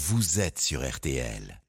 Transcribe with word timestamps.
vous 0.00 0.38
êtes 0.38 0.60
sur 0.60 0.88
RTL. 0.88 1.60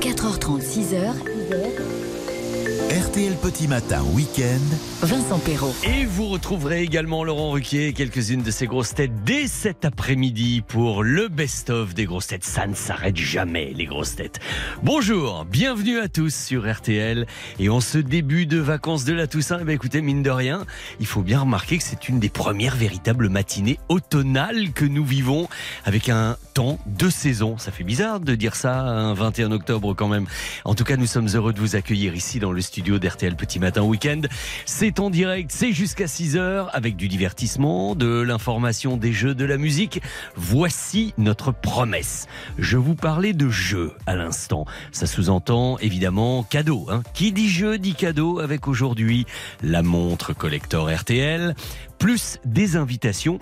4h30, 0.00 0.62
6h. 0.62 2.05
RTL 2.90 3.34
Petit 3.42 3.66
Matin 3.66 4.04
Week-end. 4.14 4.62
Vincent 5.02 5.40
Perrault. 5.40 5.74
Et 5.82 6.04
vous 6.04 6.28
retrouverez 6.28 6.84
également 6.84 7.24
Laurent 7.24 7.50
Ruquier 7.50 7.88
et 7.88 7.92
quelques-unes 7.92 8.42
de 8.42 8.50
ses 8.52 8.68
grosses 8.68 8.94
têtes 8.94 9.24
dès 9.24 9.48
cet 9.48 9.84
après-midi 9.84 10.62
pour 10.66 11.02
le 11.02 11.26
best-of 11.26 11.94
des 11.94 12.04
grosses 12.04 12.28
têtes. 12.28 12.44
Ça 12.44 12.68
ne 12.68 12.74
s'arrête 12.74 13.16
jamais, 13.16 13.72
les 13.74 13.86
grosses 13.86 14.14
têtes. 14.14 14.38
Bonjour, 14.84 15.44
bienvenue 15.46 15.98
à 15.98 16.06
tous 16.06 16.32
sur 16.32 16.72
RTL. 16.72 17.26
Et 17.58 17.68
en 17.68 17.80
ce 17.80 17.98
début 17.98 18.46
de 18.46 18.58
vacances 18.58 19.04
de 19.04 19.14
la 19.14 19.26
Toussaint, 19.26 19.58
eh 19.60 19.64
bien, 19.64 19.74
écoutez, 19.74 20.00
mine 20.00 20.22
de 20.22 20.30
rien, 20.30 20.64
il 21.00 21.06
faut 21.06 21.22
bien 21.22 21.40
remarquer 21.40 21.78
que 21.78 21.84
c'est 21.84 22.08
une 22.08 22.20
des 22.20 22.28
premières 22.28 22.76
véritables 22.76 23.28
matinées 23.28 23.80
automnales 23.88 24.70
que 24.72 24.84
nous 24.84 25.04
vivons 25.04 25.48
avec 25.84 26.08
un 26.08 26.36
temps 26.54 26.78
de 26.86 27.10
saison. 27.10 27.58
Ça 27.58 27.72
fait 27.72 27.84
bizarre 27.84 28.20
de 28.20 28.36
dire 28.36 28.54
ça 28.54 28.78
un 28.78 29.12
21 29.12 29.50
octobre 29.50 29.92
quand 29.92 30.08
même. 30.08 30.26
En 30.64 30.76
tout 30.76 30.84
cas, 30.84 30.96
nous 30.96 31.06
sommes 31.06 31.28
heureux 31.34 31.52
de 31.52 31.58
vous 31.58 31.74
accueillir 31.74 32.14
ici 32.14 32.38
dans 32.38 32.52
le 32.52 32.60
studio 32.60 32.75
d'RTL 32.82 33.36
Petit 33.36 33.58
Matin 33.58 33.82
Week-end. 33.82 34.22
C'est 34.64 35.00
en 35.00 35.10
direct, 35.10 35.50
c'est 35.52 35.72
jusqu'à 35.72 36.06
6h 36.06 36.68
avec 36.72 36.96
du 36.96 37.08
divertissement, 37.08 37.94
de 37.94 38.20
l'information, 38.20 38.96
des 38.96 39.12
jeux, 39.12 39.34
de 39.34 39.44
la 39.44 39.56
musique. 39.56 40.00
Voici 40.36 41.14
notre 41.18 41.52
promesse. 41.52 42.26
Je 42.58 42.76
vous 42.76 42.94
parlais 42.94 43.32
de 43.32 43.48
jeux 43.48 43.92
à 44.06 44.16
l'instant. 44.16 44.66
Ça 44.92 45.06
sous-entend 45.06 45.78
évidemment 45.78 46.42
cadeau. 46.42 46.86
Hein. 46.90 47.02
Qui 47.14 47.32
dit 47.32 47.48
jeu 47.48 47.78
dit 47.78 47.94
cadeau 47.94 48.40
avec 48.40 48.68
aujourd'hui 48.68 49.26
la 49.62 49.82
montre 49.82 50.32
collector 50.34 50.90
RTL 50.90 51.54
plus 51.98 52.38
des 52.44 52.76
invitations 52.76 53.38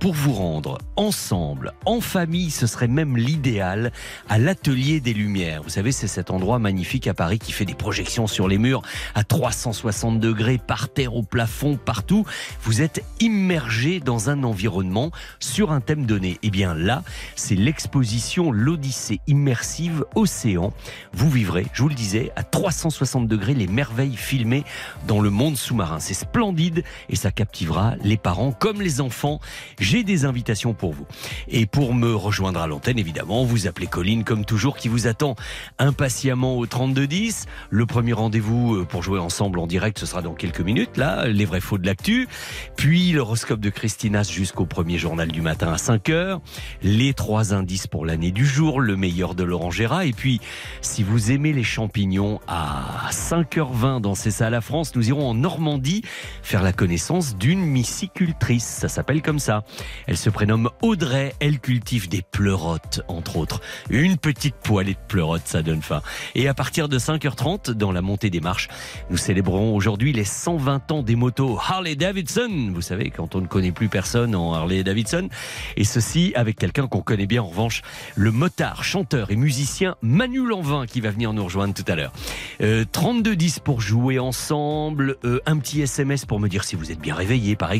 pour 0.00 0.14
vous 0.14 0.32
rendre 0.32 0.78
ensemble, 0.96 1.72
en 1.84 2.00
famille, 2.00 2.50
ce 2.50 2.66
serait 2.66 2.88
même 2.88 3.16
l'idéal, 3.16 3.92
à 4.28 4.38
l'Atelier 4.38 5.00
des 5.00 5.12
Lumières. 5.12 5.62
Vous 5.62 5.70
savez, 5.70 5.92
c'est 5.92 6.06
cet 6.06 6.30
endroit 6.30 6.58
magnifique 6.58 7.06
à 7.06 7.14
Paris 7.14 7.38
qui 7.38 7.52
fait 7.52 7.64
des 7.64 7.74
projections 7.74 8.26
sur 8.26 8.48
les 8.48 8.58
murs 8.58 8.82
à 9.14 9.24
360 9.24 10.20
degrés, 10.20 10.58
par 10.58 10.88
terre, 10.88 11.16
au 11.16 11.22
plafond, 11.22 11.76
partout. 11.76 12.24
Vous 12.62 12.80
êtes 12.82 13.04
immergé 13.20 14.00
dans 14.00 14.30
un 14.30 14.44
environnement 14.44 15.10
sur 15.40 15.72
un 15.72 15.80
thème 15.80 16.06
donné. 16.06 16.30
Et 16.30 16.38
eh 16.44 16.50
bien 16.50 16.74
là, 16.74 17.02
c'est 17.34 17.56
l'exposition 17.56 18.52
L'Odyssée 18.52 19.20
immersive 19.26 20.04
Océan. 20.14 20.72
Vous 21.12 21.30
vivrez, 21.30 21.66
je 21.72 21.82
vous 21.82 21.88
le 21.88 21.94
disais, 21.94 22.32
à 22.36 22.42
360 22.42 23.26
degrés 23.26 23.54
les 23.54 23.66
merveilles 23.66 24.16
filmées 24.16 24.64
dans 25.06 25.20
le 25.20 25.30
monde 25.30 25.56
sous-marin. 25.56 25.98
C'est 26.00 26.14
splendide 26.14 26.84
et 27.08 27.16
ça 27.16 27.30
captivera 27.30 27.94
les 28.02 28.16
parents 28.16 28.52
comme 28.52 28.80
les 28.80 29.00
enfants. 29.00 29.40
J'ai 29.78 30.04
des 30.04 30.24
invitations 30.24 30.74
pour 30.74 30.92
vous. 30.92 31.06
Et 31.48 31.66
pour 31.66 31.94
me 31.94 32.14
rejoindre 32.14 32.60
à 32.60 32.66
l'antenne, 32.66 32.98
évidemment, 32.98 33.44
vous 33.44 33.66
appelez 33.66 33.86
Colline 33.86 34.24
comme 34.24 34.44
toujours 34.44 34.76
qui 34.76 34.88
vous 34.88 35.06
attend 35.06 35.36
impatiemment 35.78 36.56
au 36.56 36.66
3210. 36.66 37.46
Le 37.70 37.86
premier 37.86 38.12
rendez-vous 38.12 38.76
euh, 38.76 38.84
pour 38.84 39.02
jouer 39.02 39.18
ensemble 39.18 39.58
en 39.58 39.66
direct, 39.66 39.98
ce 39.98 40.06
sera 40.06 40.22
dans 40.22 40.34
quelques 40.34 40.60
minutes, 40.60 40.96
là, 40.96 41.26
les 41.26 41.44
vrais 41.44 41.60
faux 41.60 41.78
de 41.78 41.86
l'actu. 41.86 42.28
Puis 42.76 43.12
l'horoscope 43.12 43.60
de 43.60 43.70
Christinas 43.70 44.30
jusqu'au 44.30 44.66
premier 44.66 44.98
journal 44.98 45.28
du 45.28 45.42
matin 45.42 45.72
à 45.72 45.78
5 45.78 46.08
heures. 46.10 46.40
Les 46.82 47.14
trois 47.14 47.54
indices 47.54 47.86
pour 47.86 48.06
l'année 48.06 48.30
du 48.30 48.46
jour, 48.46 48.80
le 48.80 48.96
meilleur 48.96 49.34
de 49.34 49.44
Laurent 49.44 49.70
Gérard. 49.70 50.02
Et 50.02 50.12
puis, 50.12 50.40
si 50.80 51.02
vous 51.02 51.30
aimez 51.30 51.52
les 51.52 51.64
champignons, 51.64 52.40
à 52.46 53.08
5h20 53.10 54.00
dans 54.00 54.14
ça 54.14 54.46
à 54.46 54.50
la 54.50 54.60
France, 54.60 54.94
nous 54.94 55.08
irons 55.08 55.30
en 55.30 55.34
Normandie 55.34 56.02
faire 56.42 56.62
la 56.62 56.72
connaissance 56.72 57.36
d'une 57.36 57.64
mycicultrice. 57.88 58.64
Ça 58.64 58.88
s'appelle 58.88 59.22
comme 59.22 59.38
ça. 59.38 59.64
Elle 60.06 60.16
se 60.16 60.28
prénomme 60.28 60.68
Audrey. 60.82 61.34
Elle 61.40 61.58
cultive 61.58 62.08
des 62.08 62.22
pleurotes, 62.22 63.00
entre 63.08 63.36
autres. 63.36 63.60
Une 63.88 64.18
petite 64.18 64.56
poêlée 64.56 64.92
de 64.92 64.98
pleurotes, 65.08 65.46
ça 65.46 65.62
donne 65.62 65.80
faim. 65.80 66.02
Et 66.34 66.48
à 66.48 66.54
partir 66.54 66.88
de 66.88 66.98
5h30, 66.98 67.70
dans 67.70 67.90
la 67.90 68.02
montée 68.02 68.30
des 68.30 68.40
marches, 68.40 68.68
nous 69.10 69.16
célébrons 69.16 69.74
aujourd'hui 69.74 70.12
les 70.12 70.24
120 70.24 70.92
ans 70.92 71.02
des 71.02 71.16
motos 71.16 71.58
Harley 71.58 71.96
Davidson. 71.96 72.70
Vous 72.74 72.82
savez, 72.82 73.10
quand 73.10 73.34
on 73.34 73.40
ne 73.40 73.46
connaît 73.46 73.72
plus 73.72 73.88
personne 73.88 74.34
en 74.34 74.52
Harley 74.52 74.84
Davidson. 74.84 75.28
Et 75.76 75.84
ceci 75.84 76.32
avec 76.34 76.56
quelqu'un 76.58 76.88
qu'on 76.88 77.00
connaît 77.00 77.26
bien 77.26 77.42
en 77.42 77.48
revanche, 77.48 77.82
le 78.16 78.30
motard, 78.30 78.84
chanteur 78.84 79.30
et 79.30 79.36
musicien 79.36 79.96
Manu 80.02 80.46
Lanvin 80.46 80.86
qui 80.86 81.00
va 81.00 81.10
venir 81.10 81.32
nous 81.32 81.44
rejoindre 81.44 81.74
tout 81.74 81.90
à 81.90 81.94
l'heure. 81.94 82.12
Euh, 82.60 82.84
32-10 82.84 83.60
pour 83.60 83.80
jouer 83.80 84.18
ensemble. 84.18 85.16
Euh, 85.24 85.40
un 85.46 85.56
petit 85.58 85.80
SMS 85.80 86.26
pour 86.26 86.38
me 86.38 86.48
dire 86.48 86.64
si 86.64 86.76
vous 86.76 86.92
êtes 86.92 87.00
bien 87.00 87.14
réveillé, 87.14 87.56
par 87.56 87.72
exemple. 87.72 87.77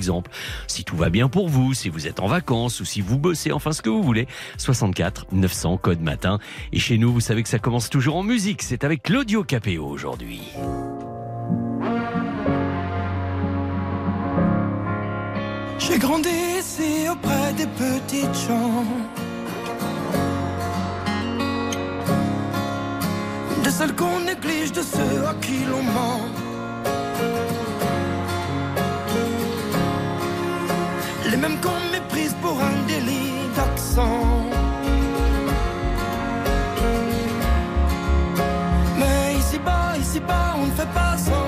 Si 0.66 0.84
tout 0.84 0.97
va 0.97 1.10
bien 1.10 1.28
pour 1.28 1.48
vous, 1.48 1.75
si 1.75 1.88
vous 1.88 2.06
êtes 2.06 2.20
en 2.20 2.26
vacances 2.26 2.81
ou 2.81 2.84
si 2.84 3.00
vous 3.00 3.19
bossez, 3.19 3.53
enfin 3.53 3.72
ce 3.72 3.82
que 3.82 3.91
vous 3.91 4.03
voulez. 4.03 4.26
64 4.56 5.26
900 5.32 5.78
code 5.78 6.00
matin. 6.00 6.38
Et 6.72 6.78
chez 6.78 6.98
nous, 6.98 7.12
vous 7.12 7.20
savez 7.20 7.42
que 7.42 7.48
ça 7.48 7.59
commence 7.59 7.91
toujours 7.91 8.16
en 8.16 8.22
musique. 8.22 8.62
C'est 8.62 8.84
avec 8.84 9.03
Claudio 9.03 9.44
Capéo 9.44 9.87
aujourd'hui. 9.87 10.41
J'ai 15.78 15.98
grandi 15.98 16.28
ici 16.58 17.08
auprès 17.10 17.53
des 17.54 17.66
petites 17.66 18.34
gens. 18.47 18.84
De 23.64 23.70
celles 23.70 23.94
qu'on 23.94 24.20
néglige, 24.20 24.72
de 24.72 24.82
ceux 24.82 25.26
à 25.26 25.34
qui 25.41 25.64
l'on 25.70 25.82
ment. 25.82 26.47
Les 31.30 31.36
mêmes 31.36 31.60
qu'on 31.60 31.78
méprise 31.92 32.34
pour 32.40 32.58
un 32.58 32.86
délit 32.86 33.32
d'accent. 33.54 34.46
Mais 38.98 39.34
ici 39.38 39.58
bas, 39.58 39.94
ici 40.00 40.20
bas, 40.20 40.54
on 40.56 40.66
ne 40.66 40.70
fait 40.70 40.92
pas 40.94 41.18
semblant. 41.18 41.47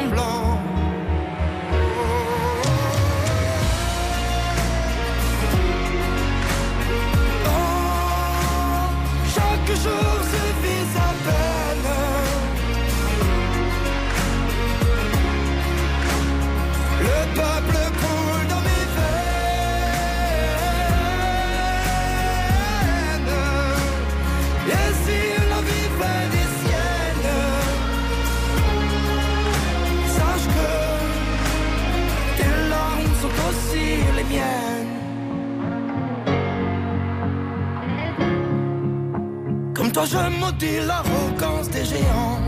Je 40.04 40.40
maudis 40.40 40.80
l'arrogance 40.86 41.68
des 41.68 41.84
géants. 41.84 42.40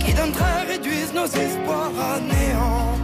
Qui 0.00 0.12
d'un 0.14 0.30
trait 0.30 0.62
réduisent 0.68 1.14
nos 1.14 1.26
espoirs 1.26 1.92
à 2.10 2.20
néant. 2.20 2.94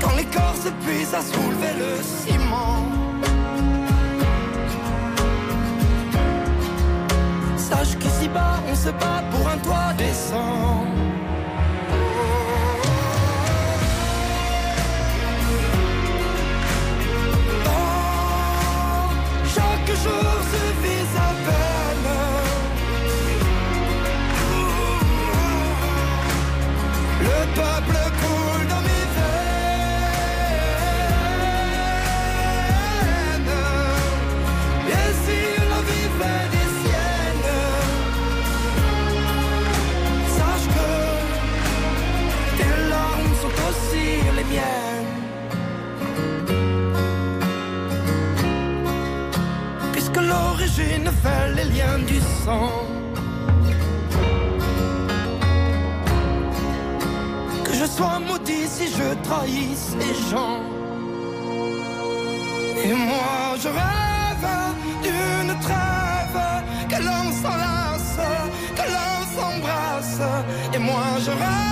Quand 0.00 0.16
les 0.16 0.24
corps 0.24 0.56
s'épuisent 0.62 1.14
à 1.14 1.22
soulever 1.22 1.72
le 1.82 2.02
ciment. 2.02 2.84
Sache 7.56 7.96
qu'ici 7.98 8.28
bas, 8.28 8.60
on 8.70 8.74
se 8.74 8.90
bat 8.90 9.22
pour 9.30 9.48
un 9.48 9.58
toit 9.58 9.92
décent. 9.96 10.81
Du 51.98 52.20
sang. 52.44 52.92
sois 57.96 58.18
maudit 58.20 58.66
si 58.66 58.86
je 58.96 59.08
trahis 59.26 59.74
ces 59.74 60.14
gens. 60.30 60.60
Et 62.84 62.94
moi 63.08 63.40
je 63.62 63.68
rêve 63.80 64.48
d'une 65.04 65.54
trêve, 65.66 66.42
que 66.90 66.98
l'on 67.06 67.24
s'enlace, 67.40 68.18
que 68.78 68.86
l'on 68.94 69.18
s'embrasse. 69.34 70.22
Et 70.74 70.78
moi 70.78 71.04
je 71.24 71.30
rêve 71.30 71.71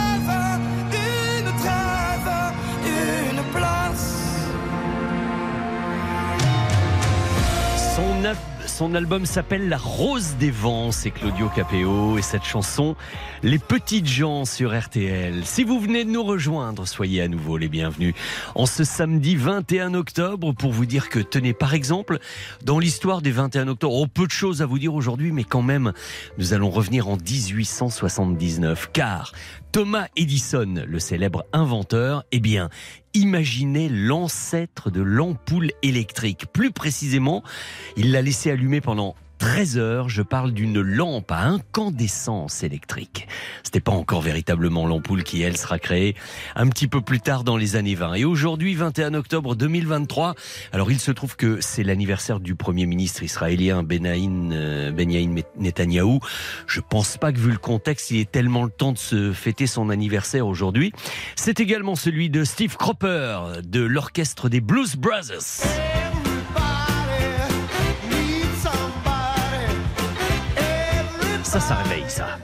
Son, 8.81 8.95
album 8.95 9.27
s'appelle 9.27 9.69
La 9.69 9.77
Rose 9.77 10.37
des 10.41 10.51
Vents, 10.51 10.91
c'est 10.91 11.11
Claudio 11.11 11.51
Capéo 11.55 12.17
et 12.17 12.23
cette 12.23 12.45
chanson 12.45 12.97
Les 13.43 13.59
Petites 13.59 14.07
gens 14.07 14.47
sur 14.47 14.75
RTL. 14.75 15.45
Si 15.45 15.65
vous 15.65 15.79
venez 15.79 16.07
de 16.07 16.11
nous 16.11 16.23
rejoindre, 16.23 16.89
soyez 16.89 17.21
à 17.21 17.29
nouveau 17.29 17.59
les 17.59 17.69
bienvenus. 17.69 18.15
En 18.55 18.65
ce 18.65 18.83
samedi 18.83 19.37
21 19.37 19.93
octobre, 19.93 20.53
pour 20.53 20.73
vous 20.73 20.87
dire 20.87 21.11
que, 21.11 21.19
tenez, 21.19 21.53
par 21.53 21.75
exemple, 21.75 22.21
dans 22.65 22.79
l'histoire 22.79 23.21
des 23.21 23.33
21 23.33 23.69
octobre, 23.69 23.95
oh, 23.95 24.07
peu 24.07 24.27
de 24.27 24.33
choses 24.33 24.63
à 24.63 24.67
vous 24.67 24.79
dire 24.79 24.95
aujourd'hui, 24.95 25.31
mais 25.31 25.45
quand 25.45 25.61
même, 25.61 25.93
nous 26.39 26.55
allons 26.55 26.71
revenir 26.71 27.07
en 27.09 27.19
1879, 27.19 28.89
car 28.95 29.33
Thomas 29.73 30.07
Edison, 30.17 30.85
le 30.87 30.99
célèbre 30.99 31.45
inventeur, 31.53 32.25
eh 32.33 32.41
bien, 32.41 32.71
imaginait 33.15 33.89
l'ancêtre 33.89 34.91
de 34.91 35.03
l'ampoule 35.03 35.71
électrique. 35.83 36.47
Plus 36.53 36.71
précisément, 36.71 37.43
il 37.97 38.13
l'a 38.13 38.23
laissé 38.23 38.51
allumer 38.51 38.81
pendant 38.81 39.15
13 39.41 39.79
heures. 39.79 40.09
Je 40.11 40.23
parle 40.23 40.53
d'une 40.53 40.81
lampe 40.81 41.33
à 41.33 41.41
incandescence 41.41 42.63
électrique. 42.63 43.27
C'était 43.65 43.81
pas 43.81 43.91
encore 43.91 44.21
véritablement 44.21 44.87
l'ampoule 44.87 45.25
qui, 45.25 45.43
elle, 45.43 45.57
sera 45.57 45.79
créée 45.79 46.15
un 46.55 46.69
petit 46.69 46.87
peu 46.87 47.01
plus 47.01 47.21
tard 47.21 47.43
dans 47.43 47.57
les 47.57 47.75
années 47.75 47.95
20. 47.95 48.15
Et 48.15 48.25
aujourd'hui, 48.25 48.75
21 48.75 49.15
octobre 49.15 49.57
2023, 49.57 50.35
alors 50.73 50.93
il 50.93 51.01
se 51.01 51.11
trouve 51.11 51.37
que 51.37 51.59
c'est 51.61 51.83
l'anniversaire 51.83 52.39
du 52.39 52.55
premier 52.55 52.85
ministre 52.85 53.23
israélien 53.23 53.83
Benaïn, 53.83 54.53
euh, 54.53 54.93
Benyamin 54.93 55.41
Netanyahou. 55.59 56.21
Je 56.67 56.81
pense 56.81 57.17
pas 57.17 57.33
que 57.33 57.39
vu 57.39 57.51
le 57.51 57.59
contexte, 57.59 58.11
il 58.11 58.21
ait 58.21 58.27
tellement 58.27 58.65
le 58.65 58.71
temps 58.71 58.93
de 58.93 58.99
se 58.99 59.33
fêter 59.33 59.67
son 59.67 59.89
anniversaire 59.89 60.47
aujourd'hui. 60.47 60.93
C'est 61.35 61.61
également 61.61 61.97
celui 61.97 62.29
de 62.29 62.45
Steve 62.45 62.77
Cropper 62.77 63.41
de 63.65 63.81
l'orchestre 63.81 64.51
des 64.51 64.61
Blues 64.61 64.97
Brothers. 64.97 66.10
Ça, 71.51 71.59
ça 71.59 71.75
réveille 71.75 72.09
ça. 72.09 72.39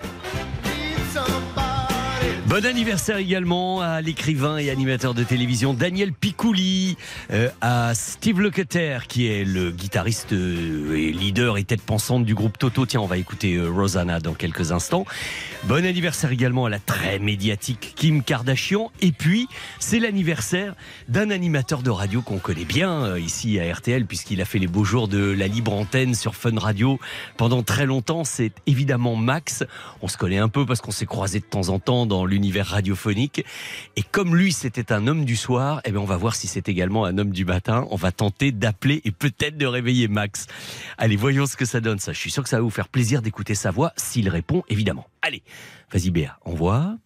Bon 2.49 2.65
anniversaire 2.65 3.17
également 3.17 3.81
à 3.81 4.01
l'écrivain 4.01 4.57
et 4.57 4.71
animateur 4.71 5.15
de 5.15 5.25
télévision 5.25 5.75
Daniel 5.75 6.13
Picouli, 6.13 6.97
euh, 7.33 7.49
à 7.61 7.93
Steve 7.97 8.41
Lukather 8.41 9.09
qui 9.09 9.27
est 9.27 9.45
le 9.45 9.73
guitariste 9.73 10.33
euh, 10.33 10.95
et 10.95 11.11
leader 11.11 11.59
et 11.59 11.65
tête 11.65 11.83
pensante 11.83 12.25
du 12.25 12.37
groupe 12.37 12.57
Toto. 12.57 12.87
Tiens, 12.87 13.01
on 13.01 13.07
va 13.07 13.19
écouter 13.19 13.57
euh, 13.57 13.69
Rosanna 13.69 14.21
dans 14.21 14.35
quelques 14.35 14.71
instants. 14.71 15.07
Bon 15.65 15.85
anniversaire 15.85 16.31
également 16.31 16.67
à 16.67 16.71
la 16.71 16.79
très 16.79 17.19
médiatique 17.19 17.95
Kim 17.97 18.23
Kardashian. 18.23 18.93
Et 19.01 19.11
puis, 19.11 19.49
c'est 19.81 19.99
l'anniversaire 19.99 20.77
d'un 21.09 21.31
animateur 21.31 21.83
de 21.83 21.91
radio 21.91 22.23
qu'on 22.23 22.39
connaît 22.39 22.65
bien 22.65 23.03
euh, 23.03 23.19
ici 23.19 23.59
à 23.59 23.75
RTL 23.75 24.07
puisqu'il 24.07 24.41
a 24.41 24.45
fait 24.45 24.61
les 24.61 24.69
beaux 24.69 24.85
jours 24.85 25.09
de 25.09 25.19
la 25.19 25.49
libre 25.49 25.73
antenne 25.73 26.15
sur 26.15 26.37
Fun 26.37 26.57
Radio 26.57 27.01
pendant 27.37 27.65
très 27.65 27.87
longtemps. 27.87 28.23
C'est 28.23 28.53
évidemment 28.69 29.17
Max. 29.17 29.65
On 30.03 30.07
se 30.07 30.17
connaît 30.17 30.39
un 30.39 30.49
peu 30.49 30.65
parce 30.65 30.81
qu'on 30.81 30.93
s'est 30.93 31.07
croisés 31.07 31.41
de 31.41 31.45
temps 31.45 31.71
en 31.71 31.81
temps 31.81 32.07
dans 32.07 32.25
l'univers 32.37 32.67
radiophonique. 32.67 33.45
Et 33.97 34.03
comme 34.03 34.37
lui, 34.37 34.53
c'était 34.53 34.93
un 34.93 35.07
homme 35.07 35.25
du 35.25 35.37
soir, 35.37 35.81
eh 35.85 35.91
bien, 35.91 36.01
on 36.01 36.05
va 36.05 36.19
voir 36.19 36.35
si 36.35 36.47
c'est 36.47 36.69
également 36.69 37.07
un 37.07 37.17
homme 37.17 37.31
du 37.31 37.47
matin. 37.47 37.87
On 37.91 37.97
va 37.97 38.13
tenter 38.13 38.53
d'appeler 38.53 39.01
et 39.05 39.11
peut-être 39.11 39.57
de 39.57 39.65
réveiller 39.65 40.07
Max. 40.07 40.47
Allez, 40.99 41.17
voyons 41.17 41.47
ce 41.47 41.57
que 41.57 41.65
ça 41.65 41.81
donne, 41.81 41.99
ça. 41.99 42.13
Je 42.13 42.19
suis 42.19 42.31
sûr 42.31 42.43
que 42.43 42.49
ça 42.51 42.59
va 42.59 42.63
vous 42.63 42.71
faire 42.71 42.89
plaisir 42.89 43.23
d'écouter 43.23 43.55
sa 43.55 43.71
voix, 43.71 43.93
s'il 43.97 44.29
répond, 44.29 44.63
évidemment. 44.69 45.07
Allez, 45.23 45.43
vas-y, 45.91 46.11
Béa, 46.11 46.39
on 46.45 46.55
voit. 46.55 46.97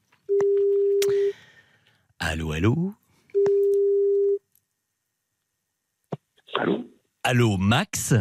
Allô, 2.19 2.53
allô? 2.53 2.93
Allô? 6.59 6.85
Allô, 7.23 7.56
Max? 7.56 8.15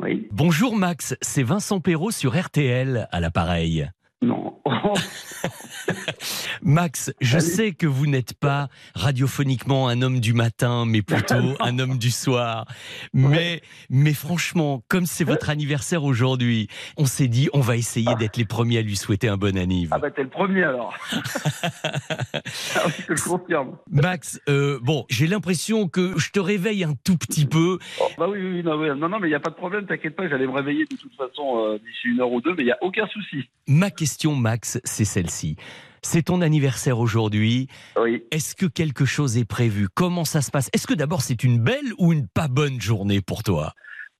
Oui 0.00 0.28
Bonjour, 0.30 0.76
Max. 0.76 1.16
C'est 1.20 1.42
Vincent 1.42 1.80
Perrault 1.80 2.10
sur 2.10 2.38
RTL 2.38 3.08
à 3.10 3.20
l'appareil. 3.20 3.90
Non. 4.22 4.60
Max, 6.62 7.12
je 7.20 7.38
Salut. 7.38 7.54
sais 7.54 7.72
que 7.72 7.86
vous 7.86 8.06
n'êtes 8.06 8.34
pas 8.34 8.68
radiophoniquement 8.94 9.88
un 9.88 10.02
homme 10.02 10.20
du 10.20 10.32
matin, 10.32 10.84
mais 10.86 11.02
plutôt 11.02 11.34
un 11.60 11.78
homme 11.78 11.98
du 11.98 12.10
soir. 12.10 12.66
Mais, 13.12 13.62
mais 13.90 14.12
franchement, 14.12 14.82
comme 14.88 15.06
c'est 15.06 15.24
votre 15.24 15.50
anniversaire 15.50 16.04
aujourd'hui, 16.04 16.68
on 16.96 17.06
s'est 17.06 17.28
dit, 17.28 17.48
on 17.52 17.60
va 17.60 17.76
essayer 17.76 18.14
d'être 18.16 18.36
les 18.36 18.44
premiers 18.44 18.78
à 18.78 18.82
lui 18.82 18.96
souhaiter 18.96 19.28
un 19.28 19.36
bon 19.36 19.56
anniv. 19.56 19.88
ah 19.92 19.98
bah 19.98 20.10
t'es 20.10 20.22
le 20.22 20.28
premier 20.28 20.64
alors. 20.64 20.94
ah 21.12 22.82
oui, 22.86 22.92
je 23.08 23.12
le 23.12 23.28
confirme. 23.28 23.76
Max, 23.90 24.40
euh, 24.48 24.78
bon, 24.82 25.04
j'ai 25.08 25.26
l'impression 25.26 25.88
que 25.88 26.18
je 26.18 26.30
te 26.30 26.40
réveille 26.40 26.84
un 26.84 26.94
tout 27.04 27.16
petit 27.16 27.46
peu. 27.46 27.78
Oh, 28.00 28.08
bah 28.18 28.26
oui, 28.28 28.38
oui, 28.40 28.62
non, 28.62 28.76
oui. 28.76 28.88
non, 28.96 29.08
non, 29.08 29.18
mais 29.18 29.28
il 29.28 29.30
n'y 29.30 29.36
a 29.36 29.40
pas 29.40 29.50
de 29.50 29.56
problème, 29.56 29.86
t'inquiète 29.86 30.16
pas, 30.16 30.28
j'allais 30.28 30.46
me 30.46 30.52
réveiller 30.52 30.84
de 30.90 30.96
toute 30.96 31.14
façon 31.14 31.58
euh, 31.58 31.78
d'ici 31.78 32.08
une 32.08 32.20
heure 32.20 32.32
ou 32.32 32.40
deux, 32.40 32.54
mais 32.54 32.62
il 32.62 32.66
n'y 32.66 32.72
a 32.72 32.78
aucun 32.82 33.06
souci. 33.08 33.48
Ma 33.66 33.90
question, 33.90 34.34
Max, 34.34 34.80
c'est 34.84 35.04
celle-ci. 35.04 35.56
C'est 36.04 36.22
ton 36.24 36.42
anniversaire 36.42 36.98
aujourd'hui. 36.98 37.66
Oui. 37.98 38.22
Est-ce 38.30 38.54
que 38.54 38.66
quelque 38.66 39.04
chose 39.06 39.38
est 39.38 39.48
prévu? 39.48 39.88
Comment 39.94 40.24
ça 40.24 40.42
se 40.42 40.50
passe? 40.50 40.68
Est-ce 40.74 40.86
que 40.86 40.94
d'abord 40.94 41.22
c'est 41.22 41.42
une 41.44 41.58
belle 41.62 41.92
ou 41.98 42.12
une 42.12 42.28
pas 42.28 42.46
bonne 42.48 42.80
journée 42.80 43.20
pour 43.20 43.42
toi? 43.42 43.72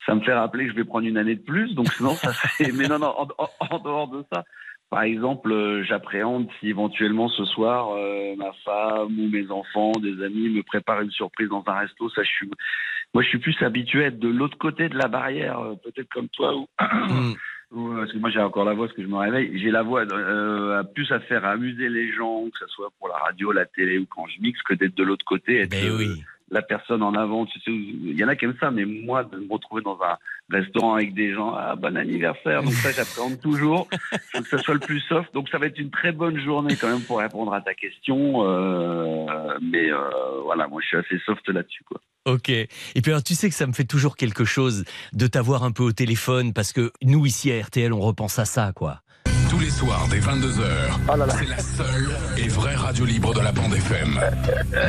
Ça 0.06 0.14
me 0.14 0.20
fait 0.22 0.32
rappeler 0.34 0.64
que 0.66 0.72
je 0.72 0.76
vais 0.76 0.84
prendre 0.84 1.06
une 1.06 1.16
année 1.18 1.34
de 1.36 1.42
plus, 1.42 1.74
donc 1.74 1.92
sinon 1.96 2.14
ça 2.14 2.32
fait. 2.32 2.72
Mais 2.72 2.88
non, 2.88 2.98
non, 2.98 3.14
en, 3.16 3.28
en- 3.70 3.78
dehors 3.78 4.08
de 4.08 4.24
ça. 4.32 4.44
Par 4.90 5.02
exemple, 5.02 5.50
euh, 5.52 5.82
j'appréhende 5.84 6.46
si 6.60 6.68
éventuellement 6.68 7.28
ce 7.28 7.44
soir 7.46 7.90
euh, 7.96 8.34
ma 8.36 8.52
femme 8.64 9.18
ou 9.18 9.28
mes 9.28 9.50
enfants, 9.50 9.92
des 10.00 10.22
amis 10.24 10.48
me 10.50 10.62
préparent 10.62 11.00
une 11.00 11.10
surprise 11.10 11.48
dans 11.48 11.64
un 11.66 11.74
resto. 11.80 12.08
Ça, 12.10 12.22
je 12.22 12.28
suis, 12.28 12.50
moi, 13.12 13.22
je 13.22 13.28
suis 13.28 13.38
plus 13.38 13.56
habitué 13.62 14.04
à 14.04 14.06
être 14.08 14.18
de 14.18 14.28
l'autre 14.28 14.56
côté 14.58 14.88
de 14.88 14.96
la 14.96 15.08
barrière, 15.08 15.58
euh, 15.60 15.74
peut-être 15.82 16.08
comme 16.10 16.28
toi 16.28 16.54
ou, 16.56 16.66
Hmm. 16.80 17.32
Ou, 17.72 17.88
euh, 17.88 18.00
parce 18.00 18.12
que 18.12 18.18
moi 18.18 18.30
j'ai 18.30 18.40
encore 18.40 18.64
la 18.64 18.74
voix, 18.74 18.86
parce 18.86 18.96
que 18.96 19.02
je 19.02 19.08
me 19.08 19.16
réveille. 19.16 19.58
J'ai 19.58 19.70
la 19.70 19.82
voix 19.82 20.02
euh, 20.02 20.80
à 20.80 20.84
plus 20.84 21.10
à 21.12 21.20
faire 21.20 21.44
amuser 21.44 21.88
les 21.88 22.12
gens, 22.12 22.44
que 22.50 22.58
ce 22.58 22.66
soit 22.68 22.90
pour 22.98 23.08
la 23.08 23.16
radio, 23.16 23.52
la 23.52 23.66
télé 23.66 23.98
ou 23.98 24.06
quand 24.06 24.26
je 24.26 24.40
mixe, 24.40 24.62
que 24.62 24.74
d'être 24.74 24.94
de 24.94 25.02
l'autre 25.02 25.24
côté, 25.24 25.60
être 25.60 25.70
Ben 25.70 25.86
euh, 25.86 25.98
oui. 25.98 26.24
La 26.50 26.62
personne 26.62 27.02
en 27.02 27.14
avant. 27.14 27.46
Tu 27.46 27.58
sais, 27.60 27.70
il 27.70 28.18
y 28.18 28.24
en 28.24 28.28
a 28.28 28.36
qui 28.36 28.44
aiment 28.44 28.56
ça, 28.60 28.70
mais 28.70 28.84
moi, 28.84 29.24
de 29.24 29.38
me 29.38 29.52
retrouver 29.52 29.82
dans 29.82 29.98
un 30.02 30.16
restaurant 30.50 30.94
avec 30.94 31.14
des 31.14 31.32
gens, 31.32 31.54
ah, 31.54 31.74
bon 31.76 31.96
anniversaire, 31.96 32.62
donc 32.62 32.72
ça, 32.74 32.92
j'appréhende 32.92 33.40
toujours. 33.40 33.88
faut 34.32 34.42
que 34.42 34.48
ça 34.48 34.58
soit 34.58 34.74
le 34.74 34.80
plus 34.80 35.00
soft. 35.00 35.32
Donc, 35.34 35.48
ça 35.48 35.58
va 35.58 35.66
être 35.66 35.78
une 35.78 35.90
très 35.90 36.12
bonne 36.12 36.38
journée 36.38 36.76
quand 36.76 36.88
même 36.88 37.02
pour 37.02 37.18
répondre 37.18 37.52
à 37.54 37.60
ta 37.60 37.74
question. 37.74 38.44
euh, 38.46 39.58
mais 39.62 39.90
euh, 39.90 39.98
voilà, 40.44 40.68
moi, 40.68 40.80
je 40.82 40.88
suis 40.88 40.96
assez 40.96 41.18
soft 41.24 41.48
là-dessus, 41.48 41.84
quoi. 41.84 42.00
Ok. 42.26 42.48
Et 42.48 42.68
puis 43.02 43.10
alors, 43.10 43.22
tu 43.22 43.34
sais 43.34 43.50
que 43.50 43.54
ça 43.54 43.66
me 43.66 43.74
fait 43.74 43.84
toujours 43.84 44.16
quelque 44.16 44.46
chose 44.46 44.84
de 45.12 45.26
t'avoir 45.26 45.62
un 45.62 45.72
peu 45.72 45.82
au 45.82 45.92
téléphone 45.92 46.54
parce 46.54 46.72
que 46.72 46.90
nous 47.02 47.26
ici 47.26 47.52
à 47.52 47.62
RTL, 47.62 47.92
on 47.92 48.00
repense 48.00 48.38
à 48.38 48.46
ça, 48.46 48.72
quoi. 48.74 49.03
Tous 49.54 49.60
les 49.60 49.70
soirs 49.70 50.08
dès 50.10 50.18
22h, 50.18 50.98
Oh 51.06 51.16
là 51.16 51.26
là. 51.26 51.28
c'est 51.28 51.48
la 51.48 51.58
seule 51.58 52.10
et 52.36 52.48
vraie 52.48 52.74
radio 52.74 53.04
libre 53.04 53.32
de 53.34 53.38
la 53.38 53.52
bande 53.52 53.72
FM. 53.72 54.18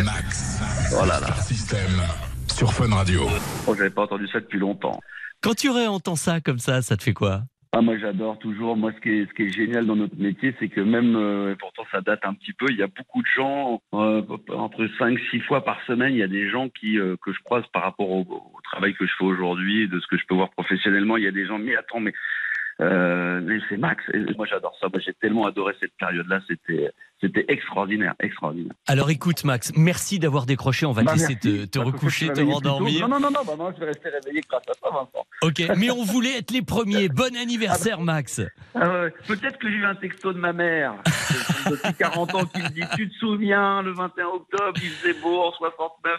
Max. 0.04 0.60
Oh 1.00 1.06
là 1.06 1.20
là. 1.20 1.28
Star 1.28 1.38
System 1.44 2.02
sur 2.52 2.74
Fun 2.74 2.90
Radio. 2.92 3.28
Oh, 3.68 3.76
j'avais 3.78 3.92
pas 3.92 4.02
entendu 4.02 4.28
ça 4.28 4.40
depuis 4.40 4.58
longtemps. 4.58 5.00
Quand 5.44 5.54
tu 5.54 5.70
réentends 5.70 6.16
ça 6.16 6.42
comme 6.42 6.58
ça, 6.58 6.82
ça 6.82 6.98
te 6.98 7.04
fait 7.04 7.14
quoi? 7.14 7.44
Ah, 7.74 7.82
moi, 7.82 8.00
j'adore 8.00 8.40
toujours. 8.40 8.76
Moi, 8.76 8.92
ce 8.96 9.02
qui 9.02 9.10
est, 9.10 9.30
ce 9.30 9.34
qui 9.36 9.44
est 9.44 9.50
génial 9.50 9.86
dans 9.86 9.98
notre 9.98 10.18
métier, 10.18 10.56
c'est 10.60 10.70
que 10.70 10.82
même, 10.82 11.16
euh, 11.16 11.52
et 11.52 11.56
pourtant 11.58 11.84
ça 11.92 12.02
date 12.02 12.22
un 12.24 12.34
petit 12.34 12.54
peu, 12.54 12.66
il 12.70 12.78
y 12.78 12.82
a 12.82 12.88
beaucoup 12.88 13.22
de 13.22 13.28
gens, 13.36 13.82
euh, 13.94 14.24
entre 14.50 14.88
5 14.98 15.20
6 15.30 15.42
fois 15.42 15.64
par 15.64 15.78
semaine, 15.86 16.14
il 16.14 16.20
y 16.20 16.24
a 16.24 16.28
des 16.28 16.50
gens 16.50 16.70
qui 16.70 16.98
euh, 16.98 17.18
que 17.24 17.32
je 17.34 17.40
croise 17.44 17.66
par 17.72 17.84
rapport 17.84 18.10
au, 18.10 18.22
au 18.22 18.62
travail 18.64 18.96
que 18.96 19.06
je 19.06 19.12
fais 19.20 19.26
aujourd'hui, 19.26 19.88
de 19.88 20.00
ce 20.00 20.08
que 20.08 20.18
je 20.18 20.26
peux 20.26 20.34
voir 20.34 20.50
professionnellement. 20.50 21.18
Il 21.18 21.24
y 21.24 21.28
a 21.28 21.32
des 21.32 21.46
gens, 21.46 21.60
mais 21.60 21.76
attends, 21.76 22.00
mais, 22.00 22.14
euh, 22.82 23.40
mais 23.44 23.60
c'est 23.70 23.78
Max. 23.78 24.04
Et 24.14 24.20
moi, 24.36 24.46
j'adore 24.46 24.76
ça. 24.82 24.88
Moi, 24.92 25.00
j'ai 25.04 25.14
tellement 25.14 25.46
adoré 25.48 25.74
cette 25.80 25.96
période-là. 25.98 26.42
C'était, 26.48 26.92
c'était 27.22 27.46
extraordinaire, 27.48 28.14
extraordinaire. 28.20 28.74
Alors 28.88 29.10
écoute, 29.10 29.44
Max, 29.46 29.72
merci 29.78 30.20
d'avoir 30.20 30.46
décroché. 30.46 30.86
On 30.86 30.92
va 30.92 31.02
te 31.02 31.06
Bah, 31.08 31.14
laisser 31.14 31.38
merci. 31.44 31.68
te, 31.70 31.78
te 31.78 31.80
que 31.80 31.86
recoucher, 31.86 32.34
te 32.34 32.42
rendormir. 32.42 33.08
Non, 33.08 33.20
non, 33.20 33.30
non, 33.30 33.32
non, 33.32 33.46
bah, 33.46 33.54
non, 33.58 33.72
je 33.74 33.80
vais 33.80 33.86
rester 33.88 34.10
réveillé 34.10 34.42
grâce 34.50 34.64
à 34.70 34.74
ça, 34.74 34.90
Vincent. 34.92 35.26
Ok. 35.42 35.64
Mais 35.78 35.90
on 35.90 36.04
voulait 36.04 36.38
être 36.40 36.52
les 36.52 36.62
premiers. 36.62 37.08
Bon 37.16 37.34
anniversaire, 37.38 38.02
Max. 38.02 38.42
Ah 38.74 39.06
Peut-être 39.28 39.58
que 39.58 39.70
j'ai 39.70 39.78
eu 39.78 39.86
un 39.86 39.96
texto 39.96 40.34
de 40.34 40.38
ma 40.40 40.52
mère 40.54 40.96
depuis 41.70 41.94
40 41.94 42.36
ans 42.36 42.46
qui 42.46 42.62
me 42.62 42.70
dit 42.70 42.84
Tu 42.98 43.10
te 43.10 43.14
souviens, 43.16 43.82
le 43.84 43.92
21 43.94 44.26
octobre, 44.28 44.74
il 44.84 44.90
faisait 44.90 45.14
beau 45.22 45.42
en 45.44 45.52
69. 45.54 46.14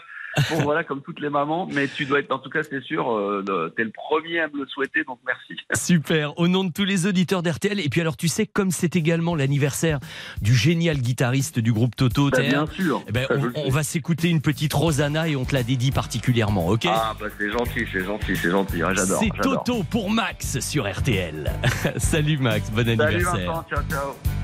Bon, 0.50 0.62
voilà, 0.62 0.85
comme 0.85 1.02
toutes 1.02 1.21
les 1.21 1.31
mamans. 1.31 1.69
Mais 1.73 1.88
tu 1.88 2.05
dois 2.05 2.21
être, 2.21 2.33
en 2.33 2.38
tout 2.38 2.50
cas, 2.50 2.62
c'est 2.62 2.83
sûr, 2.83 3.11
euh, 3.11 3.73
t'es 3.76 3.85
le 3.85 3.90
premier 3.90 4.40
à 4.40 4.49
me 4.49 4.59
le 4.59 4.66
souhaiter, 4.66 5.05
donc 5.05 5.19
merci. 5.26 5.61
Super, 5.75 6.38
au 6.38 6.49
nom 6.49 6.64
de 6.64 6.73
tous 6.73 6.85
les 6.85 7.07
auditeurs 7.07 7.43
d'RTL. 7.43 7.81
Et 7.81 7.88
puis 7.88 8.00
alors, 8.00 8.16
tu 8.16 8.28
sais, 8.28 8.47
comme 8.47 8.71
c'est 8.71 8.97
également 8.97 9.35
l'anniversaire 9.35 9.99
du 10.40 10.55
génial 10.55 10.99
guitariste 10.99 11.59
du 11.59 11.73
groupe 11.73 11.97
Toto, 11.97 12.31
Bah, 12.31 12.40
bien 12.40 12.66
sûr. 12.66 13.02
eh 13.09 13.12
ben, 13.12 13.26
on, 13.57 13.71
va 13.71 13.83
s'écouter 13.83 14.28
une 14.28 14.40
petite 14.40 14.73
Rosanna 14.73 15.28
et 15.28 15.37
on 15.37 15.45
te 15.45 15.55
la 15.55 15.62
dédie 15.62 15.90
particulièrement, 15.90 16.69
ok? 16.69 16.87
Ah, 16.88 17.14
bah, 17.19 17.26
c'est 17.38 17.50
gentil, 17.50 17.87
c'est 17.93 18.05
gentil, 18.05 18.37
c'est 18.37 18.50
gentil. 18.50 18.83
Ah, 18.83 18.95
j'adore. 18.95 19.21
C'est. 19.23 19.43
Toto 19.43 19.83
pour 19.85 20.11
Max 20.11 20.61
sur 20.61 20.90
RTL. 20.90 21.52
Salut 21.97 22.38
Max, 22.38 22.71
bon 22.71 22.85
Salut 22.85 23.02
anniversaire. 23.02 23.52
Vincent, 23.52 23.66
ciao, 23.69 23.83
ciao. 23.90 24.36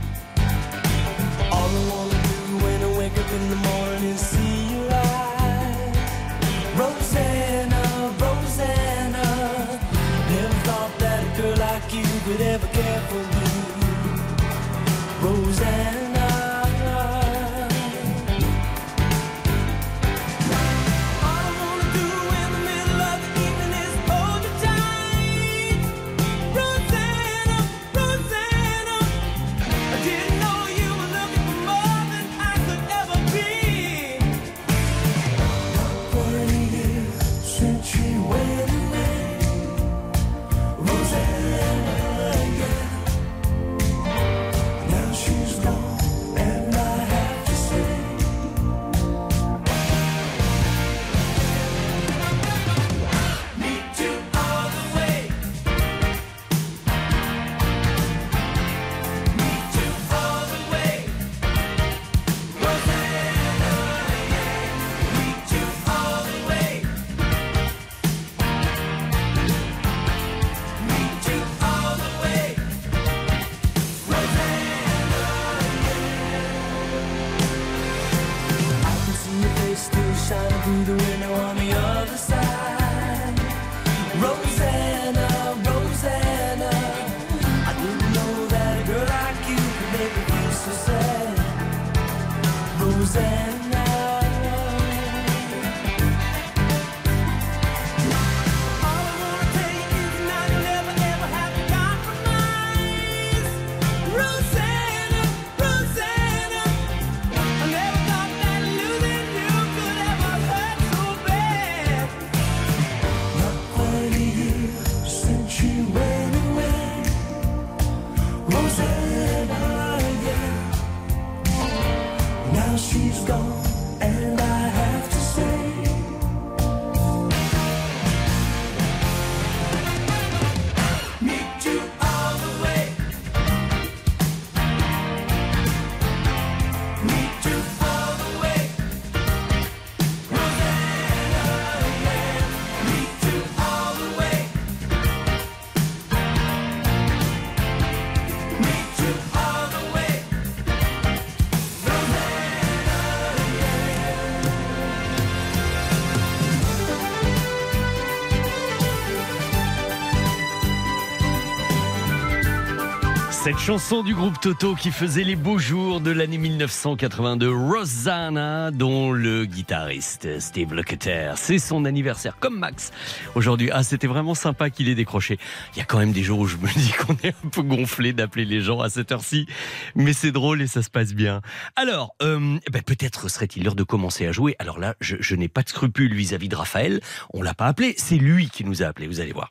Cette 163.53 163.61
chanson 163.61 164.03
du 164.03 164.15
groupe 164.15 164.41
Toto 164.41 164.75
qui 164.75 164.91
faisait 164.91 165.25
les 165.25 165.37
beaux 165.37 165.59
jours 165.59 166.01
de 166.01 166.11
l'année 166.11 166.39
1982, 166.39 167.51
Rosanna, 167.51 168.71
dont 168.71 169.13
le 169.13 169.45
guitariste 169.45 170.41
Steve 170.41 170.73
Lukather, 170.73 171.35
c'est 171.37 171.59
son 171.59 171.85
anniversaire, 171.85 172.39
comme 172.41 172.59
Max. 172.59 172.93
Aujourd'hui, 173.35 173.69
ah, 173.71 173.83
c'était 173.83 174.07
vraiment 174.07 174.35
sympa 174.35 174.71
qu'il 174.71 174.89
ait 174.89 174.95
décroché. 174.95 175.39
Il 175.75 175.79
y 175.79 175.83
a 175.83 175.85
quand 175.85 175.99
même 175.99 176.13
des 176.13 176.23
jours 176.23 176.39
où 176.39 176.47
je 176.47 176.57
me 176.57 176.67
dis 176.75 176.93
qu'on 176.93 177.15
est 177.23 177.35
un 177.45 177.49
peu 177.51 177.61
gonflé 177.61 178.15
d'appeler 178.15 178.47
les 178.47 178.63
gens 178.63 178.81
à 178.81 178.89
cette 178.89 179.13
heure-ci, 179.13 179.47
mais 179.95 180.15
c'est 180.15 180.33
drôle 180.33 180.63
et 180.63 180.67
ça 180.67 180.83
se 180.83 180.89
passe 180.89 181.13
bien. 181.13 181.43
Alors, 181.77 182.15
euh, 182.23 182.59
eh 182.67 182.71
ben, 182.71 182.81
peut-être 182.81 183.29
serait-il 183.29 183.65
l'heure 183.65 183.75
de 183.75 183.85
commencer 183.85 184.27
à 184.27 184.33
jouer. 184.33 184.57
Alors 184.61 184.79
là, 184.79 184.95
je, 185.03 185.17
je 185.21 185.37
n'ai 185.37 185.49
pas 185.49 185.63
de 185.63 185.69
scrupules 185.69 186.15
vis-à-vis 186.15 186.49
de 186.49 186.57
Raphaël. 186.57 187.03
On 187.35 187.43
l'a 187.43 187.53
pas 187.53 187.67
appelé, 187.67 187.95
c'est 187.99 188.17
lui 188.17 188.49
qui 188.49 188.65
nous 188.65 188.83
a 188.83 188.87
appelé. 188.87 189.09
Vous 189.09 189.21
allez 189.21 189.33
voir. 189.33 189.51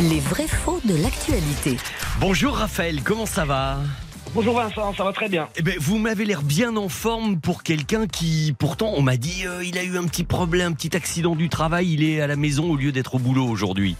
Les 0.00 0.20
vrais 0.20 0.46
faux 0.46 0.80
de 0.84 0.94
l'actualité. 0.94 1.76
Bonjour 2.20 2.54
Raphaël, 2.54 3.02
comment 3.02 3.26
ça 3.26 3.44
va? 3.44 3.78
Bonjour 4.32 4.54
Vincent, 4.54 4.94
ça 4.94 5.02
va 5.02 5.12
très 5.12 5.28
bien. 5.28 5.48
Eh 5.56 5.62
ben, 5.62 5.74
vous 5.80 5.98
m'avez 5.98 6.24
l'air 6.24 6.42
bien 6.42 6.76
en 6.76 6.88
forme 6.88 7.40
pour 7.40 7.64
quelqu'un 7.64 8.06
qui, 8.06 8.54
pourtant, 8.56 8.92
on 8.94 9.02
m'a 9.02 9.16
dit, 9.16 9.44
euh, 9.44 9.64
il 9.64 9.76
a 9.76 9.82
eu 9.82 9.98
un 9.98 10.04
petit 10.04 10.22
problème, 10.22 10.70
un 10.70 10.72
petit 10.72 10.94
accident 10.94 11.34
du 11.34 11.48
travail, 11.48 11.94
il 11.94 12.04
est 12.04 12.20
à 12.20 12.28
la 12.28 12.36
maison 12.36 12.70
au 12.70 12.76
lieu 12.76 12.92
d'être 12.92 13.16
au 13.16 13.18
boulot 13.18 13.46
aujourd'hui. 13.46 13.96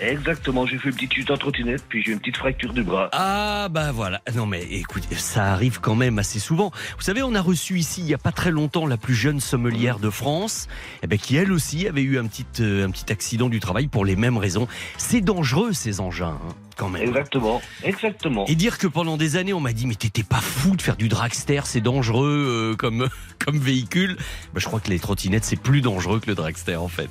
Exactement, 0.00 0.66
j'ai 0.66 0.78
fait 0.78 0.88
une 0.88 0.94
petite 0.94 1.14
chute 1.14 1.30
en 1.30 1.36
trottinette, 1.36 1.82
puis 1.88 2.02
j'ai 2.02 2.12
une 2.12 2.18
petite 2.18 2.36
fracture 2.36 2.72
du 2.72 2.82
bras. 2.82 3.08
Ah 3.12 3.68
bah 3.70 3.92
voilà. 3.92 4.20
Non 4.34 4.46
mais 4.46 4.62
écoute, 4.62 5.04
ça 5.16 5.52
arrive 5.52 5.80
quand 5.80 5.94
même 5.94 6.18
assez 6.18 6.38
souvent. 6.38 6.70
Vous 6.96 7.02
savez, 7.02 7.22
on 7.22 7.34
a 7.34 7.40
reçu 7.40 7.78
ici 7.78 8.02
il 8.02 8.08
y 8.08 8.14
a 8.14 8.18
pas 8.18 8.32
très 8.32 8.50
longtemps 8.50 8.86
la 8.86 8.96
plus 8.96 9.14
jeune 9.14 9.40
sommelière 9.40 9.98
de 9.98 10.10
France, 10.10 10.68
eh 11.02 11.06
ben, 11.06 11.18
qui 11.18 11.36
elle 11.36 11.52
aussi 11.52 11.88
avait 11.88 12.02
eu 12.02 12.18
un 12.18 12.26
petit, 12.26 12.46
euh, 12.60 12.86
un 12.86 12.90
petit 12.90 13.10
accident 13.10 13.48
du 13.48 13.60
travail 13.60 13.86
pour 13.88 14.04
les 14.04 14.16
mêmes 14.16 14.36
raisons. 14.36 14.68
C'est 14.98 15.22
dangereux 15.22 15.72
ces 15.72 16.00
engins, 16.00 16.38
hein, 16.46 16.54
quand 16.76 16.88
même. 16.88 17.02
Exactement, 17.02 17.60
exactement. 17.82 18.44
Et 18.46 18.54
dire 18.54 18.78
que 18.78 18.86
pendant 18.86 19.16
des 19.16 19.36
années 19.36 19.52
on 19.52 19.60
m'a 19.60 19.72
dit 19.72 19.86
mais 19.86 19.94
t'étais 19.94 20.22
pas 20.22 20.40
fou 20.40 20.76
de 20.76 20.82
faire 20.82 20.96
du 20.96 21.08
dragster, 21.08 21.60
c'est 21.64 21.80
dangereux 21.80 22.72
euh, 22.72 22.76
comme 22.76 23.08
comme 23.44 23.58
véhicule. 23.58 24.16
Bah, 24.52 24.60
je 24.60 24.66
crois 24.66 24.80
que 24.80 24.90
les 24.90 24.98
trottinettes 24.98 25.44
c'est 25.44 25.56
plus 25.60 25.80
dangereux 25.80 26.20
que 26.20 26.26
le 26.28 26.34
dragster 26.34 26.76
en 26.76 26.88
fait. 26.88 27.08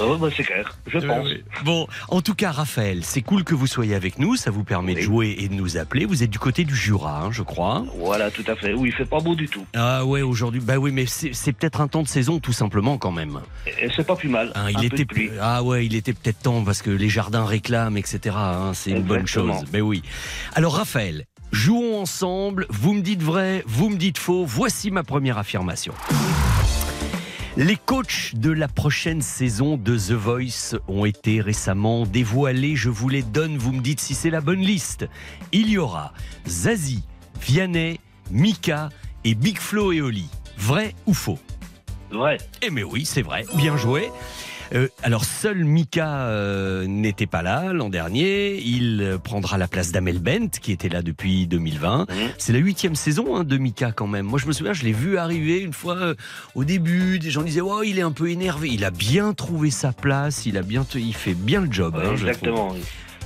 Oh, 0.00 0.16
bah, 0.16 0.28
c'est 0.34 0.44
clair, 0.44 0.76
je 0.86 0.98
pense. 0.98 1.28
Bon, 1.64 1.86
en 2.08 2.20
tout 2.22 2.34
cas 2.34 2.52
Raphaël, 2.52 3.04
c'est 3.04 3.22
cool 3.22 3.44
que 3.44 3.54
vous 3.54 3.66
soyez 3.66 3.94
avec 3.94 4.18
nous, 4.18 4.36
ça 4.36 4.50
vous 4.50 4.64
permet 4.64 4.94
de 4.94 5.00
jouer 5.00 5.36
et 5.38 5.48
de 5.48 5.54
nous 5.54 5.76
appeler. 5.76 6.04
Vous 6.04 6.22
êtes 6.22 6.30
du 6.30 6.38
côté 6.38 6.64
du 6.64 6.74
Jura, 6.76 7.22
hein, 7.22 7.30
je 7.32 7.42
crois. 7.42 7.84
Voilà, 7.96 8.30
tout 8.30 8.44
à 8.46 8.56
fait. 8.56 8.72
Oui, 8.74 8.88
il 8.90 8.94
fait 8.94 9.04
pas 9.08 9.20
beau 9.20 9.34
du 9.34 9.48
tout. 9.48 9.64
Ah 9.74 10.04
ouais, 10.04 10.22
aujourd'hui, 10.22 10.60
bah 10.60 10.76
oui, 10.78 10.90
mais 10.92 11.06
c'est 11.06 11.32
c'est 11.32 11.52
peut-être 11.52 11.80
un 11.80 11.88
temps 11.88 12.02
de 12.02 12.08
saison 12.08 12.40
tout 12.40 12.52
simplement 12.52 12.98
quand 12.98 13.12
même. 13.12 13.40
Et 13.80 13.88
c'est 13.94 14.06
pas 14.06 14.16
plus 14.16 14.28
mal. 14.28 14.52
Hein, 14.54 14.66
Un 14.66 14.70
il 14.70 14.76
peu 14.76 14.84
était 14.86 15.04
de 15.04 15.08
pluie. 15.08 15.30
ah 15.40 15.62
ouais, 15.62 15.86
il 15.86 15.94
était 15.94 16.12
peut-être 16.12 16.40
temps 16.40 16.62
parce 16.64 16.82
que 16.82 16.90
les 16.90 17.08
jardins 17.08 17.44
réclament, 17.44 17.96
etc. 17.96 18.34
hein, 18.36 18.72
c'est 18.74 18.97
une 18.98 19.04
bonne 19.04 19.26
chose. 19.26 19.64
Mais 19.72 19.80
oui. 19.80 20.02
Alors 20.54 20.74
Raphaël, 20.74 21.24
jouons 21.52 22.00
ensemble. 22.00 22.66
Vous 22.70 22.92
me 22.92 23.00
dites 23.00 23.22
vrai, 23.22 23.64
vous 23.66 23.88
me 23.88 23.96
dites 23.96 24.18
faux. 24.18 24.44
Voici 24.44 24.90
ma 24.90 25.02
première 25.02 25.38
affirmation. 25.38 25.94
Les 27.56 27.76
coachs 27.76 28.36
de 28.36 28.52
la 28.52 28.68
prochaine 28.68 29.20
saison 29.20 29.76
de 29.76 29.96
The 29.96 30.12
Voice 30.12 30.76
ont 30.86 31.04
été 31.04 31.40
récemment 31.40 32.06
dévoilés. 32.06 32.76
Je 32.76 32.88
vous 32.88 33.08
les 33.08 33.22
donne, 33.22 33.56
vous 33.56 33.72
me 33.72 33.80
dites 33.80 33.98
si 33.98 34.14
c'est 34.14 34.30
la 34.30 34.40
bonne 34.40 34.60
liste. 34.60 35.08
Il 35.50 35.68
y 35.68 35.76
aura 35.76 36.12
Zazie, 36.46 37.02
Vianney, 37.40 37.98
Mika 38.30 38.90
et 39.24 39.34
Big 39.34 39.58
Flo 39.58 39.90
et 39.90 40.00
Oli. 40.00 40.28
Vrai 40.56 40.94
ou 41.06 41.14
faux? 41.14 41.38
Vrai. 42.12 42.38
Eh 42.62 42.70
mais 42.70 42.84
oui, 42.84 43.04
c'est 43.04 43.22
vrai, 43.22 43.44
bien 43.56 43.76
joué. 43.76 44.08
Euh, 44.74 44.88
alors 45.02 45.24
seul 45.24 45.64
Mika 45.64 46.22
euh, 46.26 46.86
n'était 46.86 47.26
pas 47.26 47.42
là 47.42 47.72
l'an 47.72 47.88
dernier. 47.88 48.60
Il 48.60 49.00
euh, 49.02 49.18
prendra 49.18 49.58
la 49.58 49.68
place 49.68 49.92
d'Amel 49.92 50.18
Bent 50.18 50.48
qui 50.60 50.72
était 50.72 50.88
là 50.88 51.02
depuis 51.02 51.46
2020. 51.46 52.06
Mhm. 52.08 52.16
C'est 52.38 52.52
la 52.52 52.58
huitième 52.58 52.94
saison 52.94 53.36
hein, 53.36 53.44
de 53.44 53.56
Mika 53.56 53.92
quand 53.92 54.06
même. 54.06 54.26
Moi 54.26 54.38
je 54.38 54.46
me 54.46 54.52
souviens, 54.52 54.72
je 54.72 54.84
l'ai 54.84 54.92
vu 54.92 55.16
arriver 55.18 55.60
une 55.60 55.72
fois 55.72 55.96
euh, 55.96 56.14
au 56.54 56.64
début. 56.64 57.18
Des 57.18 57.30
gens 57.30 57.42
disaient 57.42 57.60
oh 57.62 57.82
il 57.82 57.98
est 57.98 58.02
un 58.02 58.12
peu 58.12 58.30
énervé. 58.30 58.68
Il 58.70 58.84
a 58.84 58.90
bien 58.90 59.32
trouvé 59.32 59.70
sa 59.70 59.92
place. 59.92 60.44
Il 60.46 60.56
a 60.58 60.62
bien, 60.62 60.84
il 60.94 61.14
fait 61.14 61.34
bien 61.34 61.60
le 61.62 61.72
job. 61.72 61.96
hein. 61.96 62.12
Exactement. 62.12 62.74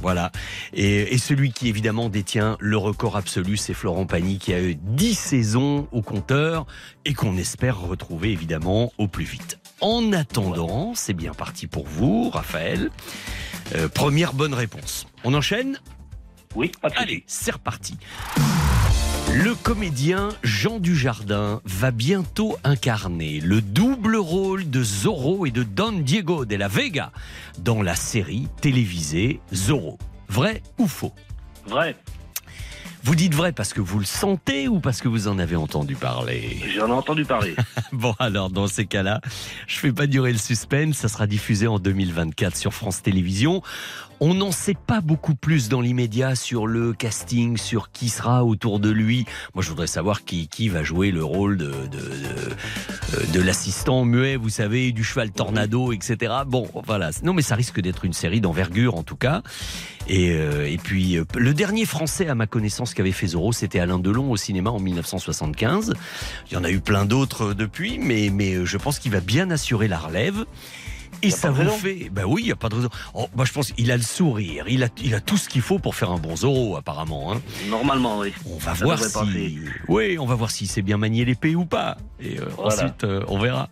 Voilà. 0.01 0.33
Et, 0.75 1.15
et 1.15 1.19
celui 1.19 1.53
qui 1.53 1.69
évidemment 1.69 2.09
détient 2.09 2.57
le 2.59 2.77
record 2.77 3.17
absolu, 3.17 3.57
c'est 3.57 3.73
Florent 3.73 4.05
Pagny 4.07 4.39
qui 4.39 4.53
a 4.53 4.61
eu 4.61 4.75
10 4.75 5.15
saisons 5.17 5.87
au 5.93 6.03
compteur 6.03 6.67
et 7.05 7.15
qu'on 7.15 7.37
espère 7.37 7.81
retrouver 7.81 8.33
évidemment 8.33 8.93
au 8.99 9.07
plus 9.07 9.25
vite. 9.25 9.59
En 9.83 10.13
attendant, 10.13 10.93
c'est 10.95 11.13
bien 11.13 11.35
parti 11.35 11.67
pour 11.67 11.87
vous, 11.89 12.31
Raphaël. 12.31 12.91
Euh, 13.75 13.89
première 13.89 14.33
bonne 14.33 14.55
réponse. 14.55 15.09
On 15.25 15.35
enchaîne 15.35 15.81
Oui, 16.55 16.71
pas 16.81 16.89
de 16.89 16.95
souci. 16.95 17.03
Allez, 17.03 17.25
c'est 17.27 17.51
reparti. 17.51 17.97
Le 19.35 19.57
comédien 19.57 20.29
Jean 20.45 20.79
Dujardin 20.79 21.61
va 21.65 21.91
bientôt 21.91 22.57
incarner 22.63 23.41
le 23.41 23.61
double 23.61 24.17
rôle 24.17 24.71
de 24.71 24.85
Zorro 24.85 25.47
et 25.47 25.51
de 25.51 25.65
Don 25.65 25.93
Diego 25.93 26.45
de 26.45 26.55
la 26.55 26.69
Vega 26.69 27.11
dans 27.59 27.83
la 27.83 27.97
série 27.97 28.47
télévisée 28.61 29.41
Zorro. 29.53 29.99
Vrai 30.29 30.63
ou 30.79 30.87
faux? 30.87 31.13
Vrai. 31.67 31.97
Vous 33.05 33.17
dites 33.17 33.35
vrai 33.35 33.51
parce 33.51 33.73
que 33.73 33.81
vous 33.81 33.99
le 33.99 34.05
sentez 34.05 34.69
ou 34.69 34.79
parce 34.79 35.01
que 35.01 35.09
vous 35.09 35.27
en 35.27 35.41
avez 35.41 35.57
entendu 35.57 35.97
parler 35.97 36.61
J'en 36.77 36.87
ai 36.87 36.93
entendu 36.93 37.25
parler. 37.25 37.57
Bon 37.93 38.15
alors 38.19 38.49
dans 38.49 38.69
ces 38.69 38.87
cas-là, 38.87 39.21
je 39.67 39.79
fais 39.79 39.93
pas 39.93 40.07
durer 40.07 40.33
le 40.33 40.39
suspense, 40.39 40.97
ça 40.97 41.09
sera 41.09 41.27
diffusé 41.27 41.67
en 41.67 41.79
2024 41.79 42.57
sur 42.57 42.73
France 42.73 43.03
Télévisions. 43.03 43.61
On 44.25 44.35
n'en 44.35 44.53
sait 44.53 44.77
pas 44.77 45.01
beaucoup 45.01 45.35
plus 45.35 45.69
dans 45.69 45.81
l'immédiat 45.81 46.37
sur 46.37 46.69
le 46.69 46.93
casting, 46.93 47.57
sur 47.57 47.91
qui 47.91 48.09
sera 48.09 48.45
autour 48.45 48.79
de 48.79 48.89
lui. 48.89 49.25
Moi 49.53 49.65
je 49.65 49.69
voudrais 49.69 49.89
savoir 49.89 50.25
qui, 50.25 50.47
qui 50.47 50.69
va 50.69 50.85
jouer 50.85 51.11
le 51.11 51.25
rôle 51.25 51.57
de, 51.57 51.67
de, 51.67 51.99
de, 51.99 53.33
de 53.33 53.41
l'assistant 53.41 54.05
muet, 54.05 54.37
vous 54.37 54.49
savez, 54.49 54.93
du 54.93 55.03
cheval 55.03 55.33
tornado, 55.33 55.91
etc. 55.91 56.35
Bon 56.47 56.69
voilà, 56.87 57.11
non 57.25 57.35
mais 57.35 57.43
ça 57.43 57.57
risque 57.57 57.81
d'être 57.81 58.05
une 58.05 58.13
série 58.13 58.41
d'envergure 58.41 58.95
en 58.95 59.03
tout 59.03 59.17
cas. 59.17 59.43
Et, 60.07 60.31
euh, 60.31 60.71
et 60.71 60.79
puis 60.79 61.17
euh, 61.17 61.25
le 61.35 61.53
dernier 61.53 61.85
français 61.85 62.29
à 62.29 62.37
ma 62.37 62.47
connaissance 62.47 62.95
qui 62.95 63.01
avait 63.01 63.11
fait 63.11 63.27
Zorro, 63.27 63.53
c'était 63.53 63.81
Alain 63.81 63.99
Delon 63.99 64.31
au 64.31 64.37
cinéma 64.37 64.71
en 64.71 64.79
1975. 64.79 65.95
Il 66.49 66.55
y 66.55 66.57
en 66.57 66.63
a 66.63 66.71
eu 66.71 66.79
plein 66.79 67.07
d'autres 67.07 67.55
depuis, 67.55 67.99
mais, 67.99 68.31
mais 68.33 68.55
euh, 68.55 68.67
je 68.67 68.77
pense 68.77 69.01
qu'il 69.01 69.11
va 69.11 69.21
bien 69.21 69.51
assurer 69.51 69.89
la 69.89 69.99
relève. 69.99 70.45
Et 71.23 71.31
ça 71.31 71.51
vous 71.51 71.63
raison. 71.63 71.77
fait. 71.77 72.09
Ben 72.11 72.25
oui, 72.27 72.43
il 72.43 72.47
n'y 72.47 72.53
a 72.53 72.57
pas 72.57 72.69
de 72.69 72.75
raison. 72.77 72.89
Oh, 73.15 73.29
moi, 73.37 73.45
je 73.45 73.53
pense 73.53 73.73
qu'il 73.73 73.91
a 73.91 73.97
le 73.97 74.03
sourire. 74.03 74.65
Il 74.69 74.83
a, 74.83 74.89
il 75.03 75.15
a 75.15 75.21
tout 75.21 75.37
ce 75.37 75.49
qu'il 75.49 75.63
faut 75.63 75.79
pour 75.79 75.95
faire 75.95 76.11
un 76.11 76.19
bon 76.19 76.35
Zorro, 76.37 76.77
apparemment. 76.77 77.33
hein. 77.33 77.41
Normalement, 77.69 78.19
oui. 78.19 78.33
On 78.47 78.59
va 78.59 78.75
Ça 78.75 78.85
voir 78.85 78.97
devrait 78.99 79.09
si. 79.11 79.15
passer. 79.19 79.59
Oui, 79.89 80.19
on 80.19 80.27
va 80.27 80.35
voir 80.35 80.51
s'il 80.51 80.69
sait 80.69 80.83
bien 80.83 80.97
manier 80.97 81.25
l'épée 81.25 81.55
ou 81.55 81.65
pas. 81.65 81.97
Et 82.21 82.39
euh, 82.41 82.45
Voilà. 82.57 82.75
ensuite, 82.75 83.05
euh, 83.05 83.23
on 83.29 83.39
verra. 83.39 83.69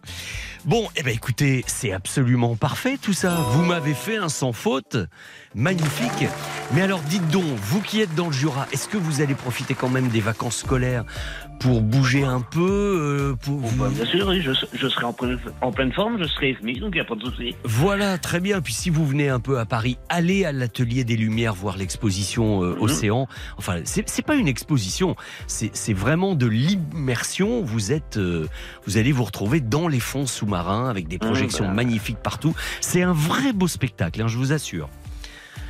Bon, 0.66 0.87
eh 0.95 1.02
ben 1.02 1.14
écoutez, 1.14 1.64
c'est 1.66 1.90
absolument 1.92 2.54
parfait 2.54 2.99
tout 3.00 3.14
ça. 3.14 3.30
Vous 3.52 3.62
m'avez 3.64 3.95
fait 3.95 4.19
un 4.19 4.28
sans 4.28 4.52
faute. 4.52 4.99
Magnifique. 5.54 6.28
Mais 6.75 6.83
alors 6.83 7.00
dites 7.00 7.26
donc, 7.28 7.45
vous 7.45 7.80
qui 7.80 8.00
êtes 8.02 8.14
dans 8.14 8.26
le 8.26 8.33
Jura, 8.33 8.66
est-ce 8.73 8.87
que 8.87 8.97
vous 8.99 9.21
allez 9.23 9.35
profiter 9.35 9.75
quand 9.75 9.88
même 9.88 10.09
des 10.09 10.21
vacances 10.21 10.59
scolaires 10.59 11.04
pour 11.59 11.80
bouger 11.80 12.25
un 12.25 12.40
peu 12.40 12.61
euh, 12.61 13.35
pour 13.37 13.57
vous- 13.59 13.76
bah, 13.76 13.88
bien 13.90 14.04
sûr, 14.07 14.28
oui, 14.28 14.40
je, 14.42 14.52
je 14.73 14.88
serai 14.88 15.04
en 15.07 15.12
pleine, 15.12 15.38
en 15.61 15.73
pleine 15.73 15.92
forme, 15.92 16.19
je 16.23 16.28
serai 16.28 16.54
FMI, 16.54 16.78
donc 16.80 16.90
il 16.92 16.99
n'y 16.99 17.00
a 17.00 17.04
pas 17.04 17.16
de 17.16 17.25
souci. 17.25 17.39
Voilà, 17.64 18.18
très 18.18 18.40
bien. 18.40 18.61
Puis 18.61 18.73
si 18.73 18.90
vous 18.90 19.06
venez 19.06 19.28
un 19.28 19.40
peu 19.40 19.59
à 19.59 19.64
Paris, 19.66 19.99
allez 20.09 20.44
à 20.44 20.52
l'atelier 20.52 21.04
des 21.04 21.16
Lumières 21.16 21.54
voir 21.54 21.76
l'exposition 21.76 22.62
euh, 22.62 22.75
Mhm. 22.75 22.82
Océan. 22.82 23.28
Enfin, 23.56 23.80
c'est 23.85 24.23
pas 24.25 24.35
une 24.35 24.49
exposition, 24.49 25.16
c'est 25.47 25.92
vraiment 25.92 26.35
de 26.35 26.47
l'immersion. 26.47 27.62
Vous 27.62 27.92
êtes, 27.92 28.16
euh, 28.16 28.47
vous 28.87 28.97
allez 28.99 29.12
vous 29.12 29.25
retrouver 29.25 29.61
dans 29.61 29.88
les 29.88 30.00
fonds 30.00 30.26
sous-marins 30.26 30.88
avec 30.88 31.08
des 31.08 31.19
projections 31.19 31.67
bah. 31.67 31.73
magnifiques 31.75 32.19
partout. 32.23 32.54
C'est 32.80 33.02
un 33.02 33.12
vrai 33.12 33.52
beau 33.52 33.69
spectacle, 33.69 34.21
hein, 34.23 34.28
je 34.28 34.36
vous 34.36 34.52
assure. 34.52 34.88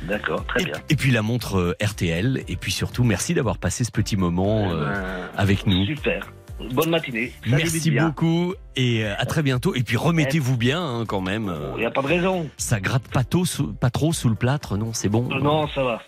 D'accord, 0.07 0.43
très 0.47 0.63
Et, 0.63 0.65
bien. 0.65 0.73
et 0.89 0.95
puis 0.95 1.11
la 1.11 1.21
montre 1.21 1.57
euh, 1.59 1.75
RTL. 1.83 2.43
Et 2.47 2.55
puis 2.55 2.71
surtout, 2.71 3.03
merci 3.03 3.33
d'avoir 3.35 3.57
passé 3.59 3.83
ce 3.83 3.91
petit 3.91 4.17
moment 4.17 4.71
euh, 4.71 4.85
Euh, 4.87 5.27
avec 5.37 5.67
nous. 5.67 5.85
Super. 5.85 6.31
Bonne 6.73 6.89
matinée. 6.89 7.31
Ça 7.43 7.55
Merci 7.57 7.91
beaucoup 7.91 8.53
et 8.75 9.03
euh, 9.05 9.13
à 9.17 9.25
très 9.25 9.43
bientôt. 9.43 9.73
Et 9.75 9.83
puis 9.83 9.97
remettez-vous 9.97 10.57
bien 10.57 10.81
hein, 10.81 11.05
quand 11.07 11.21
même. 11.21 11.53
Il 11.75 11.79
n'y 11.79 11.85
a 11.85 11.91
pas 11.91 12.01
de 12.01 12.07
raison. 12.07 12.49
Ça 12.57 12.79
gratte 12.79 13.07
pas, 13.09 13.23
tôt 13.23 13.45
sous- 13.45 13.73
pas 13.73 13.89
trop 13.89 14.13
sous 14.13 14.29
le 14.29 14.35
plâtre, 14.35 14.77
non 14.77 14.91
C'est 14.93 15.09
bon 15.09 15.27
Non, 15.41 15.67
ça 15.69 15.83
va. 15.83 16.01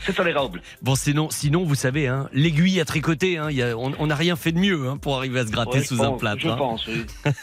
C'est 0.00 0.14
tolérable. 0.14 0.62
Bon, 0.82 0.94
sinon, 0.94 1.28
sinon 1.30 1.64
vous 1.64 1.74
savez, 1.74 2.08
hein, 2.08 2.28
l'aiguille 2.32 2.80
à 2.80 2.84
tricoter, 2.84 3.38
hein, 3.38 3.48
il 3.50 3.56
y 3.56 3.62
a- 3.62 3.76
on 3.76 4.06
n'a 4.06 4.14
rien 4.16 4.34
fait 4.36 4.52
de 4.52 4.58
mieux 4.58 4.88
hein, 4.88 4.96
pour 4.96 5.16
arriver 5.16 5.40
à 5.40 5.46
se 5.46 5.50
gratter 5.52 5.78
Ouais, 5.78 5.84
sous 5.84 6.02
un 6.02 6.12
plâtre. 6.12 6.40
Je 6.40 6.48
hein. 6.48 6.56
pense, 6.56 6.86
oui. 6.86 7.04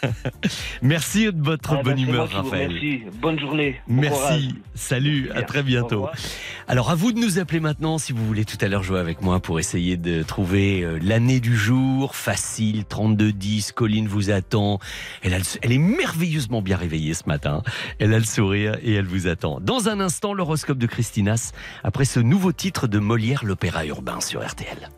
Merci 0.81 1.25
de 1.31 1.41
votre 1.43 1.73
Ah, 1.73 1.75
bah, 1.77 1.81
bonne 1.83 1.99
humeur, 1.99 2.29
Raphaël. 2.29 2.67
remercie. 2.67 3.01
Bonne 3.21 3.39
journée. 3.39 3.79
Merci, 3.87 4.55
salut, 4.75 5.29
à 5.33 5.43
très 5.43 5.63
bientôt. 5.63 6.07
Alors 6.67 6.89
à 6.89 6.95
vous 6.95 7.11
de 7.11 7.19
nous 7.19 7.39
appeler 7.39 7.59
maintenant 7.59 7.97
si 7.97 8.13
vous 8.13 8.25
voulez 8.25 8.45
tout 8.45 8.57
à 8.61 8.67
l'heure 8.67 8.83
jouer 8.83 8.99
avec 8.99 9.21
moi 9.21 9.39
pour 9.39 9.59
essayer 9.59 9.97
de 9.97 10.23
trouver 10.23 10.81
euh, 10.83 10.99
l'année 11.01 11.39
du 11.39 11.55
jour, 11.55 12.15
facile, 12.15 12.83
32-10, 12.89 13.71
Colline 13.73 14.07
vous 14.07 14.31
attend. 14.31 14.79
Elle, 15.21 15.33
a 15.33 15.37
le- 15.39 15.43
elle 15.61 15.71
est 15.71 15.77
merveilleusement 15.77 16.61
bien 16.61 16.77
réveillée 16.77 17.13
ce 17.13 17.23
matin, 17.27 17.61
elle 17.99 18.13
a 18.13 18.19
le 18.19 18.25
sourire 18.25 18.77
et 18.83 18.93
elle 18.93 19.05
vous 19.05 19.27
attend. 19.27 19.59
Dans 19.61 19.89
un 19.89 19.99
instant, 19.99 20.33
l'horoscope 20.33 20.77
de 20.77 20.87
Christinas, 20.87 21.51
après 21.83 22.00
ce 22.05 22.19
nouveau 22.19 22.51
titre 22.51 22.87
de 22.87 22.99
Molière, 22.99 23.43
l'opéra 23.43 23.85
urbain 23.85 24.21
sur 24.21 24.45
RTL. 24.45 24.89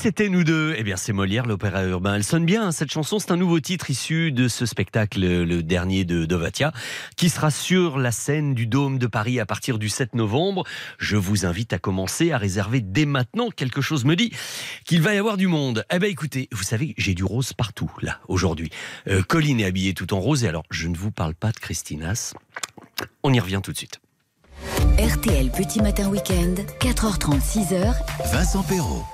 C'était 0.00 0.30
nous 0.30 0.44
deux 0.44 0.74
Eh 0.78 0.82
bien, 0.82 0.96
c'est 0.96 1.12
Molière, 1.12 1.44
l'opéra 1.44 1.84
urbain. 1.84 2.14
Elle 2.14 2.24
sonne 2.24 2.46
bien, 2.46 2.68
hein, 2.68 2.72
cette 2.72 2.90
chanson. 2.90 3.18
C'est 3.18 3.32
un 3.32 3.36
nouveau 3.36 3.60
titre 3.60 3.90
issu 3.90 4.32
de 4.32 4.48
ce 4.48 4.64
spectacle, 4.64 5.20
le 5.20 5.62
dernier 5.62 6.06
de 6.06 6.24
Dovatia, 6.24 6.72
qui 7.16 7.28
sera 7.28 7.50
sur 7.50 7.98
la 7.98 8.10
scène 8.10 8.54
du 8.54 8.66
Dôme 8.66 8.98
de 8.98 9.06
Paris 9.06 9.38
à 9.40 9.44
partir 9.44 9.78
du 9.78 9.90
7 9.90 10.14
novembre. 10.14 10.64
Je 10.98 11.18
vous 11.18 11.44
invite 11.44 11.74
à 11.74 11.78
commencer 11.78 12.32
à 12.32 12.38
réserver 12.38 12.80
dès 12.80 13.04
maintenant. 13.04 13.50
Quelque 13.50 13.82
chose 13.82 14.06
me 14.06 14.16
dit 14.16 14.32
qu'il 14.86 15.02
va 15.02 15.14
y 15.14 15.18
avoir 15.18 15.36
du 15.36 15.48
monde. 15.48 15.84
Eh 15.92 15.98
bien, 15.98 16.08
écoutez, 16.08 16.48
vous 16.50 16.62
savez, 16.62 16.94
j'ai 16.96 17.12
du 17.12 17.24
rose 17.24 17.52
partout, 17.52 17.92
là, 18.00 18.20
aujourd'hui. 18.26 18.70
Euh, 19.06 19.22
Colline 19.22 19.60
est 19.60 19.66
habillée 19.66 19.92
tout 19.92 20.14
en 20.14 20.20
rose. 20.20 20.44
Et 20.44 20.48
alors, 20.48 20.62
je 20.70 20.88
ne 20.88 20.96
vous 20.96 21.10
parle 21.10 21.34
pas 21.34 21.52
de 21.52 21.58
Christinas. 21.58 22.32
On 23.22 23.34
y 23.34 23.40
revient 23.40 23.60
tout 23.62 23.72
de 23.72 23.76
suite. 23.76 24.00
RTL 24.98 25.50
Petit 25.50 25.80
Matin 25.80 26.08
Week-end, 26.08 26.56
4h30, 26.80 27.40
6h, 27.40 27.94
Vincent 28.32 28.62
Perrault. 28.64 29.04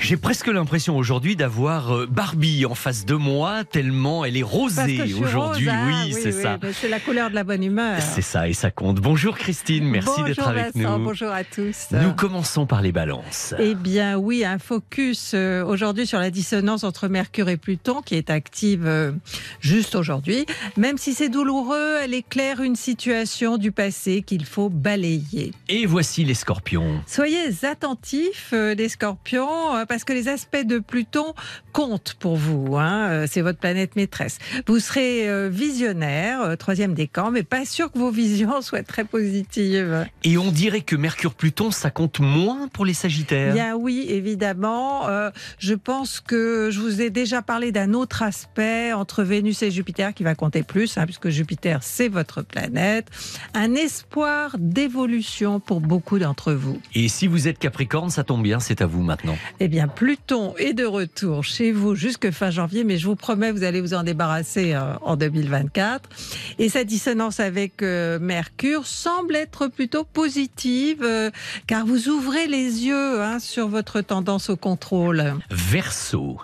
J'ai 0.00 0.16
presque 0.16 0.46
l'impression 0.46 0.96
aujourd'hui 0.96 1.34
d'avoir 1.36 1.92
euh, 1.94 2.06
Barbie 2.06 2.64
en 2.64 2.74
face 2.74 3.04
de 3.04 3.14
moi, 3.14 3.64
tellement 3.64 4.24
elle 4.24 4.36
est 4.36 4.42
rosée 4.42 5.02
aujourd'hui. 5.20 5.68
ah, 5.68 5.86
oui, 5.86 6.12
c'est 6.12 6.32
ça. 6.32 6.58
C'est 6.72 6.88
la 6.88 7.00
couleur 7.00 7.30
de 7.30 7.34
la 7.34 7.44
bonne 7.44 7.62
humeur. 7.62 8.00
C'est 8.00 8.22
ça 8.22 8.48
et 8.48 8.52
ça 8.52 8.70
compte. 8.70 9.00
Bonjour 9.00 9.36
Christine, 9.36 9.84
merci 9.84 10.22
d'être 10.22 10.46
avec 10.46 10.74
Vincent, 10.74 10.98
nous. 10.98 11.04
Bonjour 11.04 11.30
à 11.30 11.44
tous. 11.44 11.88
Nous 11.90 12.12
commençons 12.14 12.64
par 12.64 12.80
les 12.80 12.92
balances. 12.92 13.54
Eh 13.58 13.74
bien 13.74 14.16
oui, 14.16 14.44
un 14.44 14.58
focus 14.58 15.32
euh, 15.34 15.64
aujourd'hui 15.64 16.06
sur 16.06 16.20
la 16.20 16.30
dissonance 16.30 16.84
entre 16.84 17.08
Mercure 17.08 17.48
et 17.48 17.56
Pluton 17.56 18.00
qui 18.00 18.14
est 18.14 18.30
active 18.30 18.86
euh, 18.86 19.12
juste 19.60 19.94
aujourd'hui. 19.94 20.46
Même 20.76 20.96
si 20.96 21.12
c'est 21.12 21.28
douloureux, 21.28 21.96
elle 22.02 22.14
éclaire 22.14 22.62
une 22.62 22.76
situation 22.76 23.58
du 23.58 23.72
passé 23.72 24.22
qu'il 24.22 24.44
faut 24.44 24.70
balayer. 24.70 25.52
Et 25.68 25.86
voici 25.86 26.24
les 26.24 26.34
scorpions. 26.34 27.02
Soyez 27.06 27.64
attentifs, 27.64 28.52
les 28.52 28.88
scorpions, 28.88 29.74
parce 29.88 30.04
que 30.04 30.12
les 30.12 30.28
aspects 30.28 30.64
de 30.64 30.78
Pluton 30.78 31.34
comptent 31.72 32.14
pour 32.20 32.36
vous. 32.36 32.76
hein, 32.76 33.08
euh, 33.10 33.26
C'est 33.28 33.40
votre 33.40 33.58
planète 33.58 33.96
maîtresse. 33.96 34.38
Vous 34.66 34.78
serez 34.78 35.28
euh, 35.28 35.48
visionnaire, 35.50 36.42
euh, 36.42 36.56
troisième 36.56 36.94
décan, 36.94 37.30
mais 37.30 37.42
pas 37.42 37.64
sûr 37.64 37.90
que 37.90 37.98
vos 37.98 38.10
visions 38.10 38.60
soient 38.62 38.82
très 38.82 39.04
positives. 39.04 40.06
Et 40.24 40.38
on 40.38 40.50
dirait 40.50 40.82
que 40.82 40.96
Mercure-Pluton, 40.96 41.70
ça 41.70 41.90
compte 41.90 42.20
moins 42.20 42.68
pour 42.68 42.84
les 42.84 42.94
sagittaires. 42.94 43.54
Bien 43.54 43.76
oui, 43.76 44.06
évidemment. 44.08 45.08
Euh, 45.08 45.30
je 45.58 45.74
pense 45.74 46.20
que 46.20 46.70
je 46.70 46.80
vous 46.80 47.00
ai 47.00 47.10
déjà 47.10 47.42
parlé 47.42 47.72
d'un 47.72 47.94
autre 47.94 48.22
aspect 48.22 48.92
entre 48.92 49.22
Vénus 49.22 49.62
et 49.62 49.70
Jupiter 49.70 50.14
qui 50.14 50.22
va 50.22 50.34
compter 50.34 50.62
plus, 50.62 50.98
hein, 50.98 51.04
puisque 51.04 51.28
Jupiter, 51.28 51.82
c'est 51.82 52.08
votre 52.08 52.42
planète. 52.42 53.06
Un 53.54 53.74
espoir 53.74 54.56
d'évolution 54.58 55.60
pour 55.60 55.80
beaucoup 55.80 56.18
d'entre 56.18 56.52
vous. 56.52 56.80
Et 56.94 57.08
si 57.08 57.26
vous 57.26 57.48
êtes 57.48 57.58
Capricorne, 57.58 58.10
ça 58.10 58.24
tombe 58.24 58.42
bien, 58.42 58.60
c'est 58.60 58.82
à 58.82 58.86
vous 58.86 59.02
maintenant. 59.02 59.36
Eh 59.60 59.68
bien, 59.68 59.77
Pluton 59.86 60.54
est 60.56 60.72
de 60.72 60.84
retour 60.84 61.44
chez 61.44 61.70
vous 61.70 61.94
jusque 61.94 62.30
fin 62.30 62.50
janvier, 62.50 62.82
mais 62.82 62.98
je 62.98 63.06
vous 63.06 63.14
promets, 63.14 63.52
vous 63.52 63.62
allez 63.62 63.80
vous 63.80 63.94
en 63.94 64.02
débarrasser 64.02 64.74
euh, 64.74 64.94
en 65.02 65.16
2024. 65.16 66.08
Et 66.58 66.68
sa 66.68 66.84
dissonance 66.84 67.38
avec 67.38 67.82
euh, 67.82 68.18
Mercure 68.18 68.86
semble 68.86 69.36
être 69.36 69.68
plutôt 69.68 70.04
positive, 70.04 71.02
euh, 71.02 71.30
car 71.66 71.86
vous 71.86 72.08
ouvrez 72.08 72.46
les 72.46 72.86
yeux 72.86 73.20
hein, 73.20 73.38
sur 73.38 73.68
votre 73.68 74.00
tendance 74.00 74.50
au 74.50 74.56
contrôle. 74.56 75.34
Verseau. 75.50 76.38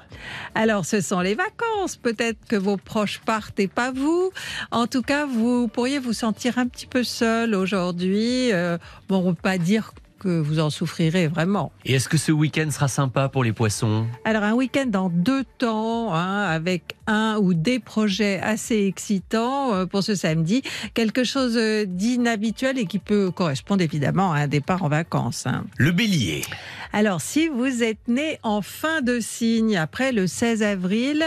Alors, 0.54 0.84
ce 0.84 1.00
sont 1.00 1.20
les 1.20 1.34
vacances. 1.34 1.96
Peut-être 1.96 2.38
que 2.48 2.56
vos 2.56 2.76
proches 2.76 3.20
partent 3.24 3.58
et 3.60 3.68
pas 3.68 3.90
vous. 3.90 4.30
En 4.70 4.86
tout 4.86 5.02
cas, 5.02 5.26
vous 5.26 5.68
pourriez 5.68 5.98
vous 5.98 6.12
sentir 6.12 6.58
un 6.58 6.66
petit 6.66 6.86
peu 6.86 7.04
seul 7.04 7.54
aujourd'hui. 7.54 8.52
Euh, 8.52 8.78
bon, 9.08 9.18
on 9.18 9.28
ne 9.28 9.32
peut 9.32 9.42
pas 9.42 9.58
dire 9.58 9.92
que 10.24 10.40
vous 10.40 10.58
en 10.58 10.70
souffrirez 10.70 11.26
vraiment. 11.28 11.70
Et 11.84 11.92
est-ce 11.92 12.08
que 12.08 12.16
ce 12.16 12.32
week-end 12.32 12.70
sera 12.70 12.88
sympa 12.88 13.28
pour 13.28 13.44
les 13.44 13.52
poissons? 13.52 14.06
Alors 14.24 14.42
un 14.42 14.54
week-end 14.54 14.90
en 14.94 15.10
deux 15.10 15.44
temps, 15.58 16.14
hein, 16.14 16.44
avec 16.44 16.96
un 17.06 17.38
ou 17.40 17.54
des 17.54 17.78
projets 17.78 18.40
assez 18.40 18.84
excitants 18.86 19.74
euh, 19.74 19.86
pour 19.86 20.02
ce 20.02 20.14
samedi, 20.14 20.62
quelque 20.94 21.24
chose 21.24 21.56
euh, 21.56 21.84
d'inhabituel 21.86 22.78
et 22.78 22.86
qui 22.86 22.98
peut 22.98 23.30
correspondre 23.30 23.82
évidemment 23.82 24.32
à 24.32 24.38
un 24.40 24.46
départ 24.46 24.82
en 24.82 24.88
vacances. 24.88 25.46
hein. 25.46 25.64
Le 25.76 25.90
bélier. 25.92 26.42
Alors 26.92 27.20
si 27.20 27.48
vous 27.48 27.82
êtes 27.82 28.06
né 28.08 28.38
en 28.44 28.62
fin 28.62 29.00
de 29.02 29.18
signe, 29.18 29.76
après 29.76 30.12
le 30.12 30.26
16 30.28 30.62
avril, 30.62 31.24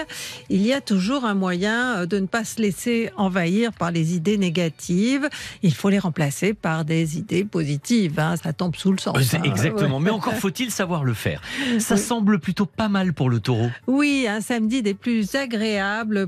il 0.50 0.66
y 0.66 0.72
a 0.72 0.80
toujours 0.82 1.26
un 1.26 1.34
moyen 1.34 1.98
euh, 1.98 2.06
de 2.06 2.20
ne 2.20 2.26
pas 2.26 2.44
se 2.46 2.62
laisser 2.62 3.10
envahir 3.18 3.74
par 3.74 3.92
les 3.92 4.16
idées 4.16 4.38
négatives. 4.38 5.28
Il 5.64 5.74
faut 5.74 5.90
les 5.90 6.00
remplacer 6.00 6.54
par 6.54 6.86
des 6.86 7.18
idées 7.18 7.44
positives. 7.44 8.18
hein. 8.20 8.36
Ça 8.42 8.54
tombe 8.54 8.76
sous 8.76 8.92
le 8.94 8.98
sens. 8.98 9.16
Hein. 9.36 9.42
Exactement, 9.44 9.98
Ouais. 9.98 10.04
mais 10.06 10.10
encore 10.12 10.36
faut-il 10.36 10.72
savoir 10.72 11.04
le 11.04 11.14
faire. 11.14 11.42
Ça 11.80 11.96
Oui. 11.96 12.02
semble 12.02 12.40
plutôt 12.40 12.66
pas 12.66 12.88
mal 12.90 13.14
pour 13.14 13.30
le 13.30 13.40
taureau. 13.42 13.70
Oui, 13.88 14.26
un 14.30 14.40
samedi 14.42 14.82
des 14.82 14.94
plus 14.94 15.36
agréables 15.36 15.67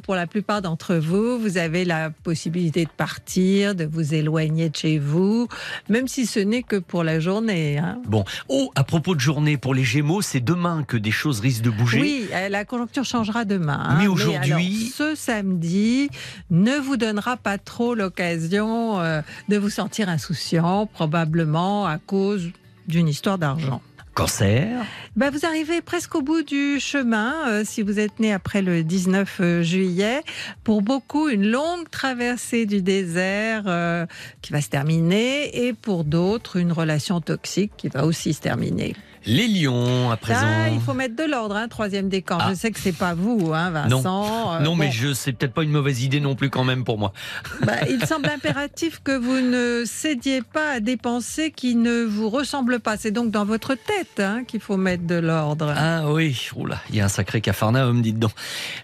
pour 0.04 0.16
la 0.16 0.28
plupart 0.28 0.62
d'entre 0.62 0.96
vous. 0.96 1.40
Vous 1.40 1.58
avez 1.58 1.86
la 1.86 2.10
possibilité 2.10 2.84
de 2.86 2.90
partir, 2.90 3.74
de 3.76 3.86
vous 3.86 4.14
éloigner 4.14 4.70
de 4.70 4.76
chez 4.76 5.00
vous, 5.00 5.48
même 5.88 6.08
si 6.08 6.26
ce 6.26 6.40
n'est 6.40 6.64
que 6.64 6.76
pour 6.76 7.04
la 7.04 7.20
journée. 7.20 7.78
hein. 7.78 8.00
Bon, 8.08 8.24
oh, 8.50 8.72
à 8.76 8.84
propos 8.84 9.16
de 9.16 9.20
journée, 9.20 9.58
pour 9.58 9.74
les 9.74 9.84
Gémeaux, 9.84 10.22
c'est 10.22 10.40
demain 10.42 10.84
que 10.84 10.98
des 10.98 11.12
choses 11.12 11.40
risquent 11.40 11.64
de 11.64 11.70
bouger. 11.70 12.02
Oui, 12.02 12.28
euh, 12.34 12.50
la 12.50 12.66
conjoncture 12.66 13.06
changera 13.06 13.46
demain. 13.46 13.80
hein. 13.90 13.98
Mais 14.00 14.08
aujourd'hui- 14.08 14.92
ce 14.96 15.16
samedi 15.16 16.10
ne 16.50 16.78
vous 16.78 16.98
donnera 16.98 17.38
pas 17.38 17.58
trop 17.58 17.96
l'occasion 17.96 19.00
euh, 19.00 19.22
de 19.48 19.58
vous 19.58 19.70
sentir 19.70 20.10
insouciant, 20.10 20.86
probablement 20.86 21.86
à 21.88 21.98
cause 21.98 22.50
d'une 22.88 23.08
histoire 23.08 23.38
d'argent. 23.38 23.82
Cancer. 24.20 24.86
Ben, 25.16 25.30
vous 25.30 25.46
arrivez 25.46 25.80
presque 25.80 26.14
au 26.14 26.22
bout 26.22 26.44
du 26.44 26.82
chemin 26.82 27.48
euh, 27.48 27.64
si 27.66 27.82
vous 27.82 28.02
êtes 28.02 28.20
né 28.20 28.34
après 28.34 28.62
le 28.62 28.84
19 28.84 29.38
euh, 29.40 29.64
juillet. 29.64 30.24
Pour 30.66 30.82
beaucoup, 30.82 31.30
une 31.30 31.50
longue 31.50 31.90
traversée 31.90 32.66
du 32.66 32.82
désert 32.82 33.64
euh, 33.68 34.06
qui 34.42 34.52
va 34.52 34.60
se 34.60 34.68
terminer 34.68 35.66
et 35.66 35.72
pour 35.72 36.04
d'autres, 36.04 36.58
une 36.58 36.74
relation 36.74 37.22
toxique 37.22 37.72
qui 37.78 37.88
va 37.88 38.06
aussi 38.06 38.34
se 38.34 38.42
terminer. 38.42 38.94
Les 39.26 39.48
lions, 39.48 40.12
à 40.12 40.18
présent. 40.18 40.40
Ah, 40.44 40.70
il 40.70 40.80
faut 40.80 40.94
mettre 40.94 41.16
de 41.16 41.24
l'ordre, 41.24 41.56
hein, 41.56 41.68
troisième 41.68 42.10
décan. 42.10 42.38
Ah. 42.40 42.48
Je 42.50 42.56
sais 42.56 42.72
que 42.72 42.80
c'est 42.80 42.96
pas 42.96 43.14
vous, 43.14 43.52
hein, 43.54 43.70
Vincent. 43.72 44.54
Euh, 44.54 44.60
non, 44.60 44.76
mais 44.76 44.92
je 44.92 45.14
c'est 45.14 45.34
peut-être 45.34 45.54
pas 45.54 45.64
une 45.64 45.72
mauvaise 45.72 46.04
idée 46.04 46.20
non 46.20 46.36
plus 46.36 46.50
quand 46.50 46.64
même 46.64 46.84
pour 46.84 46.98
moi. 46.98 47.12
bah, 47.66 47.74
il 47.90 48.06
semble 48.06 48.30
impératif 48.30 49.02
que 49.04 49.12
vous 49.12 49.42
ne 49.42 49.84
cédiez 49.86 50.42
pas 50.42 50.74
à 50.74 50.80
des 50.80 50.98
pensées 50.98 51.52
qui 51.52 51.76
ne 51.76 52.04
vous 52.04 52.30
ressemblent 52.30 52.80
pas. 52.80 52.98
C'est 52.98 53.12
donc 53.12 53.32
dans 53.32 53.46
votre 53.46 53.76
tête 53.76 54.20
hein, 54.20 54.44
qu'il 54.48 54.62
faut 54.62 54.78
mettre 54.78 55.06
de 55.06 55.16
l'ordre. 55.16 55.74
Ah 55.76 56.12
oui, 56.12 56.50
oula, 56.56 56.80
il 56.90 56.96
y 56.96 57.02
a 57.02 57.06
un 57.06 57.10
sacré 57.10 57.42
cafarnaum, 57.42 58.02
dites 58.02 58.20
donc. 58.20 58.32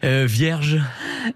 Euh, 0.04 0.26
vierge. 0.28 0.82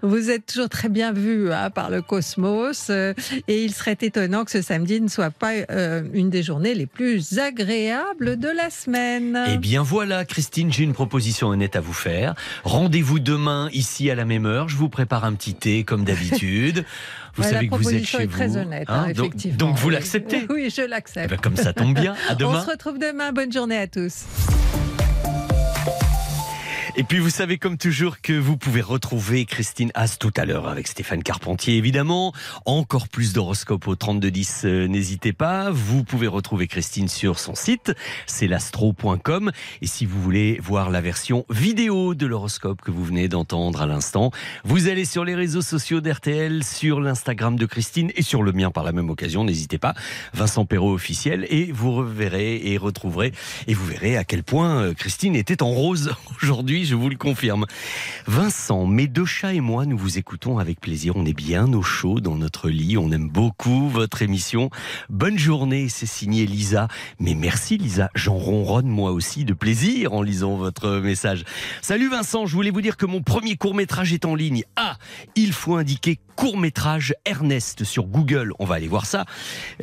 Vous 0.02 0.30
êtes 0.30 0.46
toujours 0.46 0.68
très 0.68 0.88
bien 0.88 1.12
vu 1.12 1.52
hein, 1.52 1.70
par 1.70 1.90
le 1.90 2.02
cosmos 2.02 2.88
euh, 2.90 3.14
et 3.48 3.64
il 3.64 3.72
serait 3.72 3.96
étonnant 4.00 4.44
que 4.44 4.50
ce 4.50 4.62
samedi 4.62 5.00
ne 5.00 5.08
soit 5.08 5.30
pas 5.30 5.50
une 6.12 6.30
des 6.30 6.42
journées 6.42 6.74
les 6.74 6.86
plus 6.86 7.38
agréables 7.38 8.38
de 8.38 8.48
la 8.48 8.70
semaine. 8.70 8.89
Eh 8.94 9.58
bien 9.58 9.82
voilà, 9.82 10.24
Christine, 10.24 10.72
j'ai 10.72 10.84
une 10.84 10.92
proposition 10.92 11.48
honnête 11.48 11.76
à 11.76 11.80
vous 11.80 11.92
faire. 11.92 12.34
Rendez-vous 12.64 13.18
demain 13.18 13.68
ici 13.72 14.10
à 14.10 14.14
la 14.14 14.24
même 14.24 14.46
heure. 14.46 14.68
Je 14.68 14.76
vous 14.76 14.88
prépare 14.88 15.24
un 15.24 15.32
petit 15.34 15.54
thé 15.54 15.84
comme 15.84 16.04
d'habitude. 16.04 16.84
Vous 17.36 17.44
Ouais, 17.44 17.50
savez 17.50 17.68
que 17.68 17.74
vous 17.76 17.80
êtes 17.82 17.84
proposition 18.02 18.18
chez 18.18 18.24
est 18.24 18.26
vous. 18.26 18.32
très 18.32 18.56
honnête, 18.56 18.88
hein, 18.90 19.04
hein, 19.06 19.12
donc, 19.12 19.26
effectivement. 19.26 19.56
donc 19.56 19.76
vous 19.76 19.88
l'acceptez. 19.88 20.46
Oui, 20.50 20.68
je 20.76 20.82
Eh 20.82 20.88
l'accepte. 20.88 21.30
ben, 21.30 21.38
comme 21.38 21.54
ça 21.56 21.72
tombe 21.72 21.94
bien. 21.94 22.14
À 22.28 22.32
On 22.32 22.36
demain. 22.36 22.64
se 22.64 22.70
retrouve 22.70 22.98
demain. 22.98 23.30
Bonne 23.32 23.52
journée 23.52 23.78
à 23.78 23.86
tous. 23.86 24.24
Et 27.00 27.02
puis 27.02 27.18
vous 27.18 27.30
savez 27.30 27.56
comme 27.56 27.78
toujours 27.78 28.20
que 28.20 28.34
vous 28.34 28.58
pouvez 28.58 28.82
retrouver 28.82 29.46
Christine 29.46 29.90
Haas 29.94 30.18
tout 30.20 30.32
à 30.36 30.44
l'heure 30.44 30.68
avec 30.68 30.86
Stéphane 30.86 31.22
Carpentier 31.22 31.78
évidemment. 31.78 32.34
Encore 32.66 33.08
plus 33.08 33.32
d'horoscopes 33.32 33.88
au 33.88 33.96
3210, 33.96 34.62
euh, 34.66 34.86
n'hésitez 34.86 35.32
pas. 35.32 35.70
Vous 35.70 36.04
pouvez 36.04 36.26
retrouver 36.26 36.66
Christine 36.66 37.08
sur 37.08 37.38
son 37.38 37.54
site, 37.54 37.94
c'est 38.26 38.46
l'astro.com. 38.46 39.50
Et 39.80 39.86
si 39.86 40.04
vous 40.04 40.20
voulez 40.20 40.60
voir 40.62 40.90
la 40.90 41.00
version 41.00 41.46
vidéo 41.48 42.14
de 42.14 42.26
l'horoscope 42.26 42.82
que 42.82 42.90
vous 42.90 43.02
venez 43.02 43.28
d'entendre 43.28 43.80
à 43.80 43.86
l'instant, 43.86 44.30
vous 44.64 44.88
allez 44.88 45.06
sur 45.06 45.24
les 45.24 45.34
réseaux 45.34 45.62
sociaux 45.62 46.02
d'RTL, 46.02 46.62
sur 46.64 47.00
l'Instagram 47.00 47.56
de 47.56 47.64
Christine 47.64 48.12
et 48.14 48.22
sur 48.22 48.42
le 48.42 48.52
mien 48.52 48.70
par 48.70 48.84
la 48.84 48.92
même 48.92 49.08
occasion, 49.08 49.42
n'hésitez 49.42 49.78
pas. 49.78 49.94
Vincent 50.34 50.66
Perrault 50.66 50.92
officiel 50.92 51.46
et 51.48 51.72
vous 51.72 51.92
reverrez 51.92 52.60
et 52.62 52.76
retrouverez 52.76 53.32
et 53.68 53.72
vous 53.72 53.86
verrez 53.86 54.18
à 54.18 54.24
quel 54.24 54.42
point 54.42 54.82
euh, 54.82 54.92
Christine 54.92 55.34
était 55.34 55.62
en 55.62 55.70
rose 55.70 56.14
aujourd'hui, 56.42 56.89
je 56.90 56.96
vous 56.96 57.08
le 57.08 57.16
confirme. 57.16 57.66
Vincent, 58.26 58.84
mes 58.84 59.06
deux 59.06 59.24
chats 59.24 59.54
et 59.54 59.60
moi, 59.60 59.86
nous 59.86 59.96
vous 59.96 60.18
écoutons 60.18 60.58
avec 60.58 60.80
plaisir. 60.80 61.14
On 61.14 61.24
est 61.24 61.32
bien 61.32 61.72
au 61.72 61.82
chaud 61.82 62.18
dans 62.18 62.34
notre 62.34 62.68
lit. 62.68 62.98
On 62.98 63.12
aime 63.12 63.28
beaucoup 63.28 63.88
votre 63.88 64.22
émission. 64.22 64.70
Bonne 65.08 65.38
journée, 65.38 65.88
c'est 65.88 66.06
signé 66.06 66.46
Lisa. 66.46 66.88
Mais 67.20 67.36
merci 67.36 67.78
Lisa, 67.78 68.10
j'en 68.16 68.34
ronronne 68.34 68.88
moi 68.88 69.12
aussi 69.12 69.44
de 69.44 69.52
plaisir 69.52 70.14
en 70.14 70.22
lisant 70.22 70.56
votre 70.56 70.98
message. 70.98 71.44
Salut 71.80 72.08
Vincent, 72.08 72.46
je 72.46 72.54
voulais 72.56 72.70
vous 72.70 72.80
dire 72.80 72.96
que 72.96 73.06
mon 73.06 73.22
premier 73.22 73.56
court 73.56 73.76
métrage 73.76 74.12
est 74.12 74.24
en 74.24 74.34
ligne. 74.34 74.64
Ah, 74.74 74.96
il 75.36 75.52
faut 75.52 75.76
indiquer 75.76 76.18
court 76.40 76.56
métrage 76.56 77.14
Ernest 77.26 77.84
sur 77.84 78.04
Google. 78.04 78.52
On 78.58 78.64
va 78.64 78.76
aller 78.76 78.88
voir 78.88 79.04
ça. 79.04 79.26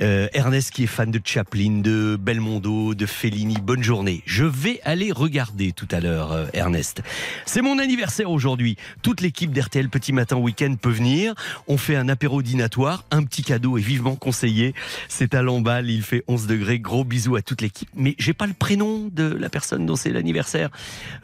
Euh, 0.02 0.28
Ernest 0.34 0.72
qui 0.72 0.86
est 0.86 0.88
fan 0.88 1.12
de 1.12 1.22
Chaplin, 1.24 1.82
de 1.84 2.18
Belmondo, 2.20 2.96
de 2.96 3.06
Fellini. 3.06 3.58
Bonne 3.62 3.84
journée. 3.84 4.24
Je 4.26 4.44
vais 4.44 4.82
aller 4.84 5.12
regarder 5.12 5.72
tout 5.72 5.88
à 5.92 6.00
l'heure 6.00 6.32
euh, 6.32 6.48
Ernest. 6.54 6.97
C'est 7.46 7.62
mon 7.62 7.80
anniversaire 7.80 8.30
aujourd'hui. 8.32 8.78
Toute 9.02 9.22
l'équipe 9.22 9.52
d'RTL 9.52 9.90
Petit 9.90 10.14
Matin 10.14 10.38
Week-end 10.38 10.76
peut 10.80 10.90
venir. 10.92 11.34
On 11.68 11.78
fait 11.78 11.96
un 11.96 12.10
apéro 12.10 12.42
dînatoire. 12.42 13.06
Un 13.12 13.24
petit 13.24 13.44
cadeau 13.44 13.78
est 13.78 13.82
vivement 13.82 14.16
conseillé. 14.16 14.74
C'est 15.08 15.36
à 15.36 15.42
Lamballe. 15.42 15.90
Il 15.90 16.04
fait 16.04 16.24
11 16.28 16.48
degrés. 16.48 16.80
Gros 16.80 17.04
bisous 17.04 17.36
à 17.36 17.42
toute 17.42 17.62
l'équipe. 17.62 17.90
Mais 17.96 18.16
j'ai 18.20 18.34
pas 18.34 18.48
le 18.48 18.54
prénom 18.54 19.10
de 19.12 19.24
la 19.24 19.50
personne 19.50 19.86
dont 19.86 19.96
c'est 19.96 20.12
l'anniversaire. 20.12 20.70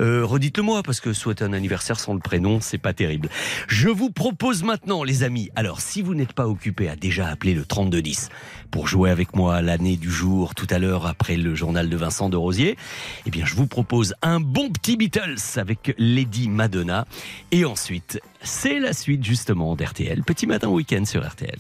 Euh, 0.02 0.26
Redites-le 0.26 0.64
moi 0.64 0.84
parce 0.84 1.00
que 1.00 1.14
souhaiter 1.14 1.44
un 1.44 1.54
anniversaire 1.54 2.00
sans 2.00 2.14
le 2.14 2.20
prénom, 2.20 2.60
c'est 2.62 2.78
pas 2.78 2.94
terrible. 2.94 3.30
Je 3.68 3.90
vous 3.90 4.10
propose 4.10 4.64
maintenant, 4.64 5.04
les 5.04 5.24
amis. 5.24 5.50
Alors, 5.56 5.82
si 5.82 6.02
vous 6.02 6.16
n'êtes 6.16 6.34
pas 6.34 6.48
occupé 6.48 6.90
à 6.90 6.96
déjà 6.96 7.28
appeler 7.28 7.54
le 7.54 7.66
3210 7.66 8.30
pour 8.72 8.88
jouer 8.88 9.10
avec 9.10 9.36
moi 9.36 9.62
l'année 9.62 9.98
du 9.98 10.12
jour 10.12 10.56
tout 10.56 10.68
à 10.70 10.80
l'heure 10.80 11.06
après 11.06 11.36
le 11.36 11.56
journal 11.56 11.90
de 11.90 11.98
Vincent 11.98 12.30
de 12.30 12.38
Rosier, 12.38 12.78
eh 13.26 13.30
bien, 13.30 13.46
je 13.46 13.56
vous 13.56 13.68
propose 13.68 14.16
un 14.22 14.40
bon 14.40 14.70
petit 14.70 14.98
Beatles 14.98 15.53
avec 15.58 15.94
Lady 15.98 16.50
Madonna. 16.50 17.06
Et 17.52 17.66
ensuite, 17.66 18.20
c'est 18.42 18.80
la 18.80 18.94
suite 18.94 19.24
justement 19.24 19.76
d'RTL. 19.76 20.24
Petit 20.24 20.48
matin 20.48 20.68
week-end 20.70 21.06
sur 21.06 21.28
RTL. 21.28 21.60